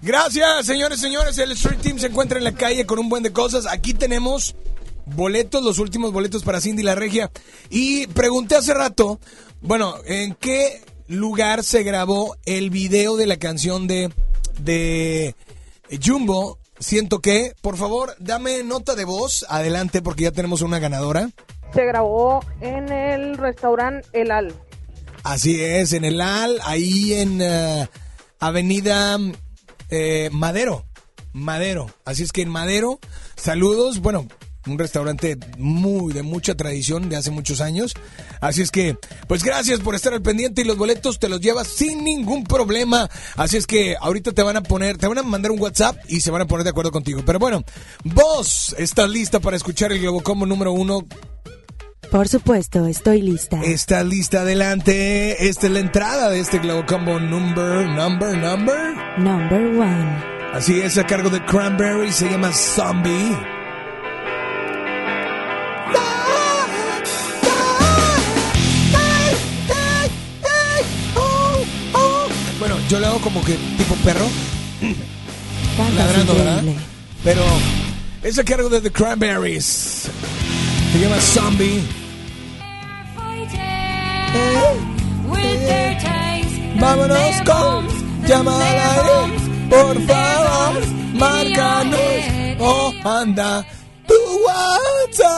Gracias, 0.00 0.66
señores, 0.66 1.00
señores. 1.00 1.38
El 1.38 1.52
Street 1.52 1.80
Team 1.80 1.98
se 1.98 2.06
encuentra 2.06 2.38
en 2.38 2.44
la 2.44 2.54
calle 2.54 2.86
con 2.86 2.98
un 2.98 3.08
buen 3.08 3.22
de 3.22 3.32
cosas. 3.32 3.66
Aquí 3.66 3.94
tenemos 3.94 4.54
boletos, 5.06 5.64
los 5.64 5.78
últimos 5.78 6.12
boletos 6.12 6.44
para 6.44 6.60
Cindy 6.60 6.82
la 6.82 6.94
Regia. 6.94 7.30
Y 7.68 8.06
pregunté 8.08 8.56
hace 8.56 8.74
rato, 8.74 9.18
bueno, 9.60 9.96
¿en 10.04 10.34
qué 10.34 10.82
lugar 11.08 11.64
se 11.64 11.82
grabó 11.82 12.36
el 12.44 12.70
video 12.70 13.16
de 13.16 13.26
la 13.26 13.38
canción 13.38 13.88
de, 13.88 14.12
de 14.60 15.34
Jumbo? 16.04 16.58
Siento 16.78 17.20
que, 17.20 17.54
por 17.60 17.76
favor, 17.76 18.14
dame 18.20 18.62
nota 18.62 18.94
de 18.94 19.04
voz. 19.04 19.44
Adelante, 19.48 20.00
porque 20.00 20.24
ya 20.24 20.30
tenemos 20.30 20.62
una 20.62 20.78
ganadora. 20.78 21.30
Se 21.74 21.84
grabó 21.84 22.44
en 22.60 22.90
el 22.92 23.36
restaurante 23.36 24.06
El 24.12 24.30
Al. 24.30 24.54
Así 25.24 25.60
es, 25.60 25.92
en 25.92 26.04
el 26.04 26.20
AL, 26.20 26.60
ahí 26.62 27.14
en 27.14 27.42
eh, 27.42 27.88
Avenida 28.38 29.18
eh, 29.90 30.30
Madero. 30.32 30.84
Madero. 31.32 31.90
Así 32.04 32.22
es 32.22 32.32
que 32.32 32.42
en 32.42 32.48
Madero, 32.48 32.98
saludos. 33.36 34.00
Bueno, 34.00 34.26
un 34.66 34.78
restaurante 34.78 35.38
muy 35.56 36.12
de 36.12 36.22
mucha 36.22 36.54
tradición 36.54 37.08
de 37.08 37.16
hace 37.16 37.30
muchos 37.30 37.60
años. 37.60 37.94
Así 38.40 38.62
es 38.62 38.70
que, 38.70 38.96
pues 39.26 39.42
gracias 39.42 39.80
por 39.80 39.94
estar 39.94 40.12
al 40.12 40.22
pendiente 40.22 40.62
y 40.62 40.64
los 40.64 40.76
boletos 40.76 41.18
te 41.18 41.28
los 41.28 41.40
llevas 41.40 41.68
sin 41.68 42.04
ningún 42.04 42.44
problema. 42.44 43.08
Así 43.36 43.56
es 43.56 43.66
que 43.66 43.96
ahorita 44.00 44.32
te 44.32 44.42
van 44.42 44.56
a 44.56 44.62
poner, 44.62 44.98
te 44.98 45.06
van 45.06 45.18
a 45.18 45.22
mandar 45.22 45.52
un 45.52 45.60
WhatsApp 45.60 45.96
y 46.08 46.20
se 46.20 46.30
van 46.30 46.42
a 46.42 46.46
poner 46.46 46.64
de 46.64 46.70
acuerdo 46.70 46.92
contigo. 46.92 47.22
Pero 47.24 47.38
bueno, 47.38 47.64
vos 48.04 48.74
estás 48.78 49.08
lista 49.08 49.40
para 49.40 49.56
escuchar 49.56 49.92
el 49.92 50.00
Globocombo 50.00 50.46
número 50.46 50.72
uno 50.72 51.06
Por 52.10 52.26
supuesto, 52.26 52.86
estoy 52.86 53.20
lista. 53.20 53.60
Está 53.62 54.02
lista 54.02 54.40
adelante. 54.40 55.46
Esta 55.48 55.66
es 55.66 55.72
la 55.72 55.80
entrada 55.80 56.30
de 56.30 56.40
este 56.40 56.58
Globocombo 56.58 57.20
number, 57.20 57.86
number, 57.86 58.36
number. 58.36 58.96
Number 59.18 59.60
one. 59.78 60.38
Así 60.54 60.80
es, 60.80 60.96
a 60.96 61.06
cargo 61.06 61.28
de 61.28 61.44
Cranberry, 61.44 62.10
se 62.10 62.30
llama 62.30 62.50
Zombie. 62.52 63.36
Bueno, 72.58 72.76
yo 72.88 72.98
le 72.98 73.06
hago 73.06 73.20
como 73.20 73.44
que 73.44 73.54
tipo 73.76 73.94
perro. 73.96 74.26
Ladrando, 75.94 76.34
¿verdad? 76.34 76.62
Pero 77.22 77.42
es 78.22 78.38
a 78.38 78.44
cargo 78.44 78.70
de 78.70 78.80
The 78.80 78.90
Cranberries. 78.90 80.10
Se 80.92 80.98
llama 81.00 81.20
Zombie. 81.20 81.82
Vámonos 86.80 87.42
con 87.44 87.88
llama 88.26 88.56
al 88.56 88.78
aire, 88.78 89.36
por 89.68 90.00
favor, 90.06 90.86
márcanos 91.14 92.00
o 92.60 92.92
anda 93.04 93.66
tu 94.06 94.14
WhatsApp. 94.46 95.28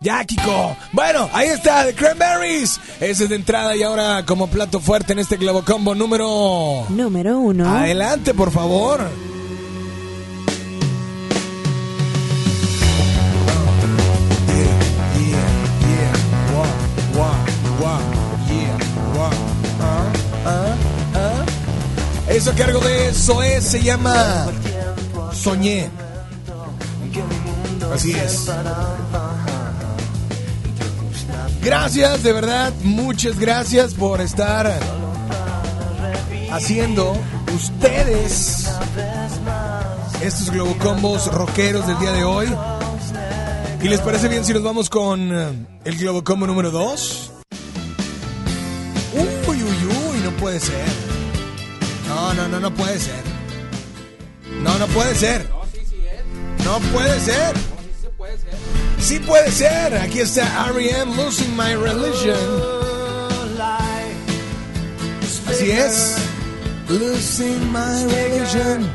Ya, 0.00 0.24
Kiko. 0.24 0.76
Bueno, 0.92 1.28
ahí 1.32 1.48
está, 1.48 1.84
The 1.84 1.94
Cranberries. 1.94 2.80
Ese 3.00 3.24
es 3.24 3.28
de 3.28 3.36
entrada 3.36 3.76
y 3.76 3.82
ahora 3.82 4.24
como 4.24 4.46
plato 4.46 4.80
fuerte 4.80 5.12
en 5.12 5.18
este 5.18 5.36
Globocombo 5.36 5.94
número... 5.94 6.86
Número 6.88 7.38
uno. 7.38 7.68
Adelante, 7.68 8.32
por 8.32 8.50
favor. 8.50 9.00
Eso 22.38 22.52
a 22.52 22.54
cargo 22.54 22.78
de 22.78 23.12
Zoé 23.12 23.60
se 23.60 23.82
llama 23.82 24.46
Soñé. 25.32 25.90
Así 27.92 28.12
es. 28.12 28.48
Gracias, 31.60 32.22
de 32.22 32.32
verdad, 32.32 32.72
muchas 32.84 33.40
gracias 33.40 33.94
por 33.94 34.20
estar 34.20 34.72
haciendo 36.52 37.16
ustedes 37.56 38.68
estos 40.22 40.52
Globocombos 40.52 41.32
rockeros 41.32 41.88
del 41.88 41.98
día 41.98 42.12
de 42.12 42.22
hoy. 42.22 42.46
¿Y 43.82 43.88
les 43.88 43.98
parece 43.98 44.28
bien 44.28 44.44
si 44.44 44.52
nos 44.52 44.62
vamos 44.62 44.88
con 44.88 45.32
eh, 45.32 45.66
el 45.84 45.98
Globocombo 45.98 46.46
número 46.46 46.70
2? 46.70 47.32
Uy, 49.14 49.26
uy, 49.48 49.56
uy, 49.56 50.20
no 50.22 50.30
puede 50.36 50.60
ser. 50.60 50.97
No, 52.28 52.34
no, 52.34 52.46
no, 52.46 52.60
no 52.60 52.74
puede 52.74 53.00
ser. 53.00 53.22
No, 54.62 54.78
no 54.78 54.86
puede 54.88 55.14
ser. 55.14 55.48
No 56.62 56.78
puede 56.92 57.18
ser. 57.20 57.54
Sí 58.98 59.18
puede 59.18 59.50
ser. 59.50 59.94
Aquí 59.96 60.20
está 60.20 60.66
R.E.M. 60.68 61.16
Losing 61.16 61.56
My 61.56 61.74
Religion. 61.74 62.36
Así 65.48 65.70
es. 65.70 66.16
Losing 66.90 67.72
My 67.72 68.04
Religion. 68.12 68.86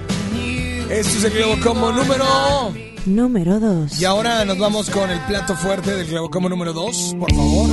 Esto 0.92 1.18
es 1.18 1.24
el 1.24 1.32
Globocombo 1.32 1.92
número. 1.92 2.72
Número 3.08 3.60
dos. 3.60 4.00
Y 4.00 4.06
ahora 4.06 4.46
nos 4.46 4.60
vamos 4.60 4.92
con 4.92 5.10
el 5.10 5.20
plato 5.22 5.56
fuerte 5.56 5.96
del 5.96 6.06
Globocombo 6.06 6.50
número 6.50 6.72
2, 6.72 7.16
por 7.20 7.34
favor. 7.34 7.70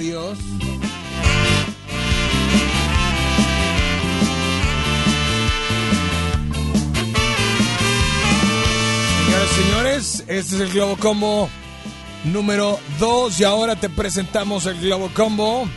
Adiós. 0.00 0.38
Señoras 9.26 9.50
y 9.50 9.62
señores, 9.62 10.24
este 10.26 10.54
es 10.54 10.60
el 10.62 10.72
Globo 10.72 10.96
Combo 10.96 11.50
número 12.24 12.80
2 12.98 13.40
y 13.40 13.44
ahora 13.44 13.76
te 13.76 13.90
presentamos 13.90 14.64
el 14.64 14.80
Globo 14.80 15.10
Combo 15.12 15.68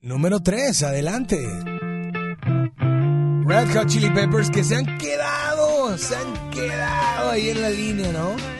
número 0.00 0.38
3. 0.38 0.84
Adelante. 0.84 1.44
Red 3.46 3.74
Hot 3.74 3.88
Chili 3.88 4.10
Peppers 4.10 4.48
que 4.48 4.62
se 4.62 4.76
han 4.76 4.96
quedado, 4.98 5.98
se 5.98 6.14
han 6.14 6.50
quedado 6.50 7.30
ahí 7.30 7.48
en 7.48 7.62
la 7.62 7.70
línea, 7.70 8.12
¿no? 8.12 8.55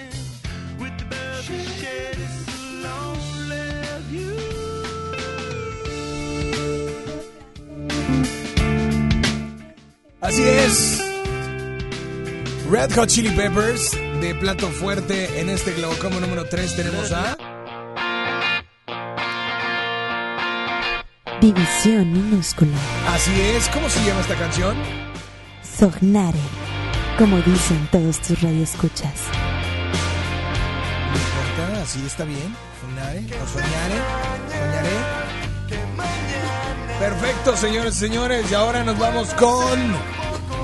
Así 10.21 10.43
es. 10.43 11.03
Red 12.71 12.93
Hot 12.95 13.09
Chili 13.09 13.31
Peppers 13.31 13.93
de 14.21 14.35
plato 14.35 14.69
fuerte 14.69 15.41
en 15.41 15.51
este 15.51 15.73
Globo 15.75 15.95
Combo 16.01 16.19
número 16.19 16.47
3 16.47 16.75
tenemos 16.75 17.13
a 17.13 17.37
División 21.41 22.13
minúscula. 22.13 22.77
Así 23.09 23.31
es, 23.41 23.69
¿cómo 23.69 23.89
se 23.91 24.05
llama 24.05 24.21
esta 24.21 24.35
canción? 24.37 24.77
Sognare. 25.63 26.39
Como 27.19 27.37
dicen 27.43 27.89
todos 27.93 28.21
tus 28.21 28.41
radioescuchas. 28.43 29.23
No 31.13 31.17
importa, 31.17 31.83
así 31.83 32.05
está 32.07 32.25
bien. 32.25 32.57
Sognare 32.81 33.21
o 33.21 33.47
soñare, 33.47 33.95
soñaré. 34.49 35.27
Perfecto, 36.99 37.57
señores 37.57 37.97
y 37.97 37.99
señores, 38.01 38.51
y 38.51 38.55
ahora 38.55 38.83
nos 38.83 38.99
vamos 38.99 39.29
con 39.35 39.95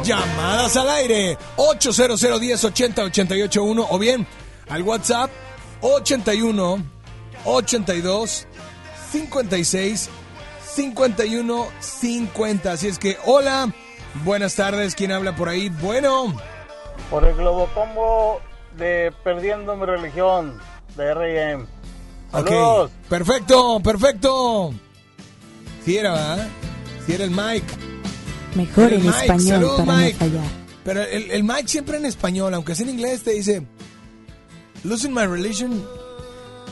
llamadas 0.02 0.76
al 0.76 0.88
aire 0.88 1.36
800 1.56 2.40
10 2.40 2.64
80 2.64 3.02
881 3.04 3.86
o 3.90 3.98
bien 3.98 4.26
al 4.70 4.82
WhatsApp 4.82 5.30
81 5.82 6.82
82 7.44 8.46
56 9.10 10.08
51 10.74 11.66
50. 11.80 12.72
Así 12.72 12.88
es 12.88 12.98
que, 12.98 13.18
hola, 13.26 13.70
buenas 14.24 14.54
tardes, 14.54 14.94
¿quién 14.94 15.12
habla 15.12 15.36
por 15.36 15.50
ahí? 15.50 15.68
Bueno, 15.68 16.34
Por 17.10 17.24
el 17.24 17.34
Globocombo 17.36 18.40
de 18.78 19.12
Perdiendo 19.22 19.76
mi 19.76 19.84
religión 19.84 20.58
de 20.96 21.04
R.I.M. 21.04 21.64
ok, 22.32 22.48
Saludos. 22.48 22.90
perfecto, 23.10 23.80
perfecto. 23.80 24.72
Si 25.84 25.96
era, 25.96 26.12
¿verdad? 26.12 26.48
Si 27.06 27.12
era 27.14 27.24
el 27.24 27.30
Mike. 27.30 27.66
Mejor 28.54 28.84
El 28.92 28.94
en 28.94 29.06
Mike, 29.06 29.18
español 29.20 29.46
saludos, 29.48 29.80
para 29.80 29.98
Mike. 29.98 30.12
no 30.12 30.18
fallar. 30.18 30.44
Pero 30.84 31.02
el, 31.02 31.30
el 31.30 31.44
Mike 31.44 31.68
siempre 31.68 31.96
en 31.96 32.06
español, 32.06 32.54
aunque 32.54 32.74
sea 32.74 32.84
en 32.86 32.92
inglés, 32.94 33.22
te 33.22 33.30
dice 33.32 33.62
Losing 34.84 35.12
my 35.14 35.26
religion 35.26 35.84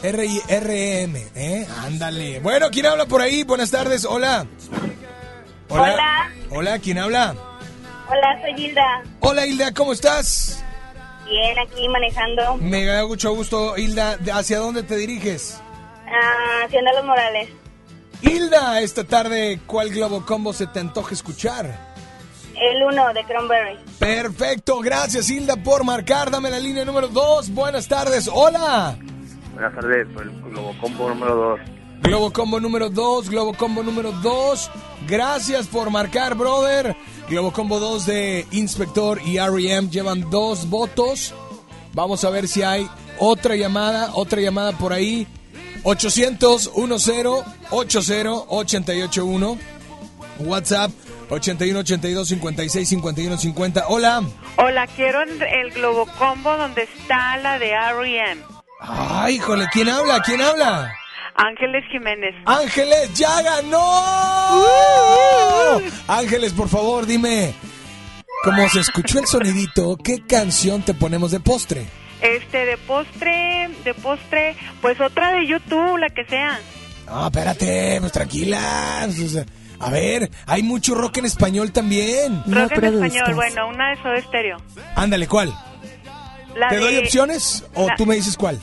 R-I-R-E-M, 0.03 1.27
¿eh? 1.35 1.66
Ándale. 1.85 2.41
Bueno, 2.41 2.69
¿quién 2.70 2.87
habla 2.87 3.07
por 3.07 3.20
ahí? 3.20 3.43
Buenas 3.45 3.70
tardes, 3.70 4.05
hola. 4.05 4.47
Hola. 5.69 6.31
Hola, 6.51 6.78
¿quién 6.78 6.99
habla? 6.99 7.35
Hola, 8.09 8.41
soy 8.43 8.65
Hilda. 8.65 9.03
Hola, 9.20 9.47
Hilda, 9.47 9.73
¿cómo 9.73 9.93
estás? 9.93 10.65
Bien, 11.28 11.57
aquí 11.59 11.89
manejando. 11.89 12.57
Me 12.57 12.85
da 12.85 13.07
mucho 13.07 13.32
gusto, 13.35 13.77
Hilda. 13.78 14.16
¿De- 14.16 14.32
¿Hacia 14.32 14.59
dónde 14.59 14.82
te 14.82 14.97
diriges? 14.97 15.61
Ah, 16.09 16.65
Hacienda 16.66 16.93
Los 16.95 17.05
Morales. 17.05 17.49
Hilda, 18.23 18.81
esta 18.81 19.05
tarde, 19.05 19.61
¿cuál 19.67 19.91
Globo 19.91 20.25
Combo 20.27 20.53
se 20.53 20.67
te 20.67 20.81
antoja 20.81 21.15
escuchar? 21.15 21.91
El 22.61 22.83
1 22.83 23.15
de 23.15 23.25
Cranberry. 23.25 23.79
Perfecto, 23.99 24.81
gracias 24.81 25.31
Hilda 25.31 25.57
por 25.57 25.85
marcar. 25.85 26.31
Dame 26.31 26.51
la 26.51 26.59
línea 26.59 26.85
número 26.85 27.09
2. 27.09 27.51
Buenas 27.51 27.89
tardes, 27.89 28.29
hola. 28.33 28.99
Buenas 29.55 29.75
tardes, 29.75 30.07
por 30.13 30.23
el 30.23 30.41
Globocombo 30.43 31.09
número 31.09 31.35
2. 31.35 31.61
Globo 32.03 32.33
Combo 32.33 32.61
número 32.61 32.89
2, 32.89 33.29
Globo 33.29 33.55
Combo 33.55 33.83
número 33.83 34.13
2. 34.13 34.71
Gracias 35.07 35.67
por 35.67 35.91
marcar, 35.91 36.35
brother. 36.35 36.97
Globo 37.29 37.53
Combo 37.53 37.79
2 37.79 38.07
de 38.07 38.47
Inspector 38.53 39.21
y 39.23 39.39
REM 39.39 39.91
llevan 39.91 40.31
dos 40.31 40.69
votos. 40.69 41.35
Vamos 41.93 42.25
a 42.25 42.31
ver 42.31 42.49
si 42.49 42.63
hay 42.63 42.89
otra 43.19 43.55
llamada, 43.55 44.11
otra 44.15 44.41
llamada 44.41 44.73
por 44.73 44.93
ahí. 44.93 45.27
800 45.82 46.70
10 46.74 47.44
80 47.70 48.31
881. 48.48 49.59
WhatsApp 50.40 50.90
81 51.31 51.78
82 51.81 52.28
56 52.28 52.89
51 52.89 53.39
50. 53.39 53.85
Hola. 53.89 54.23
Hola, 54.57 54.86
quiero 54.89 55.23
el, 55.23 55.43
el 55.43 55.70
Globo 55.73 56.07
Combo 56.19 56.57
donde 56.57 56.82
está 56.82 57.36
la 57.39 57.59
de 57.59 57.70
R.E.M. 57.70 58.43
Ay, 58.81 59.36
híjole, 59.36 59.66
¿quién 59.73 59.89
habla? 59.89 60.20
¿Quién 60.23 60.40
habla? 60.40 60.94
Ángeles 61.36 61.85
Jiménez. 61.90 62.35
Ángeles, 62.47 63.12
ya 63.15 63.43
ganó. 63.43 64.61
Ángeles, 66.09 66.52
por 66.52 66.69
favor, 66.69 67.07
dime. 67.07 67.55
Como 68.43 68.69
se 68.69 68.81
escuchó 68.81 69.19
el 69.19 69.27
sonidito, 69.27 69.97
¿qué 70.02 70.24
canción 70.27 70.82
te 70.82 70.94
ponemos 70.94 71.31
de 71.31 71.40
postre? 71.40 71.86
Este, 72.23 72.67
de 72.67 72.77
postre, 72.77 73.71
de 73.85 73.95
postre, 73.95 74.57
pues 74.83 75.01
otra 75.01 75.33
de 75.33 75.47
YouTube, 75.47 75.97
la 75.99 76.11
que 76.11 76.25
sea. 76.27 76.59
No, 77.07 77.27
espérate, 77.27 77.97
pues 78.01 78.13
tranquila. 78.13 79.03
pues, 79.07 79.21
o 79.21 79.29
sea, 79.29 79.45
A 79.81 79.91
ver, 79.91 80.31
hay 80.47 80.63
mucho 80.63 80.95
rock 80.95 81.17
en 81.19 81.25
español 81.25 81.73
también. 81.73 82.43
Rock 82.47 82.73
en 82.73 82.85
español, 83.03 83.35
bueno, 83.35 83.69
una 83.69 83.91
de 83.91 83.97
Soda 84.03 84.21
Stereo. 84.21 84.59
Ándale, 84.95 85.27
¿cuál? 85.27 85.55
La 86.55 86.69
¿Te 86.69 86.77
doy 86.79 86.99
opciones 86.99 87.65
o 87.75 87.87
la- 87.87 87.95
tú 87.97 88.05
me 88.05 88.17
dices 88.17 88.37
cuál? 88.37 88.61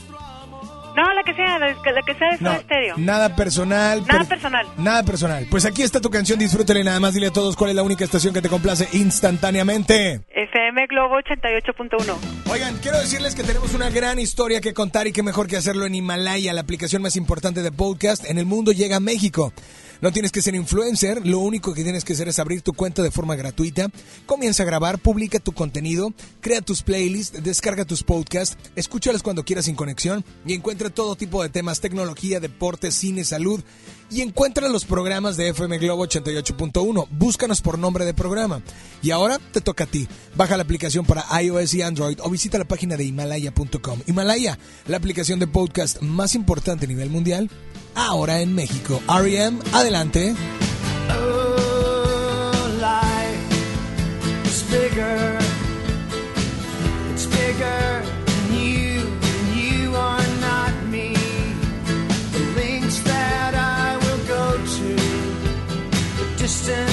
No, 0.98 1.14
la 1.14 1.22
que 1.22 1.34
sea, 1.34 1.58
la, 1.60 1.74
que- 1.82 1.92
la 1.92 2.02
que 2.02 2.14
sea 2.14 2.30
de 2.30 2.36
No, 2.40 2.54
Stereo. 2.60 2.94
nada 2.98 3.36
personal. 3.36 4.00
Nada 4.06 4.18
per- 4.20 4.28
personal. 4.28 4.66
Nada 4.78 5.02
personal. 5.04 5.46
Pues 5.50 5.64
aquí 5.64 5.82
está 5.82 6.00
tu 6.00 6.10
canción, 6.10 6.38
disfrútale 6.38 6.82
nada 6.82 6.98
más. 6.98 7.14
Dile 7.14 7.28
a 7.28 7.32
todos 7.32 7.54
cuál 7.56 7.70
es 7.70 7.76
la 7.76 7.82
única 7.82 8.04
estación 8.04 8.34
que 8.34 8.42
te 8.42 8.48
complace 8.48 8.88
instantáneamente. 8.92 10.22
FM 10.34 10.86
Globo 10.88 11.16
88.1. 11.18 12.16
Oigan, 12.50 12.76
quiero 12.78 12.98
decirles 12.98 13.34
que 13.34 13.44
tenemos 13.44 13.74
una 13.74 13.90
gran 13.90 14.18
historia 14.18 14.60
que 14.60 14.74
contar 14.74 15.06
y 15.06 15.12
qué 15.12 15.22
mejor 15.22 15.46
que 15.46 15.56
hacerlo 15.56 15.86
en 15.86 15.94
Himalaya, 15.94 16.52
la 16.52 16.62
aplicación 16.62 17.02
más 17.02 17.14
importante 17.16 17.62
de 17.62 17.70
podcast 17.72 18.24
en 18.28 18.38
el 18.38 18.46
mundo 18.46 18.72
llega 18.72 18.96
a 18.96 19.00
México. 19.00 19.52
No 20.00 20.12
tienes 20.12 20.30
que 20.30 20.42
ser 20.42 20.54
influencer, 20.54 21.26
lo 21.26 21.40
único 21.40 21.74
que 21.74 21.82
tienes 21.82 22.04
que 22.04 22.12
hacer 22.12 22.28
es 22.28 22.38
abrir 22.38 22.62
tu 22.62 22.72
cuenta 22.72 23.02
de 23.02 23.10
forma 23.10 23.34
gratuita, 23.34 23.88
comienza 24.26 24.62
a 24.62 24.66
grabar, 24.66 24.98
publica 24.98 25.40
tu 25.40 25.52
contenido, 25.52 26.12
crea 26.40 26.60
tus 26.60 26.82
playlists, 26.82 27.42
descarga 27.42 27.84
tus 27.84 28.04
podcasts, 28.04 28.56
escúchalos 28.76 29.24
cuando 29.24 29.44
quieras 29.44 29.64
sin 29.64 29.74
conexión 29.74 30.24
y 30.46 30.54
encuentra 30.54 30.90
todo 30.90 31.16
tipo 31.16 31.42
de 31.42 31.48
temas, 31.48 31.80
tecnología, 31.80 32.38
deporte, 32.38 32.92
cine, 32.92 33.24
salud 33.24 33.60
y 34.10 34.22
encuentra 34.22 34.68
los 34.68 34.84
programas 34.84 35.36
de 35.36 35.48
FM 35.48 35.78
Globo 35.78 36.06
88.1. 36.06 37.06
Búscanos 37.10 37.60
por 37.60 37.78
nombre 37.78 38.04
de 38.04 38.14
programa. 38.14 38.62
Y 39.02 39.10
ahora 39.10 39.38
te 39.52 39.60
toca 39.60 39.84
a 39.84 39.86
ti. 39.86 40.08
Baja 40.34 40.56
la 40.56 40.62
aplicación 40.62 41.04
para 41.04 41.24
iOS 41.42 41.74
y 41.74 41.82
Android 41.82 42.18
o 42.22 42.30
visita 42.30 42.58
la 42.58 42.64
página 42.64 42.96
de 42.96 43.04
Himalaya.com. 43.04 44.00
Himalaya, 44.06 44.58
la 44.86 44.96
aplicación 44.96 45.38
de 45.38 45.46
podcast 45.46 46.00
más 46.02 46.34
importante 46.34 46.86
a 46.86 46.88
nivel 46.88 47.10
mundial, 47.10 47.50
ahora 47.94 48.40
en 48.40 48.54
México. 48.54 49.00
REM, 49.08 49.60
adelante. 49.72 50.34
Bigger. 54.70 55.38
It's 57.10 57.24
bigger 57.24 58.27
the 66.48 66.87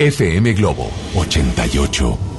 FM 0.00 0.54
Globo 0.54 0.90
88.1. 1.14 2.29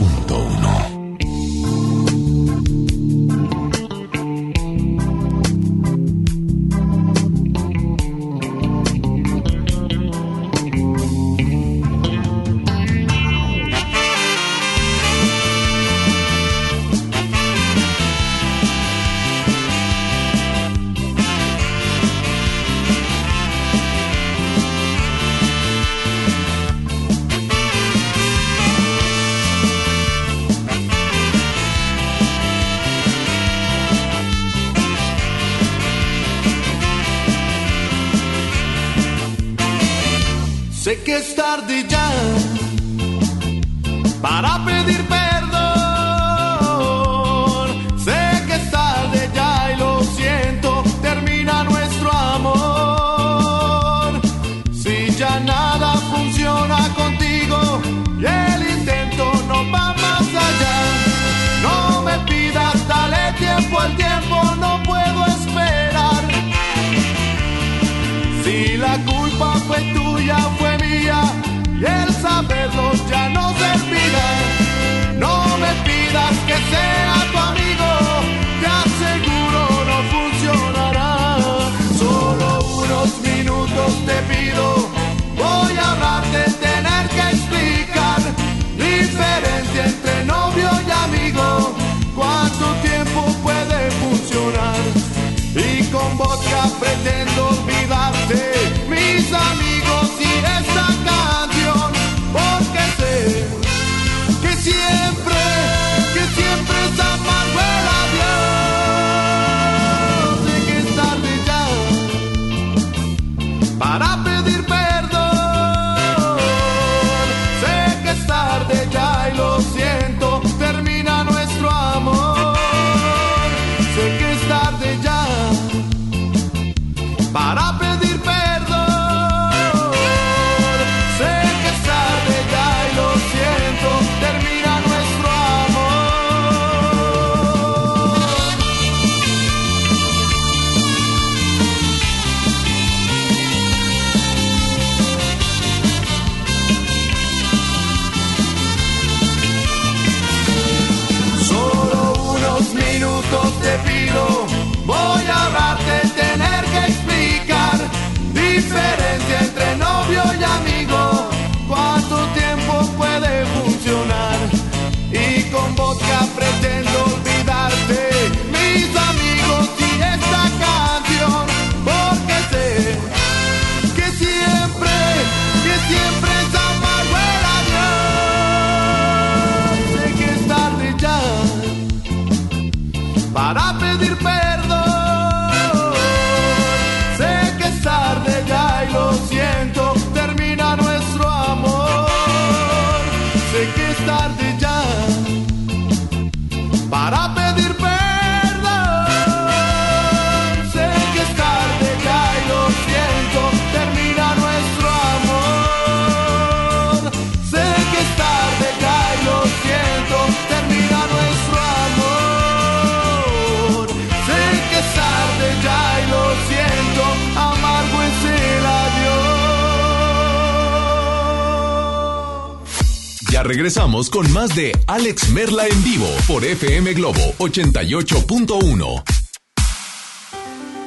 regresamos 223.61 224.09
con 224.09 224.33
más 224.33 224.55
de 224.55 224.71
Alex 224.87 225.29
Merla 225.29 225.67
en 225.67 225.83
vivo 225.83 226.07
por 226.27 226.43
FM 226.43 226.95
Globo 226.95 227.19
88.1. 227.37 229.03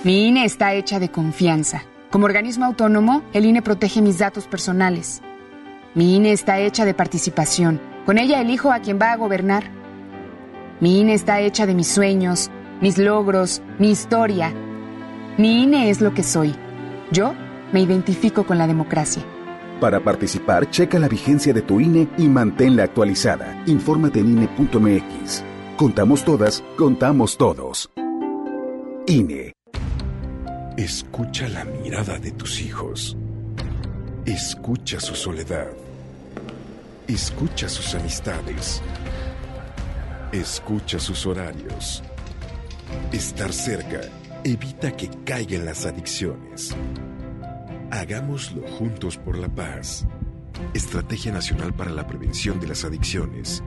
Mi 0.03 0.27
INE 0.27 0.45
está 0.45 0.75
hecha 0.75 0.99
de 0.99 1.09
confianza. 1.09 1.85
Como 2.11 2.25
organismo 2.25 2.65
autónomo, 2.65 3.23
el 3.33 3.45
INE 3.45 3.63
protege 3.63 4.03
mis 4.03 4.19
datos 4.19 4.49
personales. 4.49 5.23
Mi 5.95 6.17
INE 6.17 6.33
está 6.33 6.59
hecha 6.59 6.85
de 6.85 6.95
participación. 6.95 7.81
Con 8.07 8.19
ella 8.19 8.41
elijo 8.41 8.73
a 8.73 8.81
quien 8.81 8.99
va 9.01 9.13
a 9.13 9.17
gobernar. 9.19 9.71
Mi 10.81 10.99
INE 10.99 11.15
está 11.15 11.41
hecha 11.43 11.67
de 11.67 11.75
mis 11.77 11.87
sueños, 11.87 12.51
mis 12.81 12.99
logros, 12.99 13.63
mi 13.79 13.93
historia. 13.93 14.53
Mi 15.39 15.63
INE 15.63 15.91
es 15.91 16.01
lo 16.01 16.13
que 16.13 16.25
soy. 16.25 16.57
Yo 17.13 17.35
me 17.73 17.81
identifico 17.81 18.45
con 18.45 18.59
la 18.59 18.67
democracia. 18.67 19.23
Para 19.85 20.01
participar, 20.01 20.71
checa 20.71 20.99
la 20.99 21.09
vigencia 21.09 21.53
de 21.53 21.61
tu 21.61 21.79
INE 21.79 22.09
y 22.17 22.27
manténla 22.27 22.85
actualizada. 22.85 23.63
Infórmate 23.67 24.21
en 24.21 24.29
INE.mx. 24.29 25.45
Contamos 25.77 26.25
todas, 26.25 26.65
contamos 26.79 27.37
todos. 27.37 27.91
INE. 29.07 29.53
Escucha 30.79 31.49
la 31.49 31.67
mirada 31.67 32.19
de 32.19 32.31
tus 32.31 32.63
hijos. 32.63 33.15
Escucha 34.25 35.01
su 35.01 35.15
soledad. 35.15 35.69
Escucha 37.07 37.69
sus 37.69 37.95
amistades. 37.95 38.81
Escucha 40.33 40.99
sus 40.99 41.27
horarios. 41.27 42.03
Estar 43.13 43.53
cerca 43.53 44.01
evita 44.45 44.97
que 44.97 45.11
caigan 45.27 45.67
las 45.67 45.85
adicciones. 45.85 46.75
Hagámoslo 47.91 48.67
juntos 48.67 49.17
por 49.19 49.39
la 49.39 49.49
paz. 49.49 50.07
Estrategia 50.73 51.33
Nacional 51.33 51.73
para 51.75 51.91
la 51.91 52.07
Prevención 52.07 52.59
de 52.61 52.69
las 52.69 52.85
Adicciones. 52.85 53.63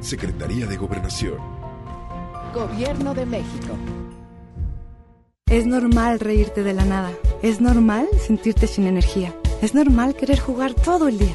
Secretaría 0.00 0.66
de 0.66 0.76
Gobernación. 0.76 1.38
Gobierno 2.54 3.14
de 3.14 3.26
México. 3.26 3.76
Es 5.46 5.66
normal 5.66 6.20
reírte 6.20 6.62
de 6.62 6.74
la 6.74 6.84
nada. 6.84 7.12
Es 7.42 7.60
normal 7.60 8.06
sentirte 8.18 8.66
sin 8.66 8.86
energía. 8.86 9.34
Es 9.62 9.74
normal 9.74 10.14
querer 10.14 10.38
jugar 10.38 10.74
todo 10.74 11.08
el 11.08 11.18
día. 11.18 11.34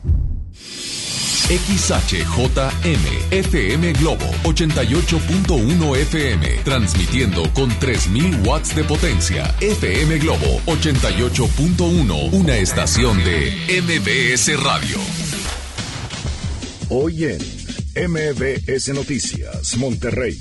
XHJM 1.51 3.29
FM 3.29 3.91
Globo 3.99 4.23
88.1 4.43 5.97
FM 5.97 6.47
transmitiendo 6.63 7.43
con 7.53 7.67
3000 7.77 8.47
watts 8.47 8.73
de 8.73 8.85
potencia. 8.85 9.53
FM 9.59 10.19
Globo 10.19 10.61
88.1, 10.65 12.31
una 12.31 12.55
estación 12.55 13.21
de 13.25 13.51
MBS 13.81 14.63
Radio. 14.63 14.97
Hoy 16.87 17.25
en 17.25 17.41
MBS 18.11 18.87
Noticias, 18.93 19.75
Monterrey. 19.75 20.39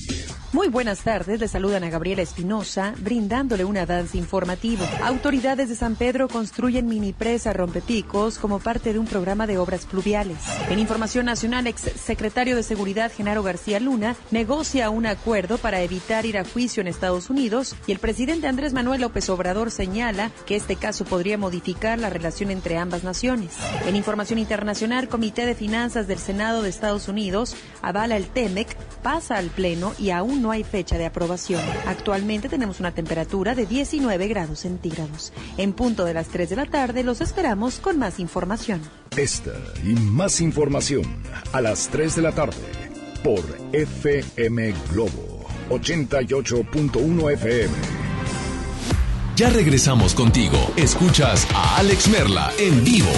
Muy 0.52 0.66
buenas 0.66 1.04
tardes, 1.04 1.38
le 1.38 1.46
saludan 1.46 1.84
a 1.84 1.90
Gabriela 1.90 2.22
Espinosa, 2.22 2.92
brindándole 2.98 3.64
una 3.64 3.86
danza 3.86 4.16
informativo. 4.16 4.84
Autoridades 5.00 5.68
de 5.68 5.76
San 5.76 5.94
Pedro 5.94 6.26
construyen 6.26 6.88
mini 6.88 7.12
presa 7.12 7.52
rompepicos 7.52 8.36
como 8.36 8.58
parte 8.58 8.92
de 8.92 8.98
un 8.98 9.06
programa 9.06 9.46
de 9.46 9.58
obras 9.58 9.86
pluviales. 9.86 10.38
En 10.68 10.80
información 10.80 11.26
nacional, 11.26 11.68
ex 11.68 11.82
secretario 11.82 12.56
de 12.56 12.64
Seguridad 12.64 13.12
Genaro 13.16 13.44
García 13.44 13.78
Luna 13.78 14.16
negocia 14.32 14.90
un 14.90 15.06
acuerdo 15.06 15.56
para 15.56 15.82
evitar 15.82 16.26
ir 16.26 16.36
a 16.36 16.44
juicio 16.44 16.80
en 16.80 16.88
Estados 16.88 17.30
Unidos 17.30 17.76
y 17.86 17.92
el 17.92 18.00
presidente 18.00 18.48
Andrés 18.48 18.72
Manuel 18.72 19.02
López 19.02 19.30
Obrador 19.30 19.70
señala 19.70 20.32
que 20.46 20.56
este 20.56 20.74
caso 20.74 21.04
podría 21.04 21.38
modificar 21.38 22.00
la 22.00 22.10
relación 22.10 22.50
entre 22.50 22.76
ambas 22.76 23.04
naciones. 23.04 23.52
En 23.86 23.94
información 23.94 24.40
internacional, 24.40 25.08
Comité 25.08 25.46
de 25.46 25.54
Finanzas 25.54 26.08
del 26.08 26.18
Senado 26.18 26.62
de 26.62 26.70
Estados 26.70 27.06
Unidos 27.06 27.54
avala 27.82 28.16
el 28.16 28.26
TEMEC, 28.26 28.76
pasa 29.04 29.36
al 29.36 29.46
Pleno 29.50 29.92
y 29.96 30.10
aún 30.10 30.39
no 30.40 30.50
hay 30.50 30.64
fecha 30.64 30.98
de 30.98 31.06
aprobación. 31.06 31.62
Actualmente 31.86 32.48
tenemos 32.48 32.80
una 32.80 32.92
temperatura 32.92 33.54
de 33.54 33.66
19 33.66 34.28
grados 34.28 34.60
centígrados. 34.60 35.32
En 35.56 35.72
punto 35.72 36.04
de 36.04 36.14
las 36.14 36.28
3 36.28 36.50
de 36.50 36.56
la 36.56 36.66
tarde 36.66 37.04
los 37.04 37.20
esperamos 37.20 37.78
con 37.78 37.98
más 37.98 38.18
información. 38.18 38.80
Esta 39.16 39.52
y 39.84 39.94
más 39.94 40.40
información 40.40 41.04
a 41.52 41.60
las 41.60 41.88
3 41.88 42.16
de 42.16 42.22
la 42.22 42.32
tarde 42.32 42.56
por 43.22 43.42
FM 43.72 44.74
Globo 44.92 45.46
88.1 45.70 47.32
FM. 47.32 47.74
Ya 49.36 49.48
regresamos 49.48 50.14
contigo. 50.14 50.58
Escuchas 50.76 51.46
a 51.54 51.78
Alex 51.78 52.08
Merla 52.08 52.52
en 52.58 52.84
vivo. 52.84 53.10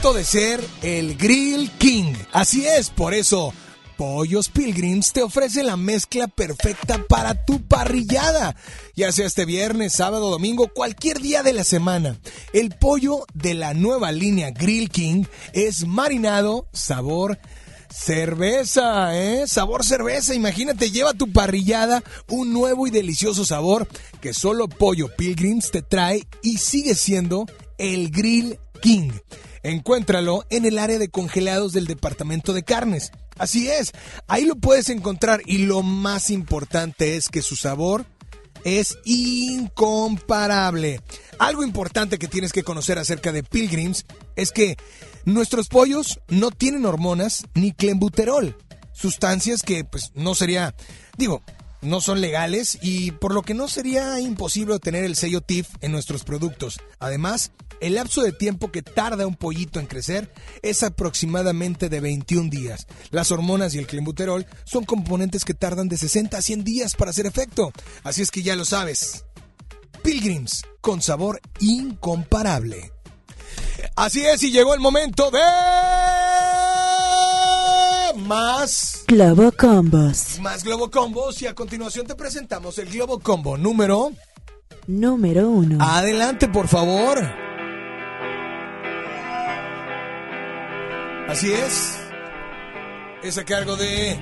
De 0.00 0.24
ser 0.24 0.60
el 0.82 1.14
Grill 1.16 1.70
King. 1.78 2.14
Así 2.32 2.66
es, 2.66 2.88
por 2.88 3.12
eso 3.12 3.52
Pollos 3.98 4.48
Pilgrims 4.48 5.12
te 5.12 5.22
ofrece 5.22 5.62
la 5.62 5.76
mezcla 5.76 6.26
perfecta 6.26 7.04
para 7.06 7.44
tu 7.44 7.62
parrillada, 7.62 8.56
ya 8.96 9.12
sea 9.12 9.26
este 9.26 9.44
viernes, 9.44 9.92
sábado, 9.92 10.30
domingo, 10.30 10.68
cualquier 10.68 11.20
día 11.20 11.42
de 11.42 11.52
la 11.52 11.64
semana. 11.64 12.18
El 12.54 12.70
pollo 12.70 13.26
de 13.34 13.52
la 13.52 13.74
nueva 13.74 14.10
línea 14.10 14.50
Grill 14.50 14.88
King 14.88 15.24
es 15.52 15.86
marinado, 15.86 16.66
sabor 16.72 17.38
cerveza, 17.94 19.16
¿eh? 19.16 19.46
Sabor 19.46 19.84
cerveza, 19.84 20.34
imagínate, 20.34 20.90
lleva 20.90 21.12
tu 21.12 21.30
parrillada 21.30 22.02
un 22.30 22.54
nuevo 22.54 22.86
y 22.86 22.90
delicioso 22.90 23.44
sabor 23.44 23.86
que 24.22 24.32
solo 24.32 24.66
Pollo 24.66 25.14
Pilgrims 25.14 25.70
te 25.70 25.82
trae 25.82 26.26
y 26.42 26.56
sigue 26.56 26.94
siendo 26.94 27.44
el 27.76 28.10
Grill 28.10 28.58
King. 28.80 29.10
Encuéntralo 29.62 30.46
en 30.50 30.64
el 30.64 30.78
área 30.78 30.98
de 30.98 31.10
congelados 31.10 31.72
del 31.72 31.86
departamento 31.86 32.52
de 32.52 32.62
carnes. 32.62 33.12
Así 33.38 33.70
es, 33.70 33.92
ahí 34.26 34.44
lo 34.44 34.56
puedes 34.56 34.88
encontrar 34.88 35.42
y 35.46 35.58
lo 35.58 35.82
más 35.82 36.30
importante 36.30 37.16
es 37.16 37.28
que 37.28 37.42
su 37.42 37.56
sabor 37.56 38.06
es 38.64 38.98
incomparable. 39.04 41.00
Algo 41.38 41.62
importante 41.64 42.18
que 42.18 42.28
tienes 42.28 42.52
que 42.52 42.62
conocer 42.62 42.98
acerca 42.98 43.32
de 43.32 43.42
Pilgrims 43.42 44.04
es 44.36 44.52
que 44.52 44.76
nuestros 45.24 45.68
pollos 45.68 46.20
no 46.28 46.50
tienen 46.50 46.86
hormonas 46.86 47.46
ni 47.54 47.72
clenbuterol, 47.72 48.56
sustancias 48.92 49.62
que 49.62 49.84
pues 49.84 50.12
no 50.14 50.34
sería, 50.34 50.74
digo, 51.16 51.42
no 51.82 52.00
son 52.00 52.20
legales 52.20 52.78
y 52.82 53.12
por 53.12 53.32
lo 53.32 53.42
que 53.42 53.54
no 53.54 53.68
sería 53.68 54.20
imposible 54.20 54.74
obtener 54.74 55.04
el 55.04 55.16
sello 55.16 55.40
TIF 55.40 55.68
en 55.80 55.92
nuestros 55.92 56.24
productos. 56.24 56.78
Además, 56.98 57.52
el 57.80 57.94
lapso 57.94 58.22
de 58.22 58.32
tiempo 58.32 58.70
que 58.70 58.82
tarda 58.82 59.26
un 59.26 59.34
pollito 59.34 59.80
en 59.80 59.86
crecer 59.86 60.32
es 60.62 60.82
aproximadamente 60.82 61.88
de 61.88 62.00
21 62.00 62.50
días. 62.50 62.86
Las 63.10 63.30
hormonas 63.30 63.74
y 63.74 63.78
el 63.78 63.86
clenbuterol 63.86 64.46
son 64.64 64.84
componentes 64.84 65.44
que 65.44 65.54
tardan 65.54 65.88
de 65.88 65.96
60 65.96 66.36
a 66.36 66.42
100 66.42 66.64
días 66.64 66.94
para 66.94 67.10
hacer 67.10 67.26
efecto. 67.26 67.72
Así 68.02 68.22
es 68.22 68.30
que 68.30 68.42
ya 68.42 68.54
lo 68.56 68.64
sabes. 68.64 69.24
Pilgrims, 70.02 70.64
con 70.80 71.02
sabor 71.02 71.40
incomparable. 71.58 72.92
Así 73.96 74.24
es, 74.24 74.42
y 74.42 74.50
llegó 74.50 74.74
el 74.74 74.80
momento 74.80 75.30
de... 75.30 75.40
Más... 78.26 79.04
Globo 79.08 79.52
Combos. 79.52 80.38
Más 80.40 80.64
Globo 80.64 80.90
Combos 80.90 81.42
y 81.42 81.46
a 81.46 81.54
continuación 81.54 82.06
te 82.06 82.14
presentamos 82.14 82.78
el 82.78 82.90
Globo 82.90 83.18
Combo 83.18 83.56
número... 83.56 84.12
Número 84.86 85.48
uno. 85.48 85.78
Adelante, 85.80 86.48
por 86.48 86.66
favor. 86.66 87.49
Así 91.30 91.52
es. 91.52 91.96
Es 93.22 93.38
a 93.38 93.44
cargo 93.44 93.76
de... 93.76 94.18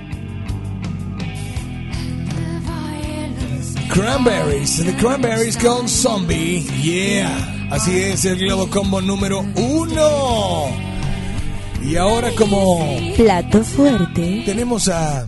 Cranberries. 3.91 4.85
The 4.85 4.95
Cranberries 4.95 5.57
con 5.57 5.89
Zombie. 5.89 6.61
Yeah. 6.83 7.67
Así 7.71 7.99
es, 7.99 8.25
el 8.25 8.37
Globo 8.37 8.69
Combo 8.69 9.01
número 9.01 9.39
uno. 9.55 10.67
Y 11.83 11.95
ahora 11.95 12.29
como... 12.37 12.87
Plato 13.15 13.63
fuerte. 13.63 14.43
Tenemos 14.45 14.87
a... 14.87 15.27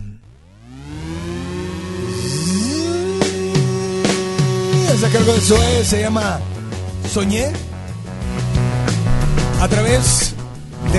Es 4.94 5.02
a 5.02 5.08
cargo 5.08 5.32
de 5.32 5.40
Zoe, 5.40 5.84
se 5.84 6.00
llama 6.00 6.38
Soñé. 7.10 7.50
A 9.60 9.66
través 9.66 10.36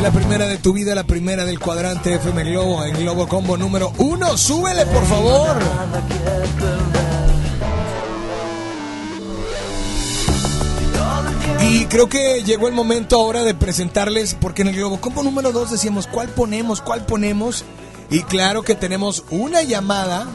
la 0.03 0.11
primera 0.11 0.47
de 0.47 0.57
tu 0.57 0.73
vida, 0.73 0.93
la 0.95 1.05
primera 1.05 1.45
del 1.45 1.61
cuadrante 1.61 2.15
FM 2.15 2.43
Globo, 2.43 2.83
el 2.83 2.91
Globo 2.97 3.25
Combo 3.25 3.55
número 3.55 3.93
uno. 3.99 4.37
Súbele, 4.37 4.85
por 4.85 5.05
favor. 5.05 5.55
Y 11.61 11.85
creo 11.85 12.09
que 12.09 12.43
llegó 12.43 12.67
el 12.67 12.73
momento 12.73 13.15
ahora 13.15 13.43
de 13.43 13.53
presentarles, 13.53 14.35
porque 14.35 14.63
en 14.63 14.67
el 14.67 14.75
Globo 14.75 14.99
Combo 14.99 15.23
número 15.23 15.53
2 15.53 15.71
decíamos 15.71 16.07
cuál 16.07 16.27
ponemos, 16.27 16.81
cuál 16.81 17.05
ponemos. 17.05 17.63
Y 18.09 18.23
claro 18.23 18.63
que 18.63 18.75
tenemos 18.75 19.23
una 19.29 19.63
llamada, 19.63 20.27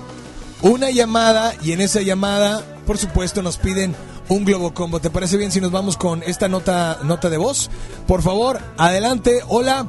una 0.63 0.89
llamada, 0.91 1.53
y 1.63 1.73
en 1.73 1.83
esa 1.83 2.01
llamada, 2.01 2.65
por 2.87 2.97
supuesto, 2.97 3.43
nos 3.43 3.59
piden 3.59 3.95
un 4.29 4.45
Globo 4.45 4.75
Combo. 4.75 5.01
¿Te 5.01 5.11
parece 5.11 5.37
bien 5.37 5.51
si 5.51 5.61
nos 5.61 5.71
vamos 5.71 5.97
con 5.97 6.23
esta 6.23 6.49
nota, 6.49 6.99
nota 7.05 7.31
de 7.31 7.37
voz? 7.37 7.71
Por 8.07 8.23
favor, 8.23 8.59
adelante. 8.77 9.41
Hola, 9.49 9.87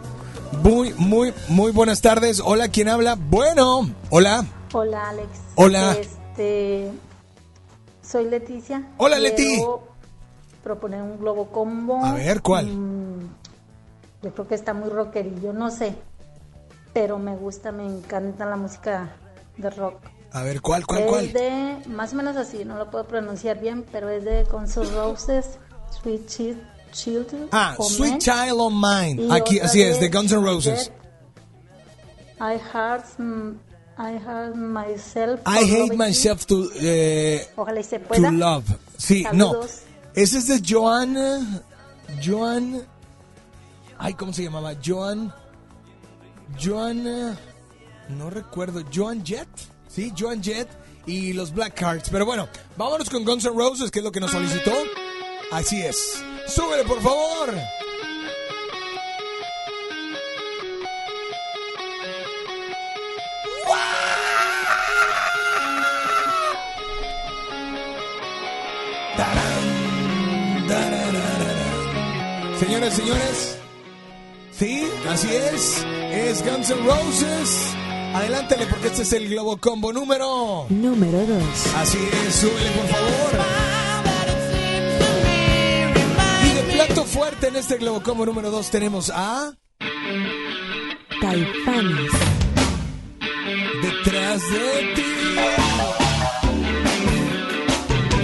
muy, 0.64 0.94
muy, 0.98 1.34
muy 1.50 1.72
buenas 1.72 2.02
tardes. 2.02 2.42
Hola, 2.44 2.70
¿quién 2.70 2.90
habla? 2.90 3.16
Bueno, 3.16 3.90
hola. 4.10 4.46
Hola, 4.74 5.10
Alex. 5.10 5.30
Hola. 5.56 5.98
Este, 5.98 6.92
soy 8.02 8.26
Leticia. 8.26 8.88
Hola, 8.98 9.20
Leti. 9.20 9.56
Quiero 9.56 9.84
proponer 10.64 11.02
un 11.02 11.20
globo 11.20 11.48
combo. 11.52 12.04
A 12.04 12.14
ver, 12.14 12.42
¿cuál? 12.42 12.68
Mm, 12.68 13.30
yo 14.24 14.34
creo 14.34 14.48
que 14.48 14.56
está 14.56 14.74
muy 14.74 14.90
rockerillo, 14.90 15.54
no 15.54 15.72
sé. 15.72 15.96
Pero 16.94 17.20
me 17.20 17.36
gusta, 17.36 17.72
me 17.72 17.86
encanta 17.86 18.46
la 18.46 18.56
música 18.56 19.16
de 19.58 19.70
rock. 19.70 19.98
A 20.32 20.44
ver, 20.44 20.62
¿cuál, 20.62 20.86
cuál, 20.86 21.02
es 21.02 21.08
cuál? 21.08 21.34
de, 21.34 21.78
más 21.88 22.14
o 22.14 22.16
menos 22.16 22.36
así, 22.38 22.64
no 22.64 22.78
lo 22.78 22.92
puedo 22.92 23.08
pronunciar 23.08 23.60
bien, 23.60 23.84
pero 23.92 24.10
es 24.10 24.24
de 24.24 24.44
Guns 24.44 24.78
N' 24.78 24.86
Roses, 24.92 25.58
Sweet 26.02 26.28
Chi- 26.28 26.62
Children. 26.92 27.50
Ah, 27.52 27.76
Sweet. 27.80 28.20
Child 28.20 28.60
of 28.60 28.74
Mine. 28.74 29.34
Aquí, 29.34 29.60
así 29.60 29.82
es, 29.82 30.00
de 30.00 30.10
Guns 30.10 30.32
N' 30.32 30.44
Roses. 30.44 30.92
I 32.40 32.58
heart, 32.72 33.06
mm, 33.18 33.54
I 33.98 34.18
heart 34.18 34.56
myself. 34.56 35.42
I 35.46 35.64
hate 35.66 35.96
myself 35.98 36.46
to, 36.46 36.70
eh. 36.76 37.48
Ojalá 37.56 37.80
y 37.80 37.84
se 37.84 38.00
to 38.00 38.08
pueda. 38.08 38.32
love. 38.32 38.66
Sí, 38.98 39.26
no. 39.34 39.48
Saludos. 39.48 39.82
Ese 40.14 40.38
es 40.38 40.48
de 40.48 40.62
Joan. 40.66 41.62
Joan. 42.24 42.82
Ay, 43.98 44.14
¿cómo 44.14 44.32
se 44.32 44.44
llamaba? 44.44 44.74
Joan. 44.84 45.34
Joan. 46.64 47.38
No 48.10 48.30
recuerdo. 48.30 48.82
Joan 48.94 49.24
Jett. 49.26 49.48
Sí, 50.00 50.14
Joan 50.18 50.42
Jett 50.42 50.70
y 51.06 51.34
los 51.34 51.54
Black 51.54 51.78
Hearts. 51.78 52.08
Pero 52.10 52.26
bueno, 52.26 52.48
vámonos 52.78 53.10
con 53.10 53.26
Guns 53.26 53.44
N' 53.44 53.54
Roses, 53.54 53.92
que 53.92 54.00
es 54.00 54.06
lo 54.06 54.14
que 54.14 54.22
nos 54.22 54.32
solicitó. 54.32 54.72
Así 55.52 55.82
es. 55.82 56.24
Súbele, 56.48 56.86
por 56.86 57.02
favor. 57.02 57.54
Señoras, 72.58 72.94
señores. 72.94 73.58
Sí, 74.54 74.88
así 75.10 75.28
es. 75.28 75.86
Es 76.14 76.46
Guns 76.46 76.70
N' 76.70 76.86
Roses. 76.86 77.89
Adelántale 78.14 78.66
porque 78.68 78.88
este 78.88 79.04
es 79.04 79.14
el 79.14 79.30
Globo 79.30 79.58
Combo 79.58 79.94
número. 79.94 80.66
Número 80.70 81.26
dos. 81.26 81.76
Así 81.78 81.98
es, 82.28 82.36
súbele 82.36 82.72
por 82.72 82.88
favor. 82.88 83.46
Y 86.44 86.54
de 86.54 86.64
plato 86.74 87.04
fuerte 87.06 87.48
en 87.48 87.56
este 87.58 87.78
Globo 87.78 88.02
Combo 88.02 88.26
número 88.26 88.50
2 88.52 88.70
tenemos 88.72 89.12
a. 89.14 89.54
Caifanes. 91.22 92.12
Detrás 93.82 94.42
de 94.50 94.94
ti. 94.96 95.04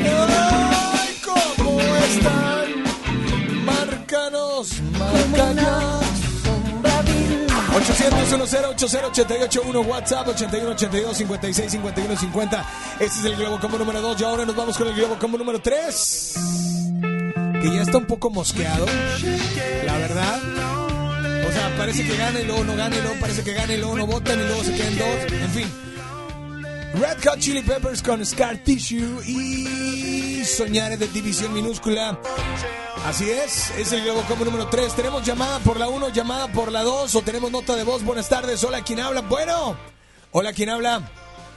¡Ay, 0.04 1.16
cómo 1.24 1.80
están! 1.80 3.66
Márcanos, 3.66 4.82
márcanos. 4.98 5.95
800-1080-881 8.10 9.88
WhatsApp 9.88 10.28
8182-565150 10.28 12.66
Este 13.00 13.20
es 13.20 13.26
el 13.26 13.36
Globo 13.36 13.60
Combo 13.60 13.78
número 13.78 14.02
2 14.02 14.22
y 14.22 14.24
ahora 14.24 14.46
nos 14.46 14.56
vamos 14.56 14.78
con 14.78 14.88
el 14.88 14.96
Globo 14.96 15.18
Combo 15.20 15.38
número 15.38 15.60
3 15.60 16.34
Que 17.62 17.74
ya 17.74 17.82
está 17.82 17.98
un 17.98 18.06
poco 18.06 18.30
mosqueado 18.30 18.86
La 19.86 19.98
verdad 19.98 20.40
O 21.48 21.52
sea, 21.52 21.76
parece 21.78 22.06
que 22.06 22.16
gana 22.16 22.40
y 22.40 22.46
luego 22.46 22.64
no 22.64 22.76
gana 22.76 22.96
y 22.96 23.02
luego 23.02 23.20
parece 23.20 23.44
que 23.44 23.54
gana 23.54 23.74
y 23.74 23.78
luego 23.78 23.98
no 23.98 24.08
votan 24.08 24.40
y 24.40 24.44
luego 24.44 24.64
se 24.64 24.74
quedan 24.74 24.98
dos 24.98 25.32
En 25.32 25.52
fin 25.52 25.68
Red 27.00 27.18
Hot 27.26 27.40
Chili 27.40 27.62
Peppers 27.62 28.02
con 28.02 28.26
Scar 28.26 28.58
Tissue 28.64 29.22
y 29.26 30.44
Soñare 30.46 30.98
de 30.98 31.08
División 31.08 31.54
Minúscula. 31.54 32.18
Así 33.06 33.30
es, 33.30 33.72
es 33.78 33.92
el 33.92 34.04
Globo 34.04 34.22
Combo 34.28 34.46
número 34.46 34.68
3. 34.68 34.96
Tenemos 34.96 35.24
llamada 35.26 35.60
por 35.60 35.78
la 35.78 35.88
1, 35.88 36.10
llamada 36.10 36.48
por 36.52 36.72
la 36.72 36.84
2 36.84 37.14
o 37.16 37.22
tenemos 37.22 37.52
nota 37.52 37.76
de 37.76 37.84
voz. 37.84 38.04
Buenas 38.04 38.30
tardes, 38.30 38.64
hola, 38.64 38.82
¿quién 38.84 39.00
habla? 39.00 39.22
Bueno, 39.22 39.78
hola, 40.32 40.54
¿quién 40.54 40.70
habla? 40.70 41.02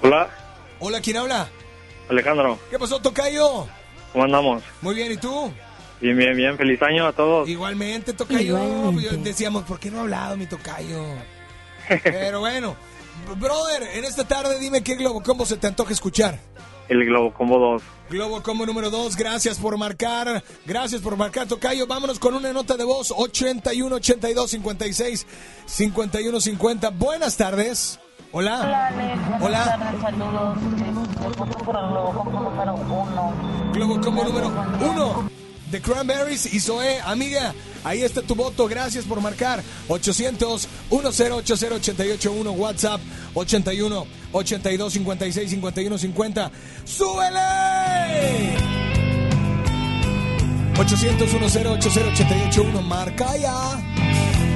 Hola, 0.03 0.29
Hola, 0.81 1.01
¿quién 1.01 1.17
habla? 1.17 1.49
Alejandro, 2.09 2.59
¿Qué 2.71 2.79
pasó, 2.79 3.01
Tocayo? 3.01 3.67
¿cómo 4.13 4.25
andamos? 4.25 4.63
Muy 4.81 4.95
bien, 4.95 5.13
¿y 5.13 5.17
tú? 5.17 5.51
Bien, 6.01 6.17
bien, 6.17 6.37
bien. 6.37 6.57
Feliz 6.57 6.81
año 6.83 7.07
a 7.07 7.13
todos. 7.13 7.49
Igualmente, 7.49 8.13
tocayo. 8.13 8.93
Yo- 8.93 9.11
Decíamos, 9.19 9.65
¿por 9.65 9.79
qué 9.81 9.91
no 9.91 9.99
ha 9.99 10.01
hablado 10.03 10.37
mi 10.37 10.47
tocayo? 10.47 11.03
Pero 12.05 12.41
bueno, 12.41 12.77
brother, 13.37 13.83
en 13.95 14.05
esta 14.05 14.27
tarde 14.27 14.59
dime 14.59 14.83
qué 14.83 14.95
Globo 14.97 15.23
Combo 15.23 15.45
se 15.45 15.57
te 15.57 15.67
antoja 15.67 15.93
escuchar. 15.93 16.39
El 16.89 17.05
Globo 17.05 17.33
Combo 17.35 17.59
2. 17.59 17.83
Globo 18.11 18.43
Combo 18.43 18.65
número 18.65 18.91
2, 18.91 19.17
gracias 19.17 19.59
por 19.59 19.77
marcar, 19.77 20.43
gracias 20.65 21.03
por 21.03 21.17
marcar, 21.17 21.47
Tocayo. 21.47 21.87
Vámonos 21.87 22.19
con 22.19 22.35
una 22.35 22.53
nota 22.53 22.77
de 22.77 22.85
voz, 22.85 23.13
81 23.15 23.95
82 23.97 24.51
56 24.51 25.27
51 25.67 26.41
50. 26.41 26.91
Buenas 26.91 27.37
tardes. 27.37 28.01
Hola. 28.33 28.91
Hola. 29.41 29.99
Saludos. 30.01 30.59
Voto 31.37 31.59
por 31.65 31.77
el 31.77 31.89
Globo 31.89 32.13
Combo 32.15 32.41
número 32.41 32.75
uno. 32.75 33.33
Globo 33.73 34.01
Combo 34.01 34.25
número 34.25 34.49
1 34.81 35.48
de 35.71 35.81
Cranberries 35.81 36.53
y 36.53 36.61
Zoe, 36.61 37.01
amiga. 37.05 37.55
Ahí 37.85 38.03
está 38.03 38.23
tu 38.23 38.35
voto, 38.35 38.67
gracias 38.67 39.05
por 39.05 39.21
marcar. 39.21 39.63
800 39.89 40.69
1080 40.91 41.35
881 41.35 42.53
WhatsApp 42.53 43.01
81 43.35 44.07
82 44.33 44.93
56 44.93 45.51
51 45.51 45.99
50. 45.99 46.51
¡Súbele! 46.85 48.57
800 50.79 51.33
1080 51.33 51.71
881 51.71 52.83
marca 52.83 53.37
ya. 53.37 54.48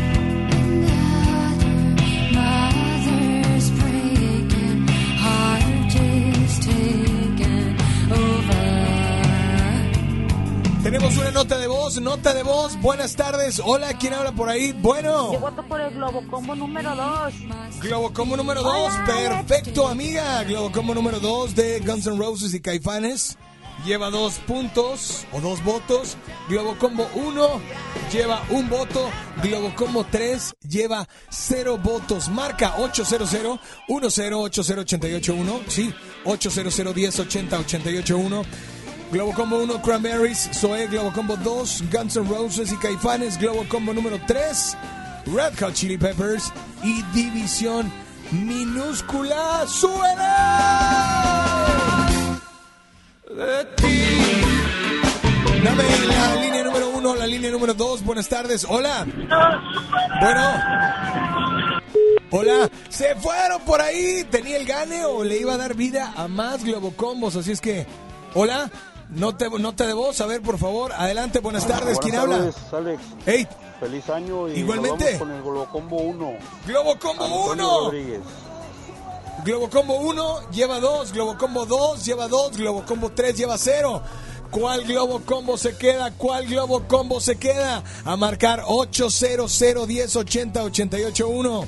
Nota 12.00 12.32
de 12.32 12.42
voz, 12.42 12.72
nota 12.72 12.72
de 12.74 12.76
voz. 12.76 12.80
Buenas 12.80 13.16
tardes. 13.16 13.60
Hola, 13.64 13.96
¿quién 13.98 14.14
habla 14.14 14.32
por 14.32 14.48
ahí? 14.48 14.72
Bueno. 14.72 15.32
Yo 15.32 15.40
voto 15.40 15.62
por 15.64 15.80
el 15.80 15.94
Globo 15.94 16.22
Combo 16.30 16.54
número 16.54 16.94
2. 16.94 17.34
Globo 17.80 18.12
Combo 18.12 18.36
número 18.36 18.62
2, 18.62 18.92
perfecto 19.06 19.88
amiga. 19.88 20.42
Globo 20.44 20.70
Combo 20.72 20.94
número 20.94 21.20
2 21.20 21.54
de 21.54 21.80
Guns 21.80 22.06
N' 22.06 22.16
Roses 22.16 22.54
y 22.54 22.60
Caifanes. 22.60 23.36
Lleva 23.84 24.10
dos 24.10 24.34
puntos 24.46 25.26
o 25.32 25.40
dos 25.40 25.62
votos. 25.64 26.16
Globo 26.48 26.76
Combo 26.78 27.08
1 27.14 27.60
lleva 28.12 28.42
un 28.50 28.68
voto. 28.68 29.10
Globo 29.42 29.74
Combo 29.74 30.06
3 30.08 30.54
lleva 30.68 31.08
cero 31.30 31.78
votos. 31.82 32.28
Marca 32.28 32.76
800 32.78 33.58
1080881. 33.88 35.60
Sí, 35.66 35.92
800 36.24 36.94
1080 36.94 37.58
881. 37.58 38.44
Globo 39.12 39.34
Combo 39.34 39.58
1, 39.58 39.82
Cranberries, 39.82 40.48
Zoe, 40.54 40.86
Globo 40.86 41.12
Combo 41.12 41.36
2, 41.36 41.84
Guns 41.92 42.16
N' 42.16 42.26
Roses 42.26 42.72
y 42.72 42.76
Caifanes, 42.76 43.38
Globo 43.38 43.66
Combo 43.68 43.92
número 43.92 44.18
3, 44.26 44.76
Red 45.26 45.52
Hot 45.60 45.74
Chili 45.74 45.98
Peppers 45.98 46.50
y 46.82 47.02
División 47.12 47.92
Minúscula. 48.30 49.66
¡Súbela! 49.66 50.48
Dame 55.62 55.84
la 56.08 56.34
línea 56.36 56.64
número 56.64 56.88
1, 56.88 57.14
la 57.16 57.26
línea 57.26 57.50
número 57.50 57.74
2, 57.74 58.04
buenas 58.04 58.30
tardes, 58.30 58.64
hola. 58.66 59.06
Bueno. 60.20 60.52
Hola, 62.30 62.70
se 62.88 63.14
fueron 63.16 63.60
por 63.66 63.82
ahí. 63.82 64.24
¿Tenía 64.30 64.56
el 64.56 64.64
gane 64.64 65.04
o 65.04 65.22
le 65.22 65.36
iba 65.36 65.52
a 65.52 65.58
dar 65.58 65.74
vida 65.74 66.14
a 66.16 66.28
más 66.28 66.64
Globocombos? 66.64 67.36
Así 67.36 67.52
es 67.52 67.60
que, 67.60 67.86
hola, 68.32 68.70
no 69.12 69.36
te, 69.36 69.48
no 69.50 69.74
te 69.74 69.86
de 69.86 69.94
voz. 69.94 70.20
A 70.20 70.26
ver, 70.26 70.42
por 70.42 70.58
favor, 70.58 70.92
adelante, 70.92 71.40
buenas 71.40 71.66
tardes. 71.66 71.98
¿Quién 71.98 72.16
habla? 72.16 72.38
tardes, 72.38 72.56
Alex. 72.72 73.02
Hey. 73.26 73.46
Feliz 73.80 74.08
año 74.10 74.48
y 74.48 74.60
Igualmente. 74.60 75.18
nos 75.18 75.20
vamos 75.20 75.28
con 75.28 75.30
el 75.32 75.42
Globocombo 75.42 75.96
1. 75.96 76.32
Globocombo 76.66 77.24
Antonio 77.24 77.52
1. 77.52 77.80
Rodríguez. 77.86 78.20
Globocombo 79.44 79.96
1 79.96 80.50
lleva 80.50 80.78
2, 80.78 81.12
Globocombo 81.12 81.66
2 81.66 82.04
lleva 82.04 82.28
2, 82.28 82.56
Globocombo 82.58 83.10
3 83.10 83.36
lleva 83.36 83.58
0. 83.58 84.02
¿Cuál 84.52 84.84
Globocombo 84.84 85.56
se 85.56 85.76
queda? 85.76 86.12
¿Cuál 86.12 86.46
Globocombo 86.46 87.20
se 87.20 87.36
queda? 87.36 87.82
A 88.04 88.16
marcar 88.16 88.62
800 88.66 89.86
10 89.88 90.16
80 90.16 90.62
88 90.62 91.28
1. 91.28 91.66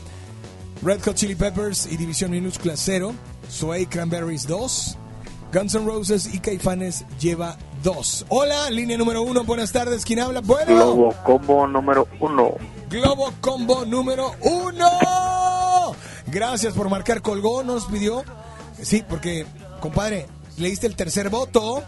Red 0.83 1.01
Hot 1.05 1.15
Chili 1.17 1.35
Peppers 1.35 1.87
y 1.87 1.97
División 1.97 2.31
Minúscula 2.31 2.75
0. 2.77 3.15
Sway 3.49 3.87
Cranberries 3.87 4.47
2. 4.47 4.99
Guns 5.55 5.73
N' 5.77 5.87
Roses 5.87 6.35
y 6.35 6.41
Caifanes 6.41 7.05
lleva 7.21 7.57
2. 7.85 8.27
Hola, 8.29 8.69
línea 8.71 8.99
número 8.99 9.23
1. 9.23 9.45
Buenas 9.45 9.71
tardes. 9.71 10.05
¿Quién 10.05 10.19
habla? 10.19 10.41
Bueno. 10.41 10.75
Globo 10.75 11.15
Combo 11.25 11.69
número 11.69 12.09
1. 12.19 12.55
Globo 12.91 13.33
Combo 13.41 13.85
número 13.85 14.35
1. 14.41 14.91
Gracias 16.27 16.75
por 16.75 16.91
marcar. 16.91 17.23
Colgó, 17.23 17.63
nos 17.63 17.85
pidió. 17.85 18.25
Sí, 18.83 19.05
porque, 19.09 19.47
compadre, 19.79 20.27
le 20.57 20.71
diste 20.71 20.89
el 20.89 20.97
tercer 20.97 21.31
voto. 21.31 21.85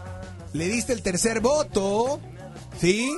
Le 0.53 0.69
diste 0.69 0.93
el 0.93 1.01
tercer 1.01 1.41
voto. 1.41 2.21
¿Sí? 2.79 3.13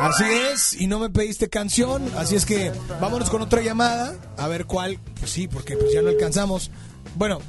Así 0.00 0.24
es, 0.24 0.80
y 0.80 0.88
no 0.88 0.98
me 0.98 1.10
pediste 1.10 1.48
canción, 1.48 2.08
así 2.16 2.36
es 2.36 2.44
que 2.46 2.70
vámonos 3.00 3.30
con 3.30 3.42
otra 3.42 3.62
llamada, 3.62 4.14
a 4.36 4.46
ver 4.46 4.64
cuál, 4.64 5.00
pues 5.18 5.32
sí, 5.32 5.48
porque 5.48 5.76
pues 5.76 5.92
ya 5.92 6.02
no 6.02 6.08
alcanzamos. 6.08 6.70
Bueno, 7.16 7.40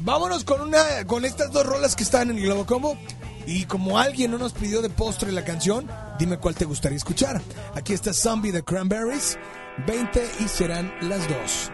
vámonos 0.00 0.44
con 0.44 0.60
una, 0.60 1.04
con 1.06 1.24
estas 1.24 1.50
dos 1.52 1.66
rolas 1.66 1.96
que 1.96 2.04
están 2.04 2.30
en 2.30 2.38
el 2.38 2.44
Globo 2.44 2.66
Combo, 2.66 2.98
y 3.46 3.64
como 3.64 3.98
alguien 3.98 4.30
no 4.30 4.38
nos 4.38 4.52
pidió 4.52 4.82
de 4.82 4.90
postre 4.90 5.32
la 5.32 5.44
canción, 5.44 5.88
dime 6.18 6.38
cuál 6.38 6.54
te 6.54 6.66
gustaría 6.66 6.98
escuchar. 6.98 7.40
Aquí 7.74 7.94
está 7.94 8.12
Zombie 8.12 8.52
de 8.52 8.62
Cranberries, 8.62 9.38
20 9.86 10.30
y 10.40 10.48
serán 10.48 10.92
las 11.00 11.26
dos. 11.28 11.70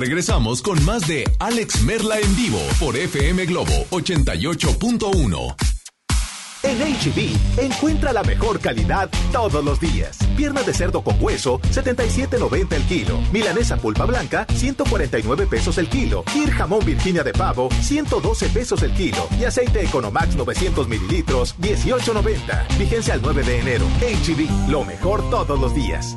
Regresamos 0.00 0.62
con 0.62 0.82
más 0.86 1.06
de 1.06 1.24
Alex 1.38 1.82
Merla 1.82 2.18
en 2.18 2.34
vivo 2.34 2.58
por 2.80 2.96
FM 2.96 3.44
Globo 3.44 3.86
88.1. 3.90 5.54
En 6.62 6.78
HB, 6.78 7.58
encuentra 7.58 8.12
la 8.12 8.22
mejor 8.22 8.60
calidad 8.60 9.10
todos 9.32 9.64
los 9.64 9.80
días. 9.80 10.18
Pierna 10.36 10.62
de 10.62 10.74
cerdo 10.74 11.02
con 11.02 11.16
hueso, 11.22 11.58
77.90 11.72 12.72
el 12.72 12.82
kilo. 12.84 13.20
Milanesa 13.32 13.76
pulpa 13.76 14.04
blanca, 14.04 14.46
149 14.54 15.46
pesos 15.46 15.78
el 15.78 15.88
kilo. 15.88 16.24
Ir 16.34 16.50
jamón 16.50 16.84
Virginia 16.84 17.22
de 17.22 17.32
pavo, 17.32 17.68
112 17.80 18.48
pesos 18.50 18.82
el 18.82 18.92
kilo. 18.92 19.26
Y 19.38 19.44
aceite 19.44 19.82
Economax 19.84 20.36
900 20.36 20.88
mililitros, 20.88 21.56
18.90. 21.58 22.78
Vigencia 22.78 23.14
al 23.14 23.22
9 23.22 23.42
de 23.42 23.60
enero. 23.60 23.86
HB, 24.00 24.70
lo 24.70 24.84
mejor 24.84 25.28
todos 25.30 25.58
los 25.58 25.74
días. 25.74 26.16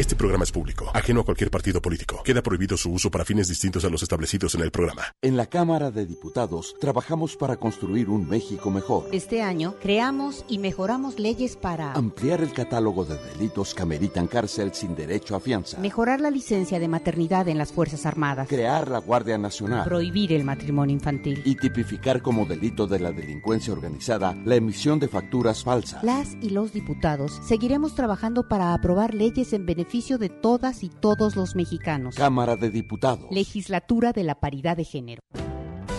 Este 0.00 0.16
programa 0.16 0.44
es 0.44 0.50
público, 0.50 0.90
ajeno 0.94 1.20
a 1.20 1.24
cualquier 1.24 1.50
partido 1.50 1.82
político. 1.82 2.22
Queda 2.22 2.42
prohibido 2.42 2.74
su 2.78 2.90
uso 2.90 3.10
para 3.10 3.26
fines 3.26 3.48
distintos 3.48 3.84
a 3.84 3.90
los 3.90 4.02
establecidos 4.02 4.54
en 4.54 4.62
el 4.62 4.70
programa. 4.70 5.02
En 5.20 5.36
la 5.36 5.44
Cámara 5.44 5.90
de 5.90 6.06
Diputados 6.06 6.74
trabajamos 6.80 7.36
para 7.36 7.58
construir 7.58 8.08
un 8.08 8.26
México 8.26 8.70
mejor. 8.70 9.10
Este 9.12 9.42
año 9.42 9.74
creamos 9.78 10.46
y 10.48 10.56
mejoramos 10.56 11.18
leyes 11.18 11.54
para 11.54 11.92
Ampliar 11.92 12.40
el 12.40 12.54
catálogo 12.54 13.04
de 13.04 13.18
delitos 13.18 13.74
que 13.74 13.82
ameritan 13.82 14.26
cárcel 14.26 14.72
sin 14.72 14.94
derecho 14.94 15.36
a 15.36 15.40
fianza. 15.40 15.78
mejorar 15.78 16.22
la 16.22 16.30
licencia 16.30 16.78
de 16.78 16.88
maternidad 16.88 17.46
en 17.48 17.58
las 17.58 17.70
Fuerzas 17.70 18.06
Armadas, 18.06 18.48
Crear 18.48 18.88
la 18.88 19.00
Guardia 19.00 19.36
Nacional. 19.36 19.84
prohibir 19.84 20.32
el 20.32 20.44
matrimonio 20.44 20.94
infantil. 20.94 21.42
Y 21.44 21.56
tipificar 21.56 22.22
como 22.22 22.46
delito 22.46 22.86
de 22.86 23.00
la 23.00 23.12
delincuencia 23.12 23.74
organizada 23.74 24.34
la 24.46 24.54
emisión 24.54 24.98
de 24.98 25.08
facturas 25.08 25.62
falsas. 25.62 26.02
Las 26.02 26.38
y 26.40 26.48
los 26.48 26.72
diputados 26.72 27.38
seguiremos 27.46 27.94
trabajando 27.94 28.48
para 28.48 28.72
aprobar 28.72 29.12
leyes 29.12 29.52
en 29.52 29.66
beneficio 29.66 29.89
de 29.90 30.28
todas 30.28 30.84
y 30.84 30.88
todos 30.88 31.34
los 31.34 31.56
mexicanos. 31.56 32.14
Cámara 32.14 32.54
de 32.54 32.70
Diputados. 32.70 33.26
Legislatura 33.32 34.12
de 34.12 34.22
la 34.22 34.36
Paridad 34.36 34.76
de 34.76 34.84
Género. 34.84 35.20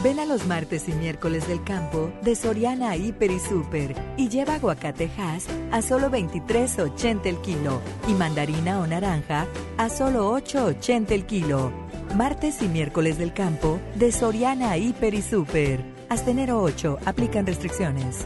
Ven 0.01 0.19
a 0.19 0.25
los 0.25 0.47
martes 0.47 0.87
y 0.87 0.93
miércoles 0.93 1.45
del 1.47 1.61
campo 1.63 2.11
de 2.23 2.35
Soriana 2.35 2.95
Hiper 2.95 3.31
y 3.31 3.39
Super 3.39 3.93
y 4.15 4.29
lleva 4.29 4.55
aguacate 4.55 5.11
Hass 5.17 5.47
a 5.71 5.81
solo 5.81 6.09
23.80 6.09 7.25
el 7.25 7.37
kilo 7.41 7.81
y 8.07 8.13
mandarina 8.13 8.79
o 8.79 8.87
naranja 8.87 9.45
a 9.77 9.89
solo 9.89 10.33
8.80 10.39 11.11
el 11.11 11.25
kilo. 11.25 11.73
Martes 12.15 12.61
y 12.61 12.69
miércoles 12.69 13.17
del 13.17 13.33
campo 13.33 13.77
de 13.95 14.13
Soriana 14.13 14.77
Hiper 14.77 15.13
y 15.13 15.21
Super. 15.21 15.83
Hasta 16.07 16.31
enero 16.31 16.61
8 16.61 16.97
aplican 17.05 17.45
restricciones. 17.45 18.25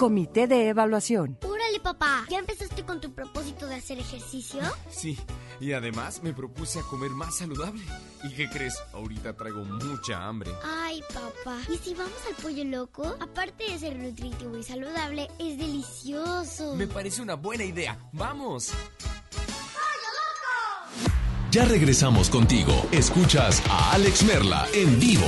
Comité 0.00 0.46
de 0.46 0.68
Evaluación. 0.68 1.36
Órale, 1.42 1.78
papá. 1.78 2.24
¿Ya 2.30 2.38
empezaste 2.38 2.84
con 2.84 3.02
tu 3.02 3.12
propósito 3.12 3.66
de 3.66 3.74
hacer 3.74 3.98
ejercicio? 3.98 4.62
Sí, 4.88 5.18
y 5.60 5.74
además 5.74 6.22
me 6.22 6.32
propuse 6.32 6.78
a 6.78 6.82
comer 6.84 7.10
más 7.10 7.36
saludable. 7.36 7.82
¿Y 8.24 8.30
qué 8.30 8.48
crees? 8.48 8.78
Ahorita 8.94 9.36
traigo 9.36 9.62
mucha 9.62 10.24
hambre. 10.24 10.52
Ay, 10.64 11.02
papá. 11.12 11.58
¿Y 11.70 11.76
si 11.76 11.92
vamos 11.92 12.16
al 12.26 12.42
pollo 12.42 12.64
loco? 12.64 13.14
Aparte 13.20 13.64
de 13.64 13.78
ser 13.78 13.98
nutritivo 13.98 14.56
y 14.56 14.62
saludable, 14.62 15.28
es 15.38 15.58
delicioso. 15.58 16.76
Me 16.76 16.86
parece 16.86 17.20
una 17.20 17.34
buena 17.34 17.64
idea. 17.64 17.98
¡Vamos! 18.12 18.72
Ya 21.50 21.66
regresamos 21.66 22.30
contigo. 22.30 22.72
Escuchas 22.90 23.62
a 23.68 23.92
Alex 23.92 24.24
Merla 24.24 24.66
en 24.72 24.98
vivo. 24.98 25.26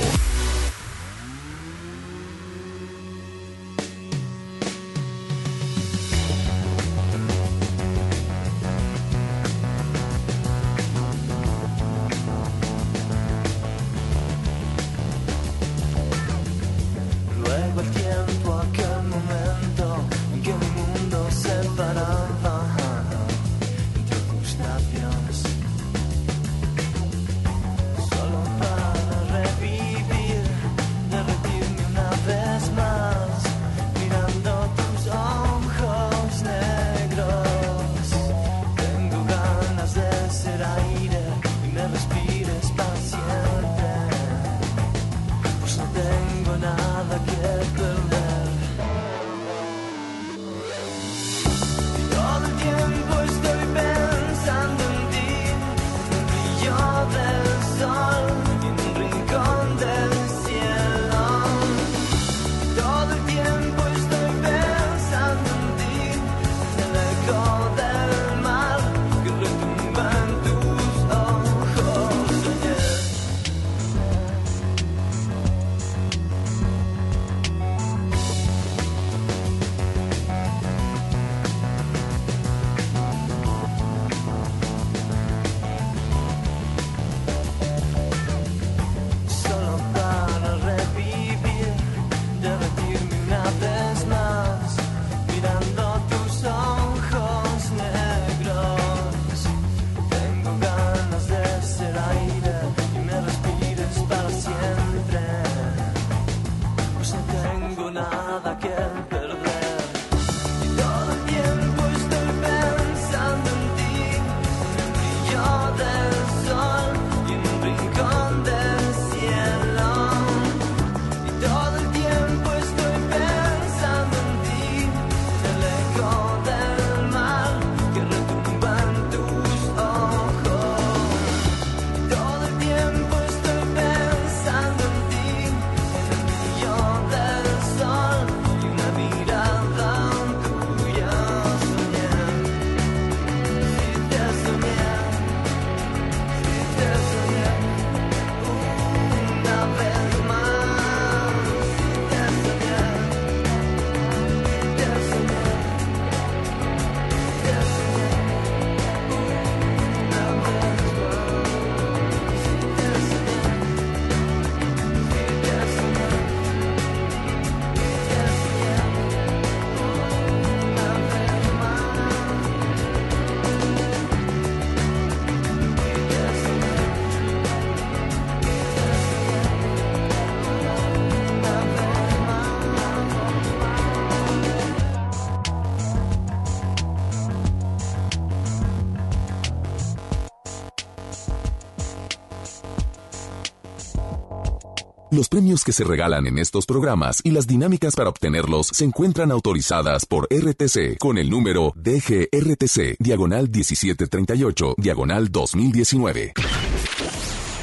Los 195.23 195.29
premios 195.29 195.63
que 195.63 195.71
se 195.71 195.85
regalan 195.85 196.27
en 196.27 196.37
estos 196.37 196.65
programas 196.65 197.21
y 197.23 197.31
las 197.31 197.47
dinámicas 197.47 197.95
para 197.95 198.09
obtenerlos 198.09 198.67
se 198.67 198.83
encuentran 198.83 199.31
autorizadas 199.31 200.05
por 200.05 200.25
RTC 200.25 200.97
con 200.99 201.17
el 201.17 201.29
número 201.29 201.71
DGRTC, 201.77 202.97
diagonal 202.99 203.49
1738, 203.49 204.75
diagonal 204.77 205.31
2019. 205.31 206.33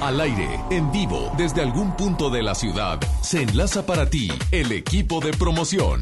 Al 0.01 0.21
aire, 0.23 0.59
en 0.71 0.91
vivo, 0.91 1.31
desde 1.37 1.61
algún 1.61 1.95
punto 1.99 2.31
de 2.31 2.43
la 2.43 2.55
ciudad, 2.55 2.99
se 3.21 3.43
enlaza 3.43 3.85
para 3.85 4.09
ti 4.09 4.33
el 4.53 4.73
equipo 4.73 5.21
de 5.21 5.33
promoción. 5.33 6.01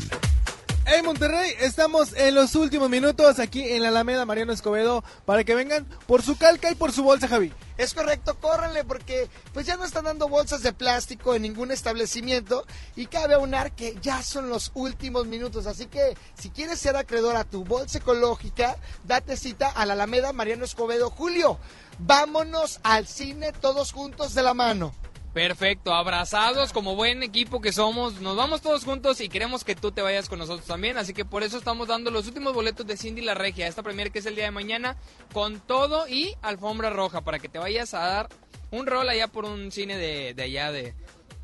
Hey 0.86 1.02
Monterrey, 1.04 1.54
estamos 1.60 2.16
en 2.16 2.36
los 2.36 2.54
últimos 2.54 2.88
minutos 2.88 3.40
aquí 3.40 3.64
en 3.64 3.82
la 3.82 3.88
Alameda 3.88 4.24
Mariano 4.24 4.52
Escobedo 4.52 5.02
para 5.24 5.42
que 5.42 5.56
vengan 5.56 5.88
por 6.06 6.22
su 6.22 6.38
calca 6.38 6.70
y 6.70 6.76
por 6.76 6.92
su 6.92 7.02
bolsa, 7.02 7.26
Javi. 7.26 7.52
Es 7.78 7.94
correcto, 7.94 8.36
córrenle 8.40 8.82
porque 8.82 9.30
pues 9.54 9.64
ya 9.64 9.76
no 9.76 9.84
están 9.84 10.04
dando 10.04 10.28
bolsas 10.28 10.64
de 10.64 10.72
plástico 10.72 11.36
en 11.36 11.42
ningún 11.42 11.70
establecimiento 11.70 12.66
y 12.96 13.06
cabe 13.06 13.34
aunar 13.34 13.70
que 13.70 13.96
ya 14.02 14.20
son 14.24 14.50
los 14.50 14.72
últimos 14.74 15.26
minutos, 15.28 15.68
así 15.68 15.86
que 15.86 16.16
si 16.36 16.50
quieres 16.50 16.80
ser 16.80 16.96
acreedor 16.96 17.36
a 17.36 17.44
tu 17.44 17.64
bolsa 17.64 17.98
ecológica, 17.98 18.76
date 19.04 19.36
cita 19.36 19.68
a 19.68 19.86
la 19.86 19.92
Alameda 19.92 20.32
Mariano 20.32 20.64
Escobedo. 20.64 21.08
Julio, 21.08 21.60
vámonos 22.00 22.80
al 22.82 23.06
cine 23.06 23.52
todos 23.52 23.92
juntos 23.92 24.34
de 24.34 24.42
la 24.42 24.54
mano. 24.54 24.92
Perfecto, 25.38 25.94
abrazados 25.94 26.72
como 26.72 26.96
buen 26.96 27.22
equipo 27.22 27.60
que 27.60 27.70
somos, 27.72 28.20
nos 28.20 28.36
vamos 28.36 28.60
todos 28.60 28.84
juntos 28.84 29.20
y 29.20 29.28
queremos 29.28 29.62
que 29.62 29.76
tú 29.76 29.92
te 29.92 30.02
vayas 30.02 30.28
con 30.28 30.40
nosotros 30.40 30.66
también, 30.66 30.98
así 30.98 31.14
que 31.14 31.24
por 31.24 31.44
eso 31.44 31.58
estamos 31.58 31.86
dando 31.86 32.10
los 32.10 32.26
últimos 32.26 32.54
boletos 32.54 32.84
de 32.88 32.96
Cindy 32.96 33.22
La 33.22 33.34
Regia, 33.34 33.68
esta 33.68 33.84
premier 33.84 34.10
que 34.10 34.18
es 34.18 34.26
el 34.26 34.34
día 34.34 34.46
de 34.46 34.50
mañana, 34.50 34.96
con 35.32 35.60
todo 35.60 36.08
y 36.08 36.34
alfombra 36.42 36.90
roja, 36.90 37.20
para 37.20 37.38
que 37.38 37.48
te 37.48 37.60
vayas 37.60 37.94
a 37.94 38.00
dar 38.00 38.28
un 38.72 38.88
rol 38.88 39.08
allá 39.08 39.28
por 39.28 39.44
un 39.44 39.70
cine 39.70 39.96
de, 39.96 40.34
de 40.34 40.42
allá 40.42 40.72
de, 40.72 40.92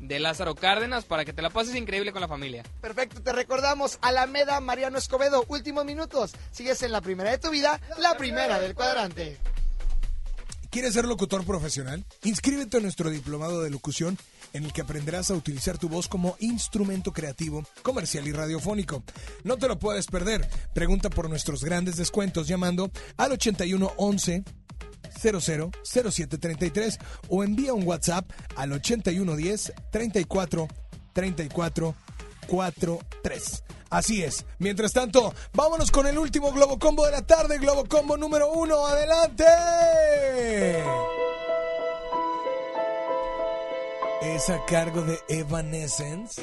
de 0.01 0.19
Lázaro 0.19 0.55
Cárdenas, 0.55 1.05
para 1.05 1.23
que 1.23 1.31
te 1.31 1.41
la 1.41 1.49
pases 1.49 1.73
increíble 1.73 2.11
con 2.11 2.19
la 2.19 2.27
familia. 2.27 2.63
Perfecto, 2.81 3.23
te 3.23 3.31
recordamos 3.31 3.97
Alameda 4.01 4.59
Mariano 4.59 4.97
Escobedo, 4.97 5.45
últimos 5.47 5.85
minutos, 5.85 6.33
sigues 6.51 6.83
en 6.83 6.91
la 6.91 6.99
primera 6.99 7.31
de 7.31 7.37
tu 7.37 7.49
vida, 7.49 7.79
la 7.97 8.17
primera 8.17 8.59
del 8.59 8.75
cuadrante. 8.75 9.37
¿Quieres 10.75 10.95
ser 10.95 11.05
locutor 11.05 11.45
profesional? 11.45 12.03
Inscríbete 12.25 12.75
a 12.75 12.79
nuestro 12.81 13.09
diplomado 13.09 13.63
de 13.63 13.69
locución 13.69 14.17
en 14.51 14.65
el 14.65 14.73
que 14.73 14.81
aprenderás 14.81 15.31
a 15.31 15.33
utilizar 15.33 15.77
tu 15.77 15.87
voz 15.87 16.09
como 16.09 16.35
instrumento 16.41 17.13
creativo, 17.13 17.63
comercial 17.81 18.27
y 18.27 18.33
radiofónico. 18.33 19.01
No 19.45 19.55
te 19.55 19.69
lo 19.69 19.79
puedes 19.79 20.07
perder. 20.07 20.45
Pregunta 20.73 21.09
por 21.09 21.29
nuestros 21.29 21.63
grandes 21.63 21.95
descuentos 21.95 22.49
llamando 22.49 22.91
al 23.15 23.31
81 23.31 23.93
11 23.95 24.43
00 25.17 25.39
0733 25.81 26.99
o 27.29 27.45
envía 27.45 27.73
un 27.73 27.87
WhatsApp 27.87 28.29
al 28.57 28.73
8110 28.73 29.71
34 29.93 30.67
34 31.13 31.95
43. 32.47 33.63
Así 33.89 34.23
es. 34.23 34.45
Mientras 34.59 34.93
tanto, 34.93 35.33
vámonos 35.53 35.91
con 35.91 36.07
el 36.07 36.17
último 36.17 36.51
Globo 36.51 36.79
Combo 36.79 37.05
de 37.05 37.11
la 37.11 37.21
tarde, 37.21 37.59
Globo 37.59 37.85
Combo 37.85 38.17
número 38.17 38.51
uno. 38.51 38.85
¡Adelante! 38.85 39.45
Es 44.21 44.49
a 44.49 44.65
cargo 44.65 45.01
de 45.01 45.19
Evanescence. 45.29 46.41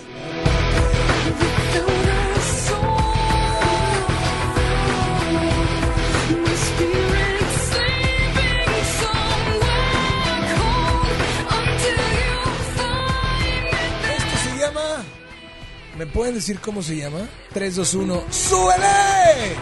¿Me 15.99 16.07
pueden 16.07 16.35
decir 16.35 16.59
cómo 16.59 16.83
se 16.83 16.97
llama? 16.97 17.29
3, 17.53 17.77
2, 17.77 17.95
1. 17.95 18.25
¡Súbele! 18.31 19.57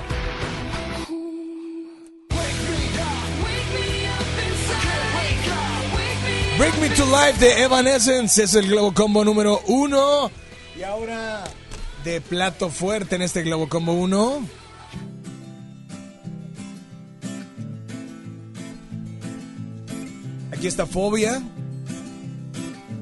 Bring 6.57 6.81
Me 6.81 6.91
to 6.91 7.05
Life 7.07 7.45
de 7.45 7.63
Evanescence 7.63 8.43
es 8.43 8.55
el 8.55 8.69
Globo 8.69 8.95
Combo 8.95 9.25
número 9.25 9.61
uno. 9.67 10.31
Y 10.79 10.83
ahora 10.83 11.45
de 12.05 12.21
plato 12.21 12.69
fuerte 12.69 13.17
en 13.17 13.23
este 13.23 13.43
Globo 13.43 13.69
Combo 13.69 13.95
1. 13.95 14.47
Aquí 20.53 20.67
está 20.67 20.87
Fobia. 20.87 21.43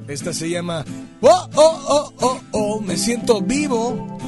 Esta 0.06 0.32
se 0.32 0.48
llama 0.48 0.84
Oh, 1.20 1.48
oh, 1.56 1.84
oh, 1.88 2.12
oh, 2.20 2.27
me 2.76 2.96
siento 2.96 3.40
vivo. 3.40 4.18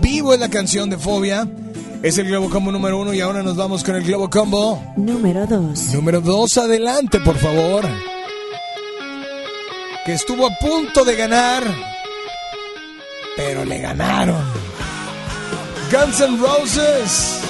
Vivo 0.00 0.34
es 0.34 0.40
la 0.40 0.48
canción 0.48 0.90
de 0.90 0.98
Fobia. 0.98 1.48
Es 2.02 2.18
el 2.18 2.28
Globo 2.28 2.50
Combo 2.50 2.70
número 2.70 2.98
uno 3.00 3.12
y 3.14 3.20
ahora 3.20 3.42
nos 3.42 3.56
vamos 3.56 3.82
con 3.82 3.96
el 3.96 4.04
Globo 4.04 4.28
Combo 4.30 4.80
Número 4.96 5.46
2. 5.46 5.94
número 5.94 6.20
dos. 6.20 6.56
Adelante, 6.58 7.18
por 7.20 7.36
favor. 7.36 7.84
Que 10.04 10.12
estuvo 10.12 10.46
a 10.46 10.50
punto 10.60 11.04
de 11.04 11.16
ganar, 11.16 11.64
pero 13.36 13.64
le 13.64 13.78
ganaron. 13.80 14.36
Guns 15.90 16.20
N' 16.20 16.38
Roses. 16.38 17.40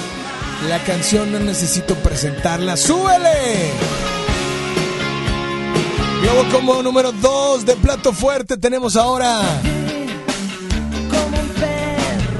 La 0.67 0.79
canción 0.83 1.31
no 1.31 1.39
necesito 1.39 1.93
presentarla. 1.95 2.75
¡Súbele! 2.77 3.71
Globo 6.23 6.49
Combo 6.51 6.81
número 6.81 7.11
2 7.11 7.63
de 7.65 7.75
plato 7.75 8.11
fuerte 8.11 8.57
tenemos 8.57 8.95
ahora. 8.95 9.39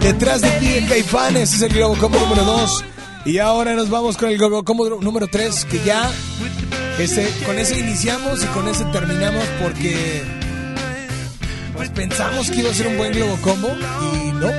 Detrás 0.07 0.39
de 0.39 0.49
ti 0.51 0.67
el 0.67 0.87
Caifanes 0.87 1.53
es 1.53 1.61
el 1.61 1.73
Globo 1.73 1.97
Combo 1.97 2.17
número 2.17 2.45
2. 2.45 2.85
Y 3.25 3.39
ahora 3.39 3.73
nos 3.73 3.89
vamos 3.89 4.15
con 4.15 4.29
el 4.29 4.37
Globo 4.37 4.63
Combo 4.63 5.01
número 5.01 5.27
3 5.27 5.65
que 5.65 5.83
ya 5.83 6.09
ese, 6.97 7.29
con 7.45 7.59
ese 7.59 7.77
iniciamos 7.77 8.41
y 8.41 8.47
con 8.47 8.69
ese 8.69 8.85
terminamos 8.85 9.43
porque 9.61 10.23
pues 11.75 11.89
pensamos 11.89 12.49
que 12.49 12.61
iba 12.61 12.71
a 12.71 12.73
ser 12.73 12.87
un 12.87 12.95
buen 12.95 13.11
Globo 13.11 13.37
Combo 13.41 13.67
y 14.13 14.31
no. 14.31 14.49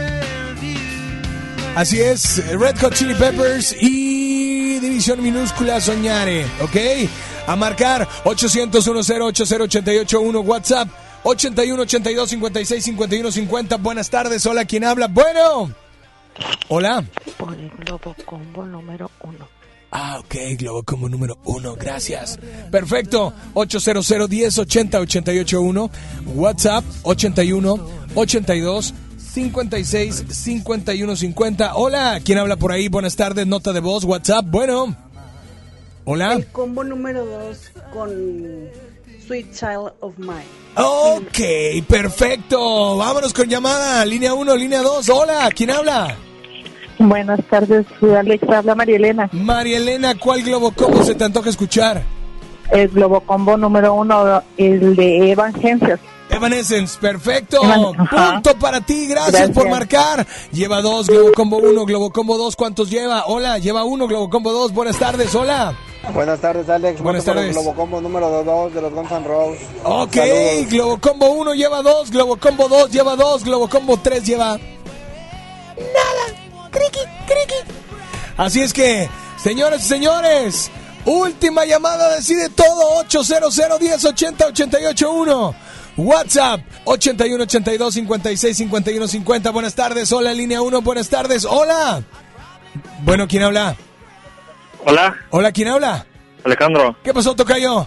Así 1.75 1.99
es, 1.99 2.47
Red 2.55 2.79
Hot 2.81 2.93
Chili 2.93 3.15
Peppers 3.15 3.75
y 3.81 4.79
División 4.81 5.23
Minúscula 5.23 5.81
Soñare, 5.81 6.45
¿ok? 6.61 6.77
A 7.47 7.57
marcar 7.57 8.07
800 8.25 8.87
8080881 8.87 10.45
WhatsApp 10.45 10.89
81 11.23 11.83
82 11.83 12.31
56 12.31 12.85
51 12.85 13.33
50. 13.33 13.77
Buenas 13.77 14.11
tardes, 14.11 14.45
hola, 14.47 14.65
¿quién 14.65 14.85
habla? 14.85 15.09
Bueno. 15.09 15.73
Hola. 16.69 17.05
Por 17.37 17.55
el 17.55 17.71
Globo 17.71 18.15
Combo 18.25 18.65
número 18.65 19.11
uno. 19.23 19.49
Ah, 19.91 20.19
ok, 20.21 20.35
Globo 20.59 20.83
como 20.83 21.09
número 21.09 21.39
uno, 21.45 21.75
gracias. 21.75 22.39
Perfecto, 22.71 23.33
800 23.55 24.29
10 24.29 24.59
80 24.59 25.01
881 25.01 25.91
WhatsApp 26.35 26.85
81 27.05 27.89
82 28.15 28.95
56 29.17 30.25
51 30.29 31.17
50. 31.17 31.75
Hola, 31.77 32.21
¿quién 32.23 32.39
habla 32.39 32.57
por 32.57 32.73
ahí? 32.73 32.89
Buenas 32.89 33.17
tardes, 33.17 33.47
nota 33.47 33.73
de 33.73 33.81
voz, 33.81 34.05
WhatsApp, 34.05 34.45
bueno. 34.47 34.95
Hola. 36.05 36.35
El 36.35 36.47
combo 36.47 36.85
número 36.85 37.25
2 37.25 37.59
con 37.93 38.11
Sweet 39.29 39.53
Child 39.53 39.93
of 40.01 40.17
Mine. 40.17 40.47
Ok, 40.75 41.85
perfecto. 41.87 42.97
Vámonos 42.97 43.35
con 43.35 43.47
llamada. 43.47 44.03
Línea 44.07 44.33
1, 44.33 44.57
línea 44.57 44.81
2. 44.81 45.07
Hola, 45.11 45.51
¿quién 45.55 45.71
habla? 45.71 46.17
Buenas 46.99 47.39
tardes, 47.49 47.87
soy 48.01 48.15
Alex, 48.15 48.43
habla 48.49 48.75
María 48.75 48.97
Elena. 48.97 49.29
María 49.33 49.77
Elena, 49.77 50.17
¿cuál 50.19 50.43
globo 50.43 50.73
combo 50.73 51.05
se 51.05 51.15
te 51.15 51.25
antoja 51.25 51.51
escuchar? 51.51 52.03
El 52.73 52.89
Globo 52.89 53.21
Combo 53.21 53.57
número 53.57 53.95
uno, 53.95 54.43
el 54.57 54.95
de 54.97 55.31
Evangencias. 55.33 56.01
Evanescence, 56.31 56.99
perfecto. 57.01 57.61
Punto 57.63 58.59
para 58.59 58.81
ti, 58.83 59.07
gracias, 59.07 59.33
Gracias. 59.33 59.57
por 59.57 59.71
marcar. 59.71 60.27
Lleva 60.53 60.83
dos, 60.83 61.07
Globo 61.07 61.33
Combo 61.35 61.57
1, 61.59 61.85
Globo 61.87 62.11
Combo 62.11 62.37
2. 62.37 62.57
¿Cuántos 62.57 62.91
lleva? 62.91 63.25
Hola, 63.27 63.59
lleva 63.59 63.85
uno, 63.85 64.07
Globo 64.07 64.29
Combo 64.29 64.53
2. 64.53 64.73
Buenas 64.73 64.99
tardes, 64.99 65.35
hola. 65.35 65.75
Buenas 66.13 66.41
tardes, 66.41 66.69
Alex. 66.69 67.01
Buenas 67.01 67.25
por 67.25 67.35
tardes. 67.35 67.49
El 67.49 67.63
Globo 67.63 67.75
Combo 67.75 68.01
número 68.01 68.43
2 68.45 68.75
de 68.75 68.83
los 68.83 68.93
Guns 68.93 69.11
N' 69.11 69.27
Roses. 69.27 69.67
Ok, 69.85 70.15
Saludos. 70.15 70.71
Globo 70.71 70.99
Combo 71.01 71.31
1 71.31 71.55
lleva 71.55 71.83
dos, 71.83 72.11
Globo 72.11 72.37
Combo 72.37 72.69
2 72.69 72.91
lleva 72.91 73.17
dos, 73.17 73.45
Globo 73.45 73.69
Combo 73.69 73.97
3 73.99 74.25
lleva... 74.25 74.59
Nada. 75.77 76.71
Criqui, 76.71 77.01
criqui. 77.27 77.73
Así 78.37 78.61
es 78.61 78.73
que, 78.73 79.09
señores 79.37 79.85
y 79.85 79.89
señores, 79.89 80.71
última 81.05 81.65
llamada 81.65 82.15
decide 82.15 82.49
todo 82.51 82.99
800 82.99 83.79
10 83.81 84.05
80 84.05 84.47
881. 84.47 85.55
WhatsApp 85.97 86.61
81 86.85 87.43
82 87.43 87.95
56 87.95 88.57
51 88.57 89.09
50. 89.09 89.51
Buenas 89.51 89.75
tardes, 89.75 90.13
hola 90.13 90.33
línea 90.33 90.63
1, 90.63 90.81
buenas 90.83 91.09
tardes, 91.09 91.45
hola. 91.45 92.03
Bueno, 93.03 93.27
¿quién 93.27 93.43
habla? 93.43 93.77
Hola, 94.85 95.17
Hola, 95.31 95.53
¿quién 95.53 95.69
habla? 95.69 96.07
Alejandro. 96.45 96.97
¿Qué 97.03 97.13
pasó, 97.13 97.35
Tocayo? 97.35 97.87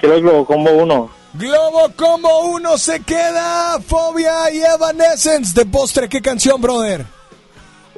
Quiero 0.00 0.16
el 0.16 0.22
Globo 0.22 0.44
Combo 0.46 0.70
1. 0.72 1.10
Globo 1.34 1.92
Combo 1.96 2.46
1 2.50 2.78
se 2.78 3.00
queda. 3.00 3.78
Fobia 3.86 4.50
y 4.52 4.62
Evanescence. 4.62 5.54
De 5.54 5.66
postre, 5.66 6.08
¿qué 6.08 6.20
canción, 6.20 6.60
brother? 6.60 7.04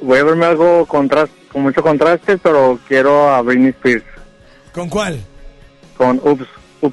Voy 0.01 0.19
a 0.19 0.23
verme 0.23 0.45
algo 0.45 0.85
contras- 0.85 1.29
con 1.51 1.63
mucho 1.63 1.81
contraste, 1.81 2.37
pero 2.37 2.77
quiero 2.87 3.29
a 3.33 3.41
Britney 3.41 3.69
Spears 3.69 4.03
¿Con 4.73 4.89
cuál? 4.89 5.21
con 5.97 6.19
Oops, 6.23 6.45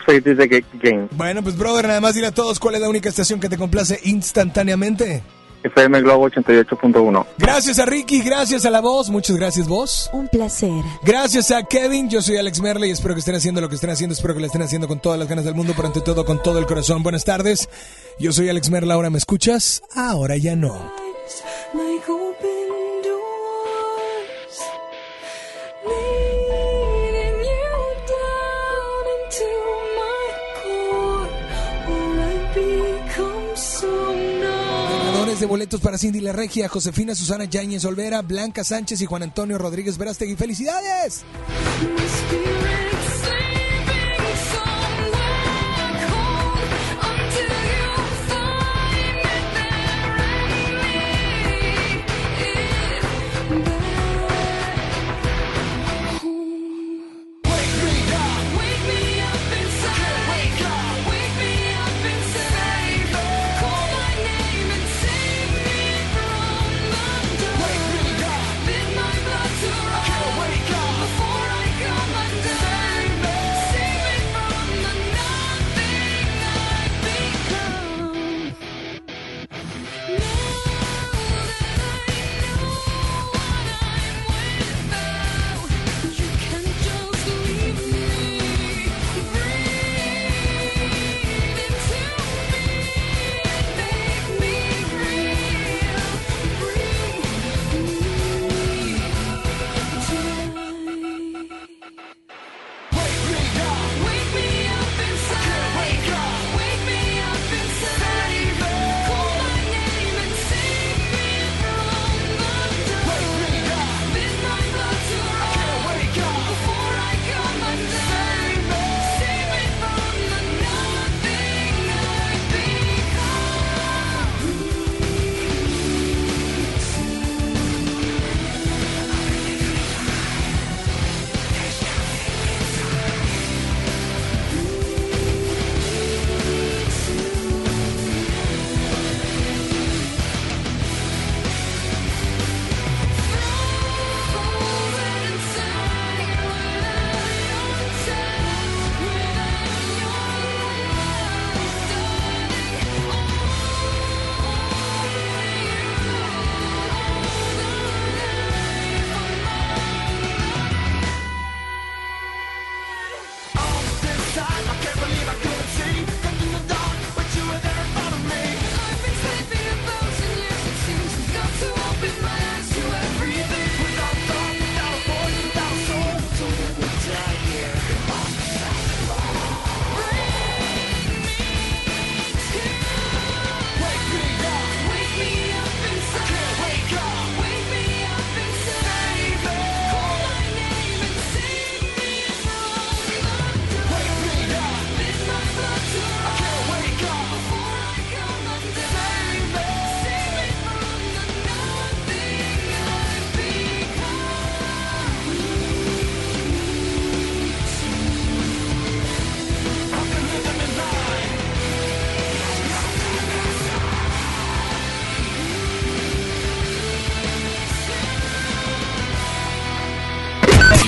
It 0.09 0.27
Again. 0.41 1.09
Bueno, 1.11 1.43
pues, 1.43 1.57
brother, 1.59 1.89
nada 1.89 2.01
más 2.01 2.15
dile 2.15 2.29
a 2.29 2.33
todos 2.33 2.59
cuál 2.61 2.77
es 2.77 2.81
la 2.81 2.89
única 2.89 3.09
estación 3.09 3.41
que 3.41 3.49
te 3.49 3.59
complace 3.59 3.99
instantáneamente. 4.05 5.23
FM 5.62 6.01
Globo 6.02 6.28
88.1. 6.28 7.26
Gracias 7.39 7.78
a 7.78 7.86
Ricky, 7.86 8.20
gracias 8.20 8.64
a 8.64 8.70
la 8.70 8.80
voz, 8.80 9.10
muchas 9.10 9.36
gracias 9.36 9.68
vos. 9.68 10.10
Un 10.12 10.28
placer. 10.28 10.82
Gracias 11.02 11.51
a 11.51 11.62
Kevin, 11.62 12.09
yo 12.09 12.22
soy 12.22 12.36
Alex 12.36 12.60
Merle 12.60 12.89
y 12.89 12.90
espero 12.90 13.14
que 13.14 13.20
estén 13.20 13.34
haciendo 13.34 13.60
lo 13.60 13.68
que 13.68 13.76
estén 13.76 13.90
haciendo, 13.90 14.14
espero 14.14 14.34
que 14.34 14.40
lo 14.40 14.47
estén 14.47 14.62
haciendo 14.62 14.89
con 14.89 15.01
todas 15.01 15.18
las 15.18 15.28
ganas 15.28 15.44
del 15.44 15.55
mundo, 15.55 15.72
pero 15.76 15.89
ante 15.89 16.01
todo 16.01 16.24
con 16.24 16.43
todo 16.43 16.59
el 16.59 16.66
corazón. 16.66 17.02
Buenas 17.02 17.24
tardes, 17.24 17.68
yo 18.18 18.32
soy 18.32 18.48
Alex 18.48 18.70
Merle, 18.70 18.93
ahora 18.93 19.10
me 19.10 19.18
escuchas, 19.18 19.82
ahora 19.94 20.36
ya 20.36 20.56
no. 20.56 20.93
De 35.43 35.47
boletos 35.47 35.81
para 35.81 35.98
Cindy 35.98 36.20
La 36.20 36.31
Regia, 36.31 36.69
Josefina 36.69 37.16
Susana 37.16 37.47
Yáñez 37.47 37.85
Olvera, 37.85 38.23
Blanca 38.23 38.62
Sánchez 38.62 39.01
y 39.01 39.06
Juan 39.06 39.24
Antonio 39.24 39.59
Rodríguez 39.59 39.98
Verástegui. 39.98 40.36
¡Felicidades! 40.36 41.24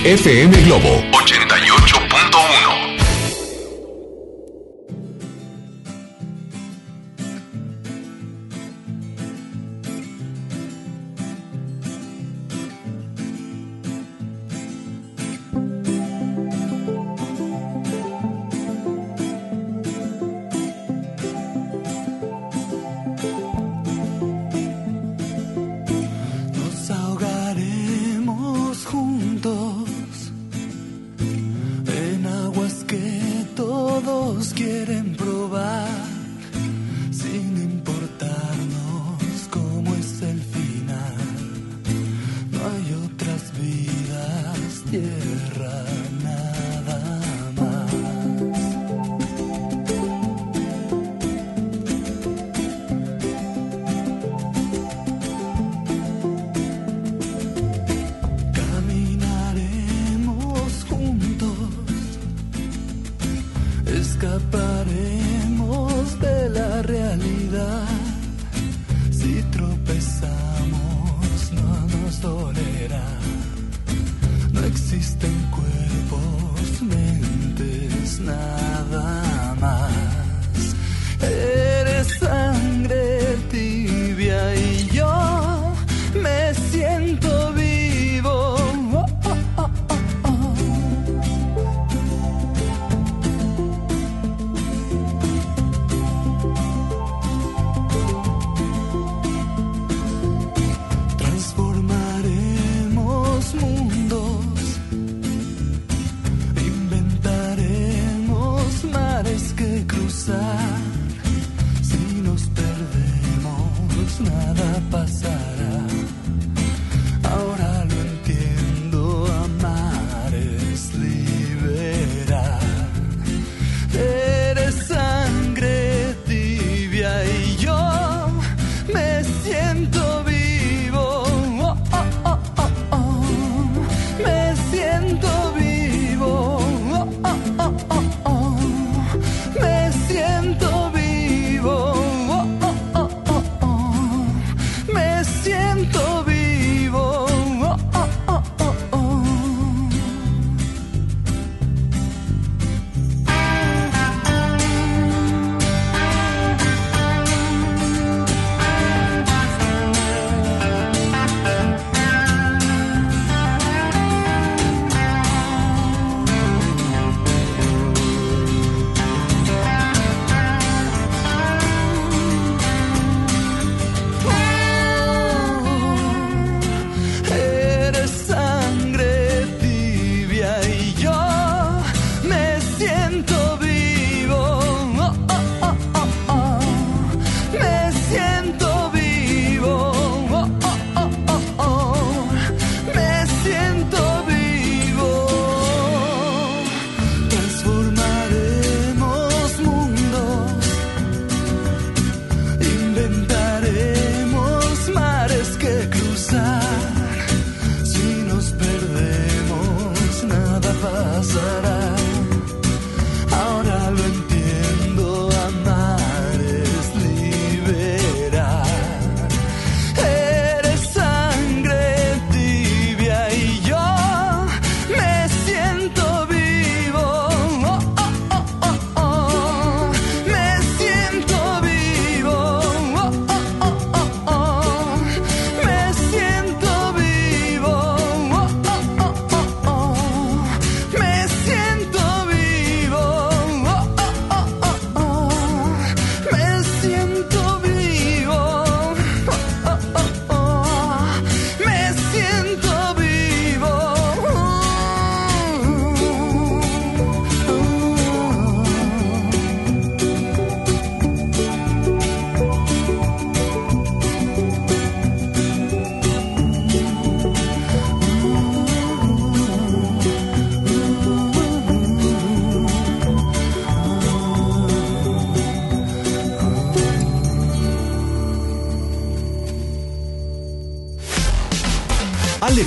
FM 0.05 0.51
Globo 0.65 1.01
88.1. 1.11 1.44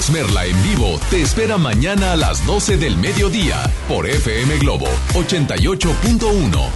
Esmerla 0.09 0.47
en 0.47 0.62
vivo 0.62 0.98
te 1.10 1.20
espera 1.20 1.59
mañana 1.59 2.12
a 2.12 2.16
las 2.16 2.47
12 2.47 2.78
del 2.78 2.97
mediodía 2.97 3.62
por 3.86 4.06
FM 4.06 4.56
Globo 4.56 4.86
88.1. 5.12 6.70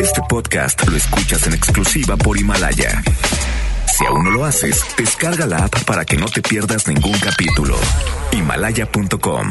Este 0.00 0.20
podcast 0.28 0.86
lo 0.88 0.96
escuchas 0.96 1.44
en 1.48 1.54
exclusiva 1.54 2.16
por 2.16 2.38
Himalaya. 2.38 3.02
Si 3.98 4.06
aún 4.06 4.22
no 4.22 4.30
lo 4.30 4.44
haces, 4.44 4.80
descarga 4.96 5.44
la 5.44 5.64
app 5.64 5.82
para 5.82 6.04
que 6.04 6.16
no 6.16 6.26
te 6.26 6.40
pierdas 6.40 6.86
ningún 6.86 7.18
capítulo. 7.18 7.76
Himalaya.com 8.30 9.50